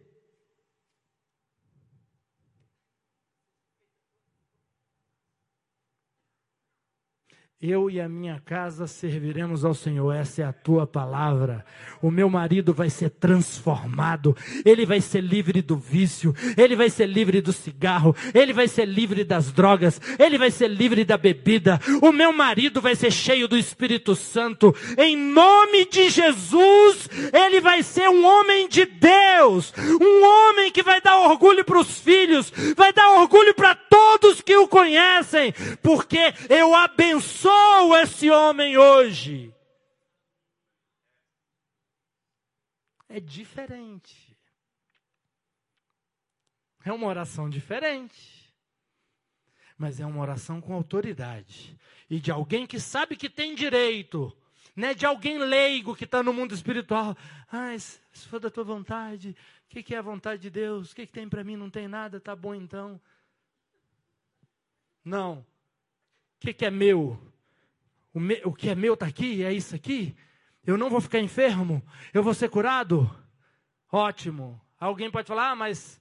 Eu 7.61 7.89
e 7.89 7.99
a 7.99 8.07
minha 8.07 8.41
casa 8.45 8.87
serviremos 8.87 9.65
ao 9.65 9.73
Senhor, 9.73 10.13
essa 10.13 10.41
é 10.41 10.45
a 10.45 10.53
tua 10.53 10.87
palavra. 10.87 11.65
O 12.01 12.09
meu 12.09 12.29
marido 12.29 12.73
vai 12.73 12.89
ser 12.89 13.09
transformado, 13.09 14.33
ele 14.63 14.85
vai 14.85 15.01
ser 15.01 15.19
livre 15.19 15.61
do 15.61 15.75
vício, 15.75 16.33
ele 16.55 16.73
vai 16.73 16.89
ser 16.89 17.05
livre 17.05 17.41
do 17.41 17.51
cigarro, 17.51 18.15
ele 18.33 18.53
vai 18.53 18.65
ser 18.65 18.85
livre 18.85 19.25
das 19.25 19.51
drogas, 19.51 19.99
ele 20.17 20.37
vai 20.37 20.49
ser 20.51 20.69
livre 20.69 21.03
da 21.03 21.17
bebida. 21.17 21.81
O 22.01 22.13
meu 22.13 22.31
marido 22.31 22.79
vai 22.79 22.95
ser 22.95 23.11
cheio 23.11 23.45
do 23.45 23.57
Espírito 23.57 24.15
Santo. 24.15 24.73
Em 24.97 25.17
nome 25.17 25.83
de 25.83 26.09
Jesus, 26.09 27.09
ele 27.33 27.59
vai 27.59 27.83
ser 27.83 28.07
um 28.07 28.25
homem 28.25 28.69
de 28.69 28.85
Deus, 28.85 29.73
um 29.99 30.23
homem 30.23 30.71
que 30.71 30.81
vai 30.81 31.01
dar 31.01 31.17
orgulho 31.17 31.65
para 31.65 31.79
os 31.81 31.99
filhos, 31.99 32.53
vai 32.77 32.93
dar 32.93 33.19
orgulho 33.19 33.53
para 33.53 33.75
todos 33.75 34.39
que 34.39 34.55
o 34.55 34.65
conhecem, 34.65 35.53
porque 35.83 36.33
eu 36.47 36.73
abençoo 36.73 37.48
abençoo 37.49 37.95
esse 37.97 38.29
homem 38.29 38.77
hoje. 38.77 39.53
É 43.07 43.19
diferente. 43.19 44.37
É 46.85 46.93
uma 46.93 47.07
oração 47.07 47.49
diferente. 47.49 48.53
Mas 49.77 49.99
é 49.99 50.05
uma 50.05 50.21
oração 50.21 50.61
com 50.61 50.73
autoridade. 50.73 51.77
E 52.09 52.19
de 52.19 52.31
alguém 52.31 52.67
que 52.67 52.79
sabe 52.79 53.15
que 53.15 53.29
tem 53.29 53.55
direito. 53.55 54.35
Né, 54.75 54.93
de 54.93 55.05
alguém 55.05 55.37
leigo 55.39 55.95
que 55.95 56.05
está 56.05 56.23
no 56.23 56.31
mundo 56.31 56.53
espiritual. 56.53 57.17
Ah, 57.51 57.77
se 57.77 58.27
for 58.27 58.39
da 58.39 58.49
tua 58.49 58.63
vontade, 58.63 59.35
o 59.65 59.69
que, 59.69 59.83
que, 59.83 59.95
é 59.95 59.97
a 59.97 60.01
vontade 60.01 60.41
de 60.41 60.49
Deus? 60.49 60.91
O 60.91 60.95
que, 60.95 61.05
que 61.05 61.11
tem 61.11 61.27
para 61.27 61.43
mim? 61.43 61.57
Não 61.57 61.69
tem 61.69 61.87
nada, 61.87 62.19
tá 62.19 62.35
bom 62.35 62.55
então. 62.55 63.01
Não. 65.03 65.39
O 65.39 65.45
que, 66.39 66.53
que 66.53 66.65
é 66.65 66.71
meu? 66.71 67.19
O, 68.13 68.19
me, 68.19 68.41
o 68.43 68.53
que 68.53 68.69
é 68.69 68.75
meu 68.75 68.93
está 68.93 69.05
aqui, 69.05 69.43
é 69.43 69.53
isso 69.53 69.75
aqui. 69.75 70.15
Eu 70.65 70.77
não 70.77 70.89
vou 70.89 71.01
ficar 71.01 71.19
enfermo, 71.19 71.83
eu 72.13 72.21
vou 72.21 72.33
ser 72.33 72.49
curado. 72.49 73.09
Ótimo. 73.91 74.59
Alguém 74.79 75.09
pode 75.09 75.27
falar, 75.27 75.51
ah, 75.51 75.55
mas 75.55 75.99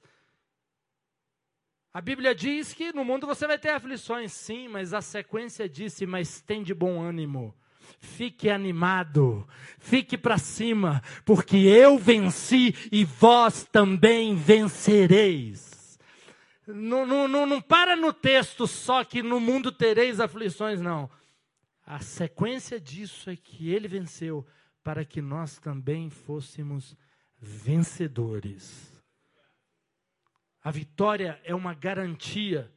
a 1.93 2.01
Bíblia 2.01 2.35
diz 2.35 2.73
que 2.73 2.93
no 2.93 3.05
mundo 3.05 3.27
você 3.27 3.47
vai 3.47 3.59
ter 3.59 3.71
aflições, 3.71 4.33
sim, 4.33 4.69
mas 4.69 4.95
a 4.95 5.01
sequência 5.01 5.69
disse: 5.69 6.07
mas 6.07 6.41
tem 6.41 6.63
de 6.63 6.75
bom 6.75 7.01
ânimo. 7.01 7.55
Fique 7.99 8.51
animado, 8.51 9.49
fique 9.79 10.17
para 10.17 10.39
cima, 10.39 11.03
porque 11.25 11.57
eu 11.57 11.99
venci 11.99 12.75
e 12.93 13.05
vós 13.05 13.65
também 13.65 14.37
vencereis. 14.37 15.99
Não, 16.67 17.07
não, 17.07 17.27
não, 17.27 17.47
não 17.47 17.61
para 17.63 17.97
no 17.97 18.13
texto 18.13 18.67
só 18.67 19.03
que 19.03 19.23
no 19.23 19.41
mundo 19.41 19.73
tereis 19.73 20.21
aflições, 20.21 20.81
não. 20.81 21.11
A 21.91 22.01
sequência 22.01 22.79
disso 22.79 23.31
é 23.31 23.35
que 23.35 23.71
ele 23.71 23.89
venceu 23.89 24.47
para 24.85 25.07
que 25.07 25.23
nós 25.23 25.59
também 25.59 26.11
fôssemos 26.11 26.95
vencedores. 27.39 29.03
A 30.61 30.71
vitória 30.71 31.41
é 31.45 31.55
uma 31.55 31.73
garantia. 31.73 32.71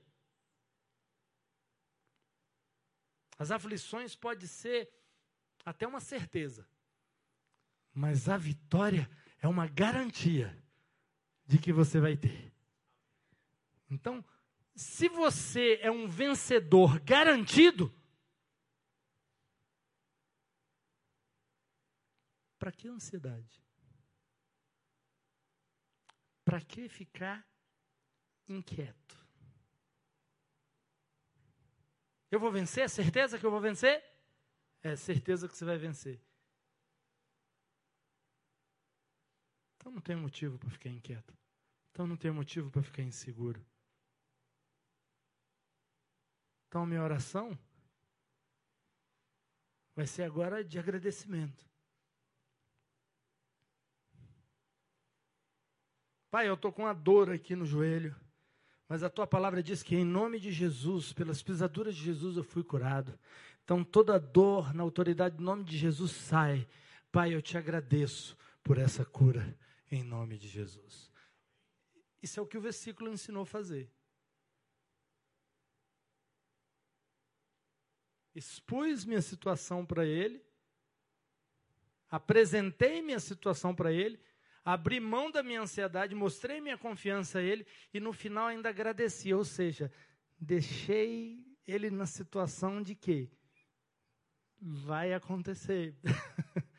As 3.38 3.52
aflições 3.52 4.16
pode 4.16 4.48
ser 4.48 4.90
até 5.66 5.86
uma 5.86 6.00
certeza, 6.00 6.66
mas 7.94 8.30
a 8.30 8.38
vitória 8.38 9.12
é 9.42 9.48
uma 9.48 9.68
garantia 9.68 10.58
de 11.46 11.58
que 11.58 11.74
você 11.74 12.00
vai 12.00 12.16
ter. 12.16 12.54
Então, 13.90 14.24
se 14.74 15.10
você 15.10 15.80
é 15.82 15.92
um 15.92 16.08
vencedor 16.08 16.98
garantido, 17.02 17.94
Para 22.62 22.72
que 22.72 22.88
ansiedade? 22.88 23.60
Para 26.46 26.62
que 26.62 26.88
ficar 26.88 27.44
inquieto? 28.48 29.18
Eu 32.30 32.40
vou 32.40 32.52
vencer? 32.52 32.84
É 32.84 32.88
certeza 32.88 33.40
que 33.40 33.46
eu 33.48 33.50
vou 33.50 33.60
vencer? 33.60 34.04
É 34.84 34.96
certeza 34.96 35.48
que 35.48 35.58
você 35.58 35.66
vai 35.66 35.80
vencer. 35.80 36.22
Então 39.78 39.92
não 39.92 40.00
tem 40.00 40.16
motivo 40.16 40.60
para 40.60 40.70
ficar 40.70 40.90
inquieto. 40.90 41.36
Então 41.90 42.06
não 42.06 42.16
tem 42.16 42.30
motivo 42.30 42.70
para 42.70 42.84
ficar 42.84 43.02
inseguro. 43.02 43.66
Então 46.68 46.86
minha 46.86 47.02
oração 47.02 47.58
vai 49.96 50.06
ser 50.06 50.22
agora 50.22 50.64
de 50.64 50.78
agradecimento. 50.78 51.71
Pai, 56.32 56.48
eu 56.48 56.54
estou 56.54 56.72
com 56.72 56.84
uma 56.84 56.94
dor 56.94 57.30
aqui 57.30 57.58
no 57.58 57.66
joelho, 57.66 58.16
mas 58.88 59.04
a 59.04 59.10
tua 59.10 59.28
palavra 59.28 59.62
diz 59.62 59.84
que 59.84 59.98
em 59.98 60.06
nome 60.06 60.40
de 60.40 60.50
Jesus, 60.50 61.12
pelas 61.12 61.44
pisaduras 61.44 61.94
de 61.94 62.02
Jesus, 62.02 62.38
eu 62.38 62.44
fui 62.44 62.64
curado. 62.64 63.20
Então 63.66 63.84
toda 63.84 64.18
dor 64.18 64.74
na 64.74 64.82
autoridade 64.82 65.36
do 65.36 65.44
nome 65.44 65.66
de 65.66 65.78
Jesus 65.78 66.14
sai. 66.14 66.66
Pai, 67.12 67.36
eu 67.36 67.42
te 67.42 67.58
agradeço 67.58 68.38
por 68.64 68.78
essa 68.78 69.04
cura 69.04 69.58
em 69.92 70.04
nome 70.04 70.38
de 70.38 70.48
Jesus. 70.48 71.12
Isso 72.24 72.40
é 72.40 72.44
o 72.44 72.48
que 72.48 72.58
o 72.58 72.62
versículo 72.62 73.12
ensinou 73.12 73.44
a 73.44 73.46
fazer. 73.46 73.92
Expus 78.34 79.04
minha 79.04 79.22
situação 79.22 79.86
para 79.86 80.06
ele, 80.06 80.42
apresentei 82.10 83.02
minha 83.02 83.20
situação 83.20 83.76
para 83.76 83.92
ele, 83.92 84.18
abri 84.64 85.00
mão 85.00 85.32
da 85.32 85.42
minha 85.42 85.62
ansiedade, 85.62 86.16
mostrei 86.16 86.62
minha 86.62 86.78
confiança 86.78 87.40
a 87.40 87.42
ele 87.42 87.66
e 87.94 88.00
no 88.00 88.14
final 88.14 88.48
ainda 88.48 88.70
agradeci, 88.70 89.34
ou 89.34 89.44
seja, 89.44 89.92
deixei 90.40 91.46
ele 91.68 91.90
na 91.90 92.06
situação 92.06 92.82
de 92.82 92.96
que 92.96 93.30
vai 94.60 95.14
acontecer. 95.14 95.96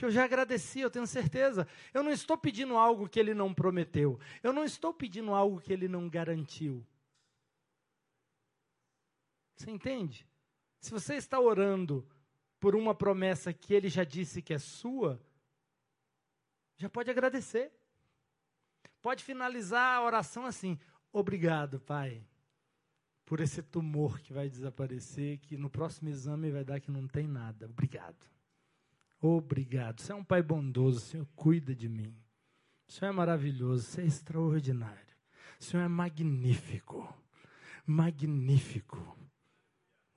que 0.00 0.04
eu 0.06 0.10
já 0.10 0.24
agradeci, 0.24 0.80
eu 0.80 0.90
tenho 0.90 1.06
certeza. 1.06 1.68
Eu 1.92 2.02
não 2.02 2.10
estou 2.10 2.36
pedindo 2.36 2.74
algo 2.74 3.06
que 3.06 3.20
ele 3.20 3.34
não 3.34 3.52
prometeu. 3.52 4.18
Eu 4.42 4.50
não 4.50 4.64
estou 4.64 4.94
pedindo 4.94 5.34
algo 5.34 5.60
que 5.60 5.70
ele 5.70 5.88
não 5.88 6.08
garantiu. 6.08 6.86
Você 9.54 9.70
entende? 9.70 10.26
Se 10.80 10.90
você 10.90 11.16
está 11.16 11.38
orando 11.38 12.08
por 12.58 12.74
uma 12.74 12.94
promessa 12.94 13.52
que 13.52 13.74
ele 13.74 13.90
já 13.90 14.02
disse 14.02 14.40
que 14.40 14.54
é 14.54 14.58
sua, 14.58 15.22
já 16.80 16.88
pode 16.88 17.10
agradecer. 17.10 17.70
Pode 19.02 19.22
finalizar 19.22 19.96
a 19.96 20.02
oração 20.02 20.46
assim: 20.46 20.78
Obrigado, 21.12 21.78
Pai, 21.78 22.26
por 23.26 23.40
esse 23.40 23.62
tumor 23.62 24.18
que 24.18 24.32
vai 24.32 24.48
desaparecer, 24.48 25.38
que 25.38 25.56
no 25.56 25.68
próximo 25.68 26.08
exame 26.08 26.50
vai 26.50 26.64
dar 26.64 26.80
que 26.80 26.90
não 26.90 27.06
tem 27.06 27.26
nada. 27.26 27.66
Obrigado. 27.66 28.26
Obrigado. 29.20 30.00
Você 30.00 30.12
é 30.12 30.14
um 30.14 30.24
pai 30.24 30.42
bondoso, 30.42 30.96
o 30.96 31.00
Senhor 31.00 31.28
cuida 31.36 31.74
de 31.74 31.88
mim. 31.88 32.16
O 32.88 32.92
Senhor 32.92 33.10
é 33.10 33.14
maravilhoso, 33.14 33.82
você 33.82 34.00
é 34.00 34.06
extraordinário. 34.06 35.14
O 35.60 35.64
Senhor 35.64 35.82
é 35.82 35.88
magnífico. 35.88 37.14
Magnífico. 37.86 39.19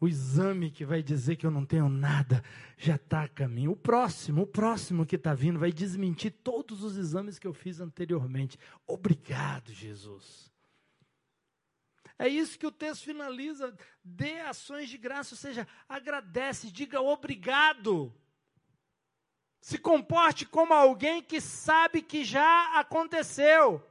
O 0.04 0.08
exame 0.10 0.70
que 0.70 0.84
vai 0.84 1.02
dizer 1.02 1.38
que 1.38 1.46
eu 1.46 1.50
não 1.50 1.66
tenho 1.66 1.88
nada 1.88 2.44
já 2.76 2.96
está 2.96 3.24
a 3.24 3.28
caminho. 3.30 3.72
O 3.72 3.76
próximo, 3.78 4.42
o 4.42 4.46
próximo 4.46 5.06
que 5.06 5.16
está 5.16 5.34
vindo 5.34 5.58
vai 5.58 5.72
desmentir 5.72 6.30
todos 6.44 6.84
os 6.84 6.98
exames 6.98 7.40
que 7.40 7.48
eu 7.48 7.54
fiz 7.54 7.80
anteriormente. 7.80 8.60
Obrigado, 8.86 9.72
Jesus. 9.72 10.52
É 12.20 12.28
isso 12.28 12.60
que 12.60 12.68
o 12.68 12.72
texto 12.72 13.06
finaliza. 13.06 13.74
Dê 14.04 14.42
ações 14.42 14.90
de 14.90 14.98
graça, 14.98 15.36
ou 15.36 15.38
seja, 15.38 15.66
agradece, 15.88 16.70
diga 16.70 17.00
obrigado. 17.00 18.14
Se 19.62 19.78
comporte 19.78 20.46
como 20.46 20.74
alguém 20.74 21.24
que 21.24 21.40
sabe 21.40 22.02
que 22.02 22.26
já 22.26 22.78
aconteceu. 22.78 23.82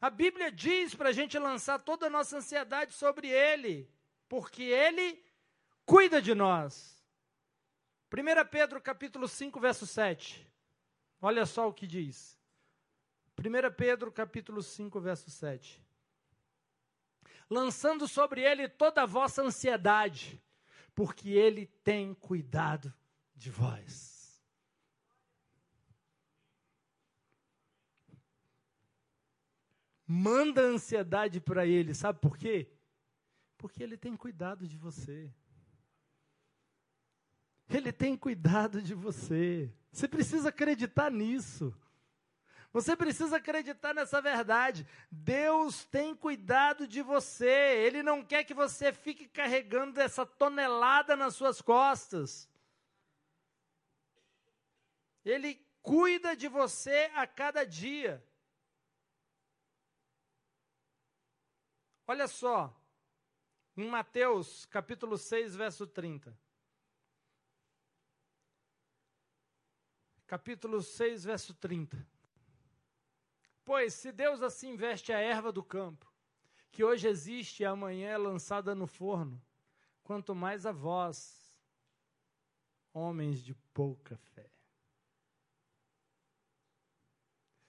A 0.00 0.10
Bíblia 0.10 0.50
diz 0.52 0.94
para 0.94 1.08
a 1.08 1.12
gente 1.12 1.38
lançar 1.38 1.78
toda 1.78 2.06
a 2.06 2.10
nossa 2.10 2.36
ansiedade 2.36 2.92
sobre 2.92 3.28
Ele, 3.28 3.90
porque 4.28 4.62
Ele 4.62 5.22
cuida 5.84 6.22
de 6.22 6.34
nós. 6.34 6.96
1 8.12 8.48
Pedro 8.50 8.80
capítulo 8.80 9.26
5, 9.26 9.58
verso 9.58 9.86
7. 9.86 10.46
Olha 11.20 11.44
só 11.44 11.68
o 11.68 11.72
que 11.72 11.86
diz. 11.86 12.38
1 13.38 13.74
Pedro 13.76 14.10
capítulo 14.10 14.62
5, 14.62 15.00
verso 15.00 15.30
7. 15.30 15.82
Lançando 17.50 18.06
sobre 18.06 18.42
ele 18.42 18.68
toda 18.68 19.02
a 19.02 19.06
vossa 19.06 19.42
ansiedade, 19.42 20.42
porque 20.94 21.30
Ele 21.30 21.66
tem 21.84 22.12
cuidado 22.12 22.92
de 23.34 23.50
vós. 23.50 24.17
Manda 30.10 30.62
ansiedade 30.62 31.38
para 31.38 31.66
Ele, 31.66 31.94
sabe 31.94 32.18
por 32.18 32.38
quê? 32.38 32.72
Porque 33.58 33.82
Ele 33.82 33.98
tem 33.98 34.16
cuidado 34.16 34.66
de 34.66 34.74
você. 34.74 35.30
Ele 37.68 37.92
tem 37.92 38.16
cuidado 38.16 38.80
de 38.80 38.94
você. 38.94 39.70
Você 39.92 40.08
precisa 40.08 40.48
acreditar 40.48 41.10
nisso. 41.10 41.74
Você 42.72 42.96
precisa 42.96 43.36
acreditar 43.36 43.92
nessa 43.92 44.22
verdade. 44.22 44.86
Deus 45.10 45.84
tem 45.84 46.14
cuidado 46.14 46.86
de 46.86 47.02
você. 47.02 47.46
Ele 47.46 48.02
não 48.02 48.24
quer 48.24 48.44
que 48.44 48.54
você 48.54 48.94
fique 48.94 49.28
carregando 49.28 50.00
essa 50.00 50.24
tonelada 50.24 51.16
nas 51.16 51.34
suas 51.34 51.60
costas. 51.60 52.48
Ele 55.22 55.62
cuida 55.82 56.34
de 56.34 56.48
você 56.48 57.10
a 57.14 57.26
cada 57.26 57.64
dia. 57.64 58.24
Olha 62.10 62.26
só, 62.26 62.74
em 63.76 63.86
Mateus 63.86 64.64
capítulo 64.64 65.18
6, 65.18 65.54
verso 65.54 65.86
30. 65.86 66.34
Capítulo 70.26 70.80
6, 70.80 71.24
verso 71.24 71.52
30. 71.52 72.08
Pois 73.62 73.92
se 73.92 74.10
Deus 74.10 74.40
assim 74.40 74.74
veste 74.74 75.12
a 75.12 75.18
erva 75.18 75.52
do 75.52 75.62
campo, 75.62 76.10
que 76.72 76.82
hoje 76.82 77.06
existe 77.06 77.62
e 77.62 77.66
amanhã 77.66 78.08
é 78.08 78.16
lançada 78.16 78.74
no 78.74 78.86
forno, 78.86 79.38
quanto 80.02 80.34
mais 80.34 80.64
a 80.64 80.72
vós, 80.72 81.54
homens 82.90 83.44
de 83.44 83.54
pouca 83.74 84.16
fé. 84.16 84.50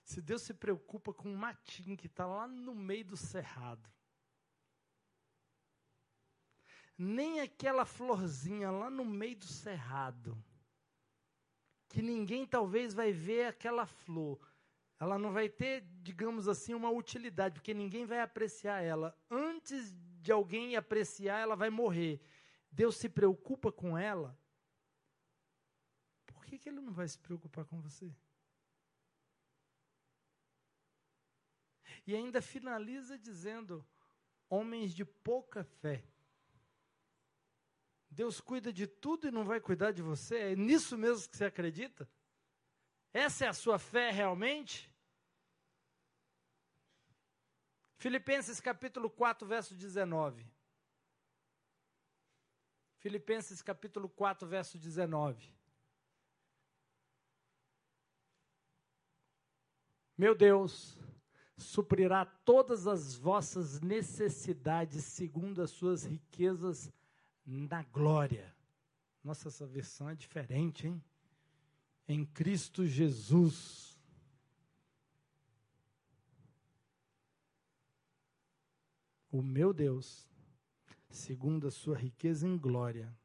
Se 0.01 0.21
Deus 0.21 0.43
se 0.43 0.53
preocupa 0.53 1.13
com 1.13 1.29
um 1.29 1.35
matinho 1.35 1.97
que 1.97 2.07
está 2.07 2.25
lá 2.25 2.47
no 2.47 2.73
meio 2.73 3.03
do 3.03 3.17
cerrado, 3.17 3.98
nem 6.99 7.39
aquela 7.39 7.85
florzinha 7.85 8.69
lá 8.69 8.89
no 8.89 9.05
meio 9.05 9.37
do 9.37 9.47
cerrado, 9.47 10.37
que 11.87 12.01
ninguém 12.01 12.45
talvez 12.45 12.93
vai 12.93 13.13
ver 13.13 13.45
aquela 13.45 13.85
flor, 13.85 14.37
ela 14.99 15.17
não 15.17 15.31
vai 15.31 15.47
ter, 15.47 15.81
digamos 16.01 16.49
assim, 16.49 16.73
uma 16.73 16.89
utilidade, 16.89 17.55
porque 17.55 17.73
ninguém 17.73 18.05
vai 18.05 18.19
apreciar 18.19 18.81
ela. 18.81 19.17
Antes 19.31 19.95
de 20.21 20.29
alguém 20.29 20.75
apreciar, 20.75 21.39
ela 21.39 21.55
vai 21.55 21.69
morrer. 21.69 22.21
Deus 22.69 22.97
se 22.97 23.07
preocupa 23.07 23.71
com 23.71 23.97
ela. 23.97 24.37
Por 26.25 26.43
que, 26.43 26.59
que 26.59 26.67
ele 26.67 26.81
não 26.81 26.91
vai 26.91 27.07
se 27.07 27.17
preocupar 27.17 27.63
com 27.63 27.79
você? 27.79 28.13
E 32.05 32.13
ainda 32.13 32.41
finaliza 32.41 33.17
dizendo: 33.17 33.87
homens 34.49 34.93
de 34.93 35.05
pouca 35.05 35.63
fé. 35.63 36.03
Deus 38.09 38.41
cuida 38.41 38.73
de 38.73 38.87
tudo 38.87 39.27
e 39.27 39.31
não 39.31 39.43
vai 39.43 39.59
cuidar 39.59 39.91
de 39.91 40.01
você? 40.01 40.51
É 40.51 40.55
nisso 40.55 40.97
mesmo 40.97 41.29
que 41.29 41.37
você 41.37 41.45
acredita? 41.45 42.09
Essa 43.13 43.45
é 43.45 43.47
a 43.47 43.53
sua 43.53 43.77
fé 43.79 44.11
realmente? 44.11 44.91
Filipenses 47.97 48.59
capítulo 48.59 49.09
4, 49.09 49.47
verso 49.47 49.75
19. 49.75 50.45
Filipenses 52.97 53.61
capítulo 53.61 54.09
4, 54.09 54.47
verso 54.47 54.77
19. 54.77 55.53
Meu 60.17 60.35
Deus 60.35 60.97
suprirá 61.57 62.25
todas 62.25 62.87
as 62.87 63.15
vossas 63.15 63.81
necessidades 63.81 65.03
segundo 65.05 65.61
as 65.61 65.71
suas 65.71 66.05
riquezas 66.05 66.91
na 67.49 67.83
glória. 67.83 68.53
Nossa, 69.23 69.47
essa 69.47 69.65
versão 69.65 70.09
é 70.09 70.15
diferente, 70.15 70.87
hein? 70.87 71.03
em 72.09 72.25
Cristo 72.25 72.87
Jesus. 72.87 73.95
O 79.31 79.43
meu 79.43 79.71
Deus, 79.71 80.27
segundo 81.07 81.67
a 81.67 81.71
sua 81.71 81.95
riqueza 81.95 82.47
em 82.47 82.57
glória, 82.57 83.15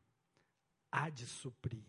há 0.93 1.09
de 1.09 1.27
suprir 1.27 1.83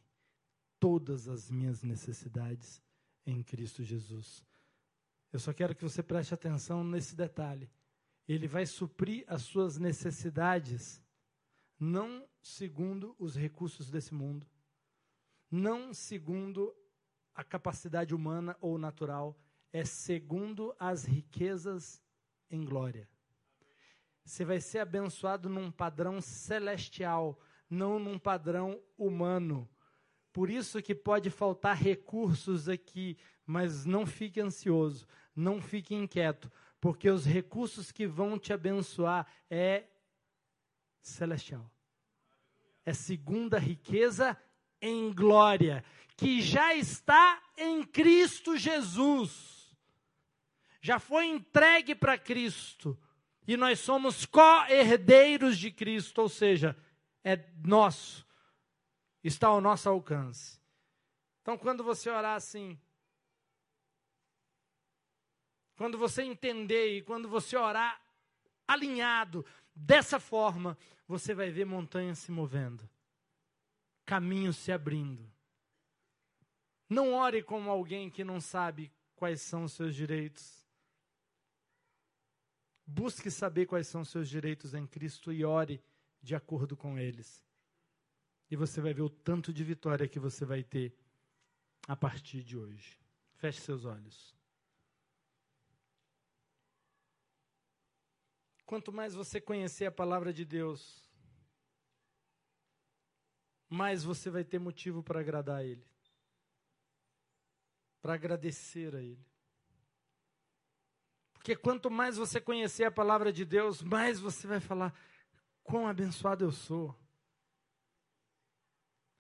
todas 0.79 1.27
as 1.27 1.51
minhas 1.51 1.83
necessidades 1.83 2.81
em 3.25 3.43
Cristo 3.43 3.83
Jesus. 3.83 4.45
Eu 5.33 5.39
só 5.39 5.51
quero 5.51 5.75
que 5.75 5.83
você 5.83 6.01
preste 6.01 6.33
atenção 6.33 6.81
nesse 6.81 7.13
detalhe. 7.13 7.69
Ele 8.25 8.47
vai 8.47 8.65
suprir 8.65 9.25
as 9.27 9.41
suas 9.41 9.77
necessidades, 9.77 11.01
não 11.79 12.27
segundo 12.41 13.15
os 13.19 13.35
recursos 13.35 13.89
desse 13.89 14.13
mundo, 14.13 14.47
não 15.51 15.93
segundo 15.93 16.75
a 17.33 17.43
capacidade 17.43 18.15
humana 18.15 18.57
ou 18.61 18.77
natural, 18.77 19.37
é 19.71 19.83
segundo 19.83 20.75
as 20.79 21.03
riquezas 21.03 22.01
em 22.49 22.63
glória. 22.63 23.09
Você 24.23 24.45
vai 24.45 24.59
ser 24.59 24.79
abençoado 24.79 25.49
num 25.49 25.69
padrão 25.69 26.21
celestial, 26.21 27.39
não 27.69 27.99
num 27.99 28.17
padrão 28.17 28.81
humano. 28.97 29.69
Por 30.31 30.49
isso 30.49 30.81
que 30.81 30.95
pode 30.95 31.29
faltar 31.29 31.75
recursos 31.75 32.67
aqui, 32.67 33.17
mas 33.45 33.85
não 33.85 34.05
fique 34.05 34.41
ansioso, 34.41 35.05
não 35.35 35.61
fique 35.61 35.93
inquieto, 35.93 36.51
porque 36.79 37.09
os 37.09 37.25
recursos 37.25 37.91
que 37.91 38.07
vão 38.07 38.39
te 38.39 38.51
abençoar 38.51 39.27
é 39.49 39.85
celestial. 41.09 41.69
É 42.85 42.93
segunda 42.93 43.57
riqueza 43.57 44.37
em 44.81 45.13
glória, 45.13 45.83
que 46.15 46.41
já 46.41 46.75
está 46.75 47.41
em 47.57 47.83
Cristo 47.83 48.57
Jesus. 48.57 49.75
Já 50.81 50.99
foi 50.99 51.25
entregue 51.25 51.95
para 51.95 52.17
Cristo. 52.17 52.97
E 53.47 53.57
nós 53.57 53.79
somos 53.79 54.25
co-herdeiros 54.25 55.57
de 55.57 55.71
Cristo, 55.71 56.21
ou 56.21 56.29
seja, 56.29 56.75
é 57.23 57.37
nosso, 57.63 58.25
está 59.23 59.47
ao 59.47 59.61
nosso 59.61 59.89
alcance. 59.89 60.59
Então, 61.41 61.57
quando 61.57 61.83
você 61.83 62.09
orar 62.09 62.35
assim, 62.35 62.79
quando 65.75 65.97
você 65.97 66.23
entender 66.23 66.97
e 66.97 67.01
quando 67.01 67.27
você 67.29 67.55
orar 67.55 68.01
alinhado 68.67 69.45
dessa 69.75 70.19
forma, 70.19 70.77
você 71.07 71.33
vai 71.33 71.51
ver 71.51 71.65
montanhas 71.65 72.19
se 72.19 72.31
movendo, 72.31 72.87
caminhos 74.05 74.55
se 74.55 74.71
abrindo. 74.71 75.29
Não 76.89 77.13
ore 77.13 77.43
como 77.43 77.69
alguém 77.69 78.09
que 78.09 78.23
não 78.23 78.39
sabe 78.39 78.91
quais 79.15 79.41
são 79.41 79.63
os 79.63 79.73
seus 79.73 79.95
direitos. 79.95 80.65
Busque 82.85 83.31
saber 83.31 83.65
quais 83.65 83.87
são 83.87 84.01
os 84.01 84.09
seus 84.09 84.29
direitos 84.29 84.73
em 84.73 84.85
Cristo 84.85 85.33
e 85.33 85.43
ore 85.43 85.83
de 86.21 86.35
acordo 86.35 86.77
com 86.77 86.97
eles. 86.97 87.43
E 88.49 88.55
você 88.55 88.79
vai 88.79 88.93
ver 88.93 89.01
o 89.01 89.09
tanto 89.09 89.51
de 89.51 89.63
vitória 89.63 90.07
que 90.07 90.19
você 90.19 90.45
vai 90.45 90.63
ter 90.63 90.95
a 91.87 91.95
partir 91.95 92.43
de 92.43 92.57
hoje. 92.57 92.99
Feche 93.33 93.61
seus 93.61 93.85
olhos. 93.85 94.34
Quanto 98.65 98.91
mais 98.91 99.13
você 99.13 99.39
conhecer 99.39 99.85
a 99.85 99.91
palavra 99.91 100.33
de 100.33 100.43
Deus, 100.43 101.07
mais 103.69 104.03
você 104.03 104.29
vai 104.29 104.43
ter 104.43 104.59
motivo 104.59 105.03
para 105.03 105.19
agradar 105.19 105.57
a 105.57 105.63
Ele, 105.63 105.85
para 108.01 108.13
agradecer 108.13 108.95
a 108.95 109.01
Ele. 109.01 109.25
Porque 111.33 111.55
quanto 111.55 111.91
mais 111.91 112.17
você 112.17 112.41
conhecer 112.41 112.85
a 112.85 112.91
palavra 112.91 113.31
de 113.31 113.45
Deus, 113.45 113.83
mais 113.83 114.19
você 114.19 114.47
vai 114.47 114.59
falar: 114.59 114.97
quão 115.63 115.87
abençoado 115.87 116.43
eu 116.43 116.51
sou. 116.51 116.95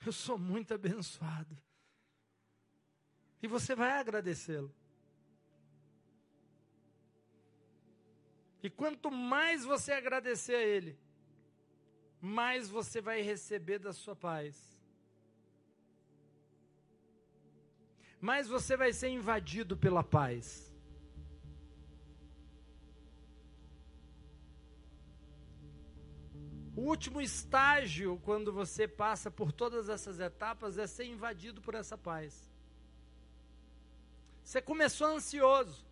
Eu 0.03 0.11
sou 0.11 0.37
muito 0.37 0.73
abençoado. 0.73 1.55
E 3.43 3.47
você 3.47 3.75
vai 3.75 3.91
agradecê-lo. 3.91 4.73
E 8.65 8.69
quanto 8.69 9.11
mais 9.11 9.63
você 9.63 9.91
agradecer 9.91 10.55
a 10.55 10.63
Ele, 10.75 10.97
mais 12.19 12.67
você 12.67 12.99
vai 12.99 13.21
receber 13.21 13.77
da 13.77 13.93
sua 13.93 14.15
paz. 14.15 14.55
Mais 18.19 18.47
você 18.47 18.75
vai 18.75 18.91
ser 18.91 19.09
invadido 19.09 19.77
pela 19.77 20.03
paz. 20.03 20.73
O 26.75 26.81
último 26.81 27.21
estágio, 27.21 28.19
quando 28.23 28.51
você 28.51 28.87
passa 28.87 29.29
por 29.29 29.51
todas 29.51 29.89
essas 29.89 30.19
etapas, 30.19 30.79
é 30.79 30.87
ser 30.87 31.05
invadido 31.05 31.61
por 31.61 31.75
essa 31.75 31.95
paz. 31.95 32.51
Você 34.43 34.59
começou 34.59 35.05
ansioso. 35.05 35.84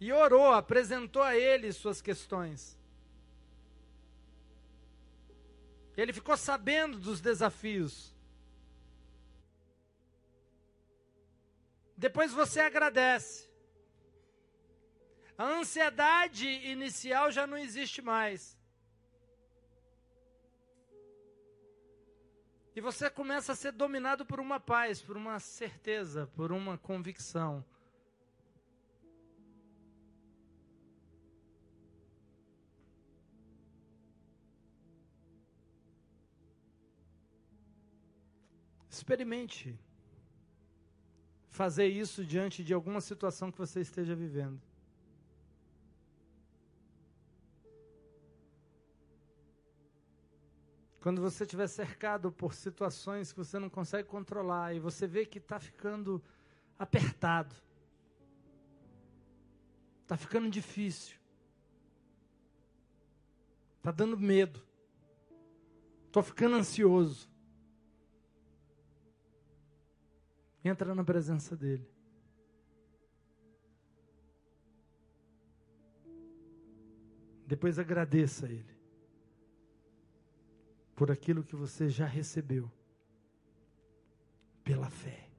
E 0.00 0.12
orou, 0.12 0.52
apresentou 0.52 1.22
a 1.22 1.36
ele 1.36 1.72
suas 1.72 2.00
questões. 2.00 2.78
Ele 5.96 6.12
ficou 6.12 6.36
sabendo 6.36 6.98
dos 6.98 7.20
desafios. 7.20 8.14
Depois 11.96 12.32
você 12.32 12.60
agradece. 12.60 13.48
A 15.36 15.44
ansiedade 15.44 16.46
inicial 16.46 17.32
já 17.32 17.46
não 17.46 17.58
existe 17.58 18.00
mais. 18.00 18.56
E 22.76 22.80
você 22.80 23.10
começa 23.10 23.50
a 23.50 23.56
ser 23.56 23.72
dominado 23.72 24.24
por 24.24 24.38
uma 24.38 24.60
paz, 24.60 25.02
por 25.02 25.16
uma 25.16 25.40
certeza, 25.40 26.28
por 26.36 26.52
uma 26.52 26.78
convicção. 26.78 27.64
Experimente 39.08 39.74
fazer 41.48 41.86
isso 41.86 42.22
diante 42.22 42.62
de 42.62 42.74
alguma 42.74 43.00
situação 43.00 43.50
que 43.50 43.56
você 43.56 43.80
esteja 43.80 44.14
vivendo. 44.14 44.60
Quando 51.00 51.22
você 51.22 51.44
estiver 51.44 51.66
cercado 51.68 52.30
por 52.30 52.52
situações 52.52 53.32
que 53.32 53.38
você 53.38 53.58
não 53.58 53.70
consegue 53.70 54.06
controlar 54.06 54.74
e 54.74 54.78
você 54.78 55.06
vê 55.06 55.24
que 55.24 55.38
está 55.38 55.58
ficando 55.58 56.22
apertado, 56.78 57.56
está 60.02 60.18
ficando 60.18 60.50
difícil, 60.50 61.16
está 63.78 63.90
dando 63.90 64.18
medo, 64.18 64.60
estou 66.08 66.22
ficando 66.22 66.56
ansioso. 66.56 67.37
Entra 70.68 70.94
na 70.94 71.02
presença 71.02 71.56
dele. 71.56 71.88
Depois 77.46 77.78
agradeça 77.78 78.44
a 78.46 78.50
ele 78.50 78.76
por 80.94 81.10
aquilo 81.10 81.42
que 81.42 81.56
você 81.56 81.88
já 81.88 82.04
recebeu 82.04 82.70
pela 84.62 84.90
fé. 84.90 85.30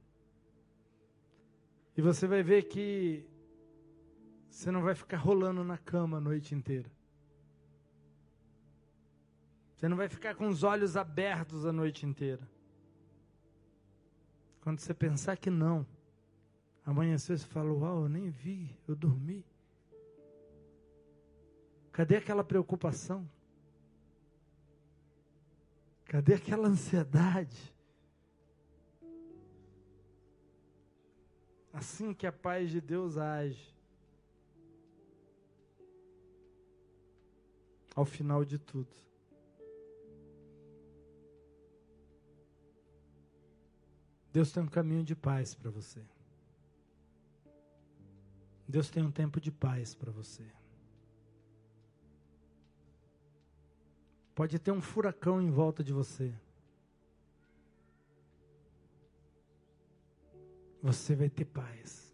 E 1.96 2.02
você 2.02 2.26
vai 2.26 2.42
ver 2.42 2.64
que 2.64 3.30
você 4.50 4.72
não 4.72 4.82
vai 4.82 4.96
ficar 4.96 5.18
rolando 5.18 5.64
na 5.64 5.78
cama 5.78 6.18
a 6.18 6.22
noite 6.22 6.56
inteira. 6.56 6.90
Você 9.76 9.88
não 9.88 9.96
vai 9.96 10.10
ficar 10.10 10.34
com 10.34 10.48
os 10.48 10.64
olhos 10.64 10.98
abertos 10.98 11.66
a 11.66 11.72
noite 11.72 12.06
inteira. 12.06 12.50
Quando 14.70 14.82
você 14.82 14.94
pensar 14.94 15.36
que 15.36 15.50
não, 15.50 15.84
amanheceu 16.86 17.36
você 17.36 17.48
fala: 17.48 17.74
Uau, 17.74 18.04
eu 18.04 18.08
nem 18.08 18.30
vi, 18.30 18.70
eu 18.88 18.96
dormi. 18.96 19.44
Cadê 21.92 22.18
aquela 22.18 22.44
preocupação? 22.44 23.28
Cadê 26.06 26.36
aquela 26.36 26.68
ansiedade? 26.68 27.74
Assim 31.74 32.14
que 32.14 32.28
a 32.28 32.32
paz 32.32 32.70
de 32.70 32.80
Deus 32.80 33.18
age. 33.18 33.76
Ao 37.96 38.06
final 38.06 38.46
de 38.46 38.60
tudo. 38.60 38.96
Deus 44.32 44.52
tem 44.52 44.64
um 44.64 44.68
caminho 44.68 45.04
de 45.04 45.16
paz 45.16 45.56
para 45.56 45.70
você. 45.72 46.02
Deus 48.68 48.90
tem 48.90 49.04
um 49.04 49.12
tempo 49.12 49.42
de 49.42 49.52
paz 49.52 49.96
para 49.96 50.12
você. 50.12 50.46
Pode 54.36 54.60
ter 54.60 54.72
um 54.72 54.82
furacão 54.82 55.42
em 55.42 55.50
volta 55.50 55.84
de 55.84 55.92
você. 55.92 56.34
você 60.82 61.16
vai 61.16 61.30
ter 61.30 61.46
paz. 61.46 62.14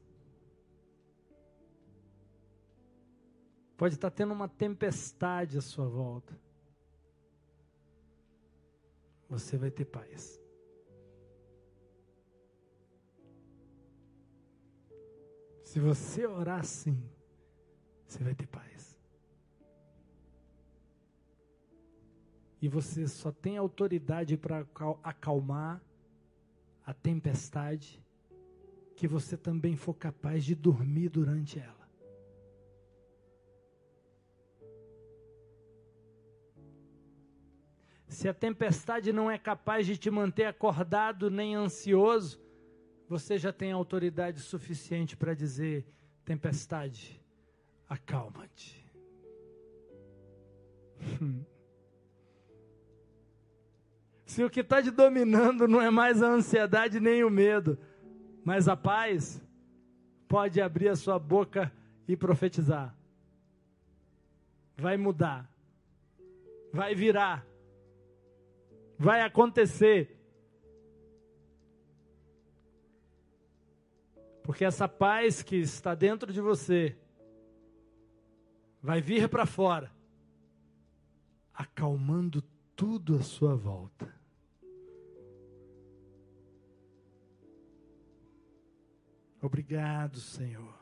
Pode 3.77 3.95
estar 3.95 4.09
tendo 4.09 4.33
uma 4.33 4.47
tempestade 4.47 5.57
à 5.57 5.61
sua 5.61 5.87
volta. 5.87 6.37
Você 9.29 9.57
vai 9.57 9.69
ter 9.69 9.85
paz. 9.85 10.41
Se 15.75 15.79
você 15.81 16.25
orar 16.25 16.61
assim, 16.61 16.97
você 18.07 18.23
vai 18.23 18.33
ter 18.33 18.47
paz. 18.47 18.97
E 22.61 22.69
você 22.69 23.05
só 23.09 23.29
tem 23.29 23.57
autoridade 23.57 24.37
para 24.37 24.65
acalmar 25.03 25.83
a 26.85 26.93
tempestade 26.93 28.01
que 28.95 29.05
você 29.05 29.35
também 29.35 29.75
for 29.75 29.93
capaz 29.95 30.45
de 30.45 30.55
dormir 30.55 31.09
durante 31.09 31.59
ela. 31.59 31.89
Se 38.07 38.29
a 38.29 38.33
tempestade 38.33 39.11
não 39.11 39.29
é 39.29 39.37
capaz 39.37 39.85
de 39.85 39.97
te 39.97 40.09
manter 40.09 40.45
acordado 40.45 41.29
nem 41.29 41.53
ansioso, 41.53 42.44
você 43.07 43.37
já 43.37 43.53
tem 43.53 43.71
autoridade 43.71 44.39
suficiente 44.39 45.15
para 45.15 45.33
dizer: 45.33 45.85
tempestade, 46.23 47.21
acalma-te. 47.87 48.83
Se 54.25 54.43
o 54.43 54.49
que 54.49 54.61
está 54.61 54.81
te 54.81 54.89
dominando 54.91 55.67
não 55.67 55.81
é 55.81 55.89
mais 55.89 56.21
a 56.23 56.27
ansiedade 56.27 56.99
nem 56.99 57.23
o 57.23 57.29
medo, 57.29 57.77
mas 58.43 58.67
a 58.67 58.75
paz, 58.75 59.41
pode 60.27 60.59
abrir 60.59 60.89
a 60.89 60.95
sua 60.95 61.17
boca 61.19 61.71
e 62.07 62.17
profetizar. 62.17 62.95
Vai 64.75 64.97
mudar, 64.97 65.49
vai 66.73 66.93
virar, 66.93 67.45
vai 68.97 69.21
acontecer. 69.21 70.14
Porque 74.45 74.63
essa 74.63 74.87
paz 74.87 75.41
que 75.41 75.55
está 75.55 75.95
dentro 75.95 76.31
de 76.31 76.39
você 76.39 76.95
vai 78.79 79.01
vir 79.01 79.27
para 79.27 79.43
fora, 79.47 79.91
acalmando 81.51 82.43
tudo 82.75 83.15
à 83.15 83.23
sua 83.23 83.55
volta. 83.55 84.13
Obrigado, 89.41 90.19
Senhor, 90.19 90.75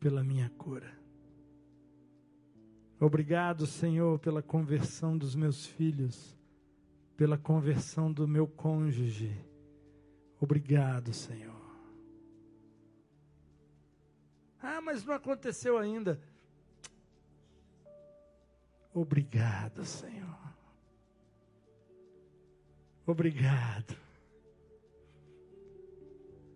pela 0.00 0.24
minha 0.24 0.48
cura. 0.48 0.96
Obrigado, 2.98 3.66
Senhor, 3.66 4.18
pela 4.18 4.42
conversão 4.42 5.18
dos 5.18 5.34
meus 5.34 5.66
filhos, 5.66 6.34
pela 7.18 7.36
conversão 7.36 8.10
do 8.10 8.26
meu 8.26 8.46
cônjuge. 8.46 9.36
Obrigado, 10.40 11.12
Senhor. 11.12 11.61
Ah, 14.62 14.80
mas 14.80 15.04
não 15.04 15.14
aconteceu 15.14 15.76
ainda. 15.76 16.20
Obrigado, 18.94 19.84
Senhor. 19.84 20.38
Obrigado. 23.04 23.96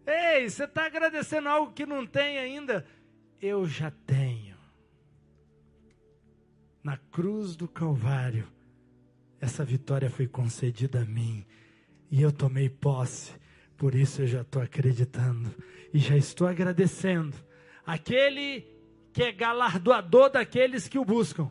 Ei, 0.07 0.49
você 0.49 0.65
está 0.65 0.87
agradecendo 0.87 1.49
algo 1.49 1.73
que 1.73 1.85
não 1.85 2.07
tem 2.07 2.39
ainda? 2.39 2.87
Eu 3.43 3.67
já 3.67 3.91
tenho. 3.91 4.57
Na 6.85 6.97
cruz 6.97 7.57
do 7.57 7.67
Calvário, 7.67 8.47
essa 9.41 9.65
vitória 9.65 10.09
foi 10.09 10.29
concedida 10.29 11.01
a 11.01 11.05
mim. 11.05 11.45
E 12.09 12.23
eu 12.23 12.31
tomei 12.31 12.69
posse. 12.69 13.33
Por 13.77 13.97
isso 13.97 14.23
eu 14.23 14.27
já 14.29 14.43
estou 14.43 14.63
acreditando. 14.63 15.53
E 15.93 15.99
já 15.99 16.17
estou 16.17 16.47
agradecendo 16.47 17.37
aquele 17.87 18.67
que 19.13 19.23
é 19.23 19.33
galardoador 19.33 20.29
daqueles 20.31 20.89
que 20.89 20.99
o 20.99 21.05
buscam. 21.05 21.51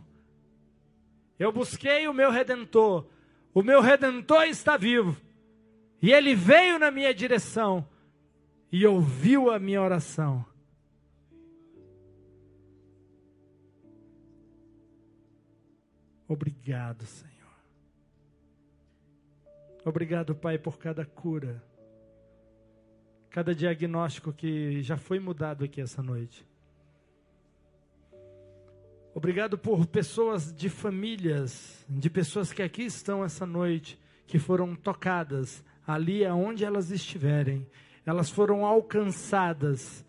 Eu 1.39 1.51
busquei 1.51 2.07
o 2.07 2.13
meu 2.13 2.29
redentor, 2.29 3.07
o 3.53 3.63
meu 3.63 3.81
redentor 3.81 4.43
está 4.43 4.75
vivo, 4.75 5.15
e 6.01 6.11
ele 6.11 6.36
veio 6.36 6.77
na 6.77 6.91
minha 6.91 7.13
direção 7.13 7.88
e 8.71 8.86
ouviu 8.86 9.49
a 9.49 9.57
minha 9.57 9.81
oração. 9.81 10.45
Obrigado, 16.27 17.05
Senhor. 17.05 17.33
Obrigado, 19.86 20.36
Pai, 20.36 20.57
por 20.57 20.77
cada 20.77 21.05
cura 21.05 21.63
cada 23.36 23.53
diagnóstico 23.53 24.31
que 24.31 24.81
já 24.81 24.95
foi 24.95 25.19
mudado 25.19 25.65
aqui 25.65 25.81
essa 25.81 26.01
noite. 26.01 26.47
Obrigado 29.13 29.57
por 29.57 29.86
pessoas 29.86 30.55
de 30.55 30.69
famílias, 30.69 31.86
de 31.89 32.09
pessoas 32.09 32.53
que 32.53 32.61
aqui 32.61 32.83
estão 32.83 33.25
essa 33.25 33.45
noite, 33.45 33.99
que 34.25 34.39
foram 34.39 34.73
tocadas 34.73 35.61
ali 35.86 36.25
aonde 36.25 36.63
elas 36.63 36.91
estiverem. 36.91 37.67
Elas 38.05 38.29
foram 38.29 38.65
alcançadas 38.65 40.05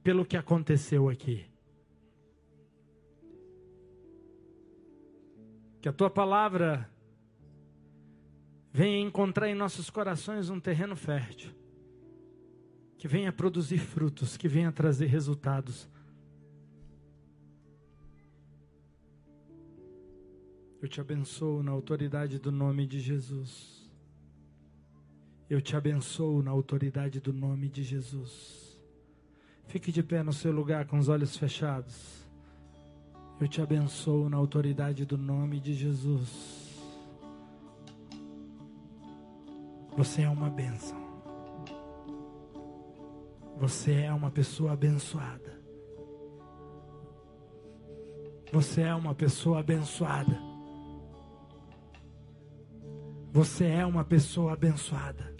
pelo 0.00 0.24
que 0.24 0.36
aconteceu 0.36 1.08
aqui. 1.08 1.44
Que 5.80 5.88
a 5.88 5.92
tua 5.92 6.08
palavra 6.08 6.88
venha 8.72 9.00
encontrar 9.00 9.48
em 9.48 9.54
nossos 9.56 9.90
corações 9.90 10.48
um 10.48 10.60
terreno 10.60 10.94
fértil 10.94 11.58
que 13.00 13.08
venha 13.08 13.32
produzir 13.32 13.78
frutos, 13.78 14.36
que 14.36 14.46
venha 14.46 14.70
trazer 14.70 15.06
resultados. 15.06 15.88
Eu 20.82 20.86
te 20.86 21.00
abençoo 21.00 21.62
na 21.62 21.70
autoridade 21.72 22.38
do 22.38 22.52
nome 22.52 22.86
de 22.86 23.00
Jesus. 23.00 23.90
Eu 25.48 25.62
te 25.62 25.74
abençoo 25.74 26.42
na 26.42 26.50
autoridade 26.50 27.20
do 27.20 27.32
nome 27.32 27.70
de 27.70 27.82
Jesus. 27.82 28.78
Fique 29.66 29.90
de 29.90 30.02
pé 30.02 30.22
no 30.22 30.34
seu 30.34 30.52
lugar 30.52 30.84
com 30.86 30.98
os 30.98 31.08
olhos 31.08 31.34
fechados. 31.34 32.28
Eu 33.40 33.48
te 33.48 33.62
abençoo 33.62 34.28
na 34.28 34.36
autoridade 34.36 35.06
do 35.06 35.16
nome 35.16 35.58
de 35.58 35.72
Jesus. 35.72 36.68
Você 39.96 40.20
é 40.20 40.28
uma 40.28 40.50
bênção. 40.50 41.09
Você 43.60 43.92
é 43.92 44.10
uma 44.10 44.30
pessoa 44.30 44.72
abençoada. 44.72 45.60
Você 48.50 48.80
é 48.80 48.94
uma 48.94 49.14
pessoa 49.14 49.60
abençoada. 49.60 50.40
Você 53.30 53.66
é 53.66 53.84
uma 53.84 54.02
pessoa 54.02 54.54
abençoada. 54.54 55.36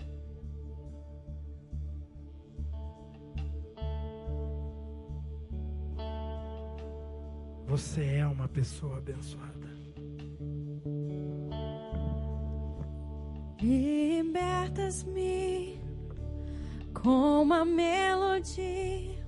Você 7.69 8.05
é 8.05 8.27
uma 8.27 8.49
pessoa 8.49 8.99
abençoada. 8.99 9.71
Libertas-me 13.63 15.80
com 17.03 17.43
uma 17.43 17.65
melodia. 17.65 19.25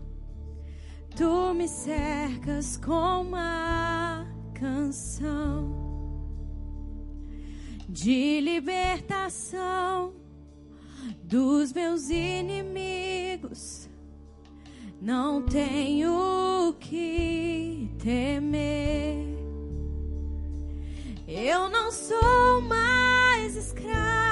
Tu 1.16 1.54
me 1.54 1.68
cercas 1.68 2.76
com 2.76 3.22
uma 3.22 4.26
canção 4.54 5.82
de 7.88 8.40
libertação 8.40 10.14
dos 11.22 11.72
meus 11.72 12.08
inimigos. 12.10 13.88
Não 15.00 15.42
tenho 15.42 16.74
que 16.78 17.90
temer. 17.98 19.32
Eu 21.26 21.68
não 21.70 21.90
sou 21.90 22.60
mais 22.62 23.56
escravo 23.56 24.31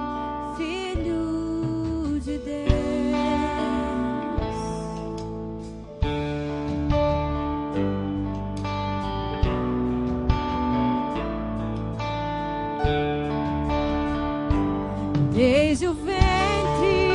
Desde 15.71 15.87
o 15.87 15.93
ventre 15.93 17.09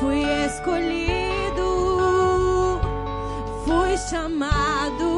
fui 0.00 0.22
escolhido, 0.46 1.60
fui 3.66 3.98
chamado 4.08 5.11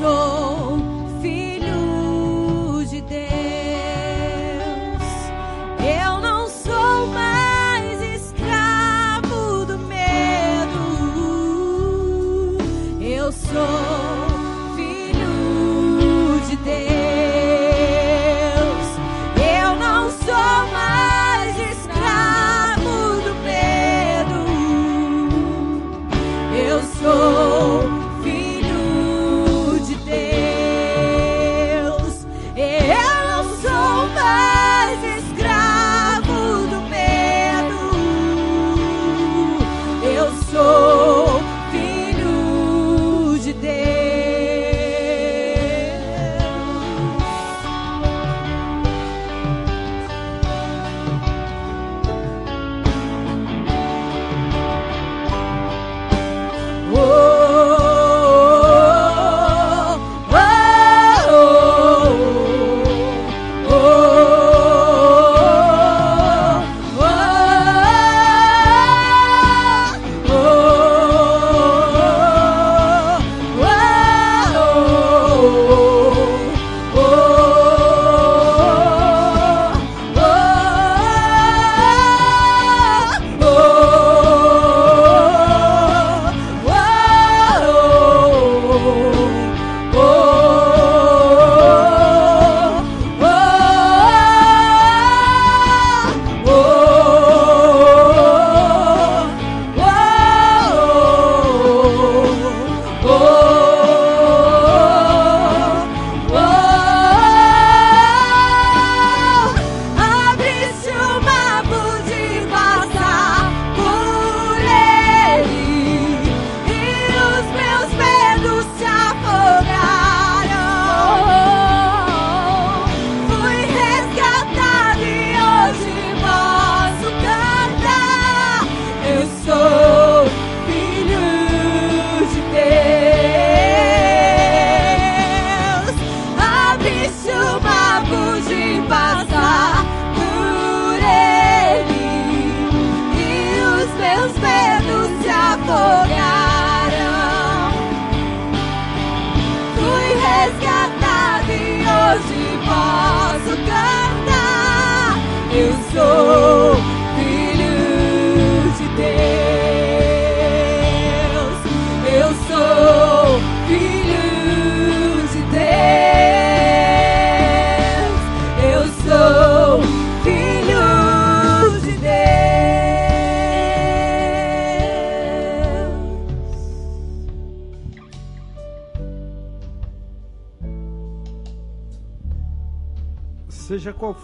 Eu 0.00 0.57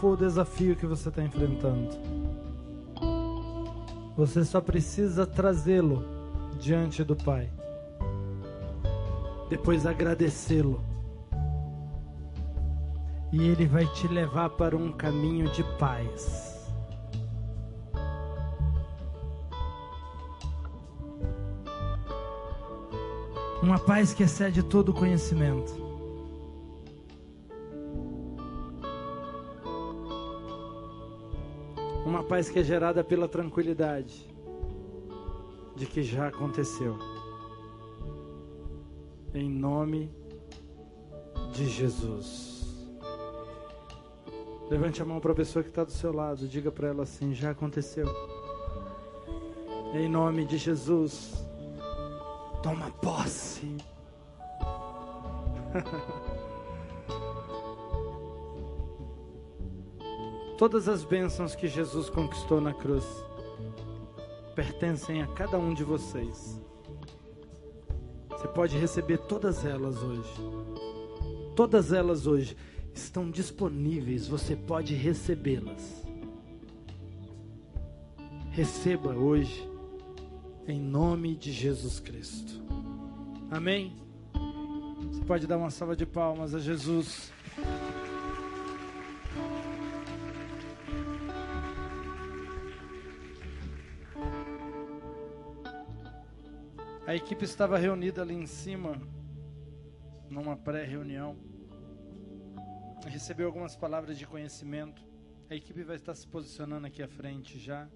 O 0.06 0.16
desafio 0.18 0.76
que 0.76 0.84
você 0.84 1.08
está 1.08 1.22
enfrentando, 1.22 1.88
você 4.14 4.44
só 4.44 4.60
precisa 4.60 5.26
trazê-lo 5.26 6.04
diante 6.60 7.02
do 7.02 7.16
Pai. 7.16 7.50
Depois 9.48 9.86
agradecê-lo. 9.86 10.84
E 13.32 13.48
Ele 13.48 13.66
vai 13.66 13.86
te 13.94 14.06
levar 14.06 14.50
para 14.50 14.76
um 14.76 14.92
caminho 14.92 15.50
de 15.50 15.64
paz. 15.78 16.70
Uma 23.62 23.78
paz 23.78 24.12
que 24.12 24.24
excede 24.24 24.62
todo 24.62 24.92
conhecimento. 24.92 25.83
Uma 32.14 32.22
paz 32.22 32.48
que 32.48 32.60
é 32.60 32.62
gerada 32.62 33.02
pela 33.02 33.26
tranquilidade 33.26 34.30
de 35.74 35.84
que 35.84 36.00
já 36.00 36.28
aconteceu. 36.28 36.96
Em 39.34 39.50
nome 39.50 40.14
de 41.52 41.66
Jesus. 41.68 42.88
Levante 44.70 45.02
a 45.02 45.04
mão 45.04 45.18
para 45.18 45.32
a 45.32 45.34
pessoa 45.34 45.64
que 45.64 45.70
está 45.70 45.82
do 45.82 45.90
seu 45.90 46.12
lado. 46.12 46.46
Diga 46.46 46.70
para 46.70 46.86
ela 46.86 47.02
assim: 47.02 47.34
já 47.34 47.50
aconteceu. 47.50 48.06
Em 49.92 50.08
nome 50.08 50.44
de 50.44 50.56
Jesus. 50.56 51.44
Toma 52.62 52.92
posse. 52.92 53.76
Todas 60.56 60.88
as 60.88 61.04
bênçãos 61.04 61.56
que 61.56 61.66
Jesus 61.66 62.08
conquistou 62.08 62.60
na 62.60 62.72
cruz 62.72 63.04
pertencem 64.54 65.20
a 65.20 65.26
cada 65.26 65.58
um 65.58 65.74
de 65.74 65.82
vocês. 65.82 66.60
Você 68.28 68.46
pode 68.46 68.78
receber 68.78 69.18
todas 69.18 69.64
elas 69.64 70.00
hoje. 70.00 70.32
Todas 71.56 71.92
elas 71.92 72.28
hoje 72.28 72.56
estão 72.94 73.32
disponíveis, 73.32 74.28
você 74.28 74.54
pode 74.54 74.94
recebê-las. 74.94 76.06
Receba 78.50 79.12
hoje, 79.12 79.68
em 80.68 80.80
nome 80.80 81.34
de 81.34 81.50
Jesus 81.50 81.98
Cristo. 81.98 82.62
Amém? 83.50 83.96
Você 85.10 85.24
pode 85.24 85.48
dar 85.48 85.58
uma 85.58 85.70
salva 85.70 85.96
de 85.96 86.06
palmas 86.06 86.54
a 86.54 86.60
Jesus. 86.60 87.33
A 97.14 97.16
equipe 97.16 97.44
estava 97.44 97.78
reunida 97.78 98.22
ali 98.22 98.34
em 98.34 98.44
cima, 98.44 99.00
numa 100.28 100.56
pré-reunião. 100.56 101.38
Recebeu 103.06 103.46
algumas 103.46 103.76
palavras 103.76 104.18
de 104.18 104.26
conhecimento. 104.26 105.06
A 105.48 105.54
equipe 105.54 105.84
vai 105.84 105.94
estar 105.94 106.12
se 106.16 106.26
posicionando 106.26 106.88
aqui 106.88 107.04
à 107.04 107.06
frente 107.06 107.56
já. 107.56 107.88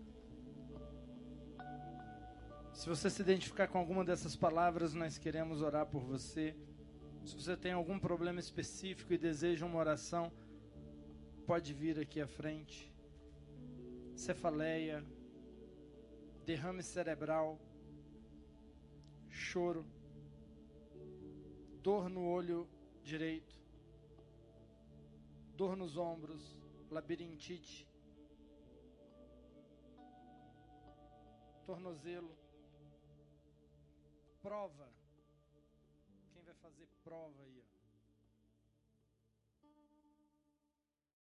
Se 2.73 2.89
você 2.89 3.11
se 3.11 3.21
identificar 3.21 3.67
com 3.67 3.79
alguma 3.79 4.05
dessas 4.05 4.37
palavras, 4.37 4.95
nós 4.95 5.19
queremos 5.19 5.63
orar 5.63 5.87
por 5.87 6.05
você. 6.05 6.55
Se 7.25 7.35
você 7.35 7.57
tem 7.57 7.73
algum 7.73 7.99
problema 7.99 8.39
específico 8.39 9.13
e 9.13 9.19
deseja 9.19 9.67
uma 9.67 9.81
oração, 9.81 10.31
pode 11.45 11.75
vir 11.75 11.99
aqui 11.99 12.21
à 12.21 12.29
frente. 12.29 12.95
Cefaleia, 14.15 15.05
derrame 16.47 16.85
cerebral, 16.85 17.59
choro, 19.39 19.87
dor 21.81 22.09
no 22.11 22.29
olho 22.29 22.69
direito, 23.03 23.57
dor 25.55 25.77
nos 25.77 25.97
ombros, 25.97 26.61
labirintite, 26.91 27.89
tornozelo, 31.65 32.37
prova. 34.43 34.93
Quem 36.33 36.43
vai 36.43 36.55
fazer 36.55 36.89
prova 37.05 37.43
aí? 37.43 37.58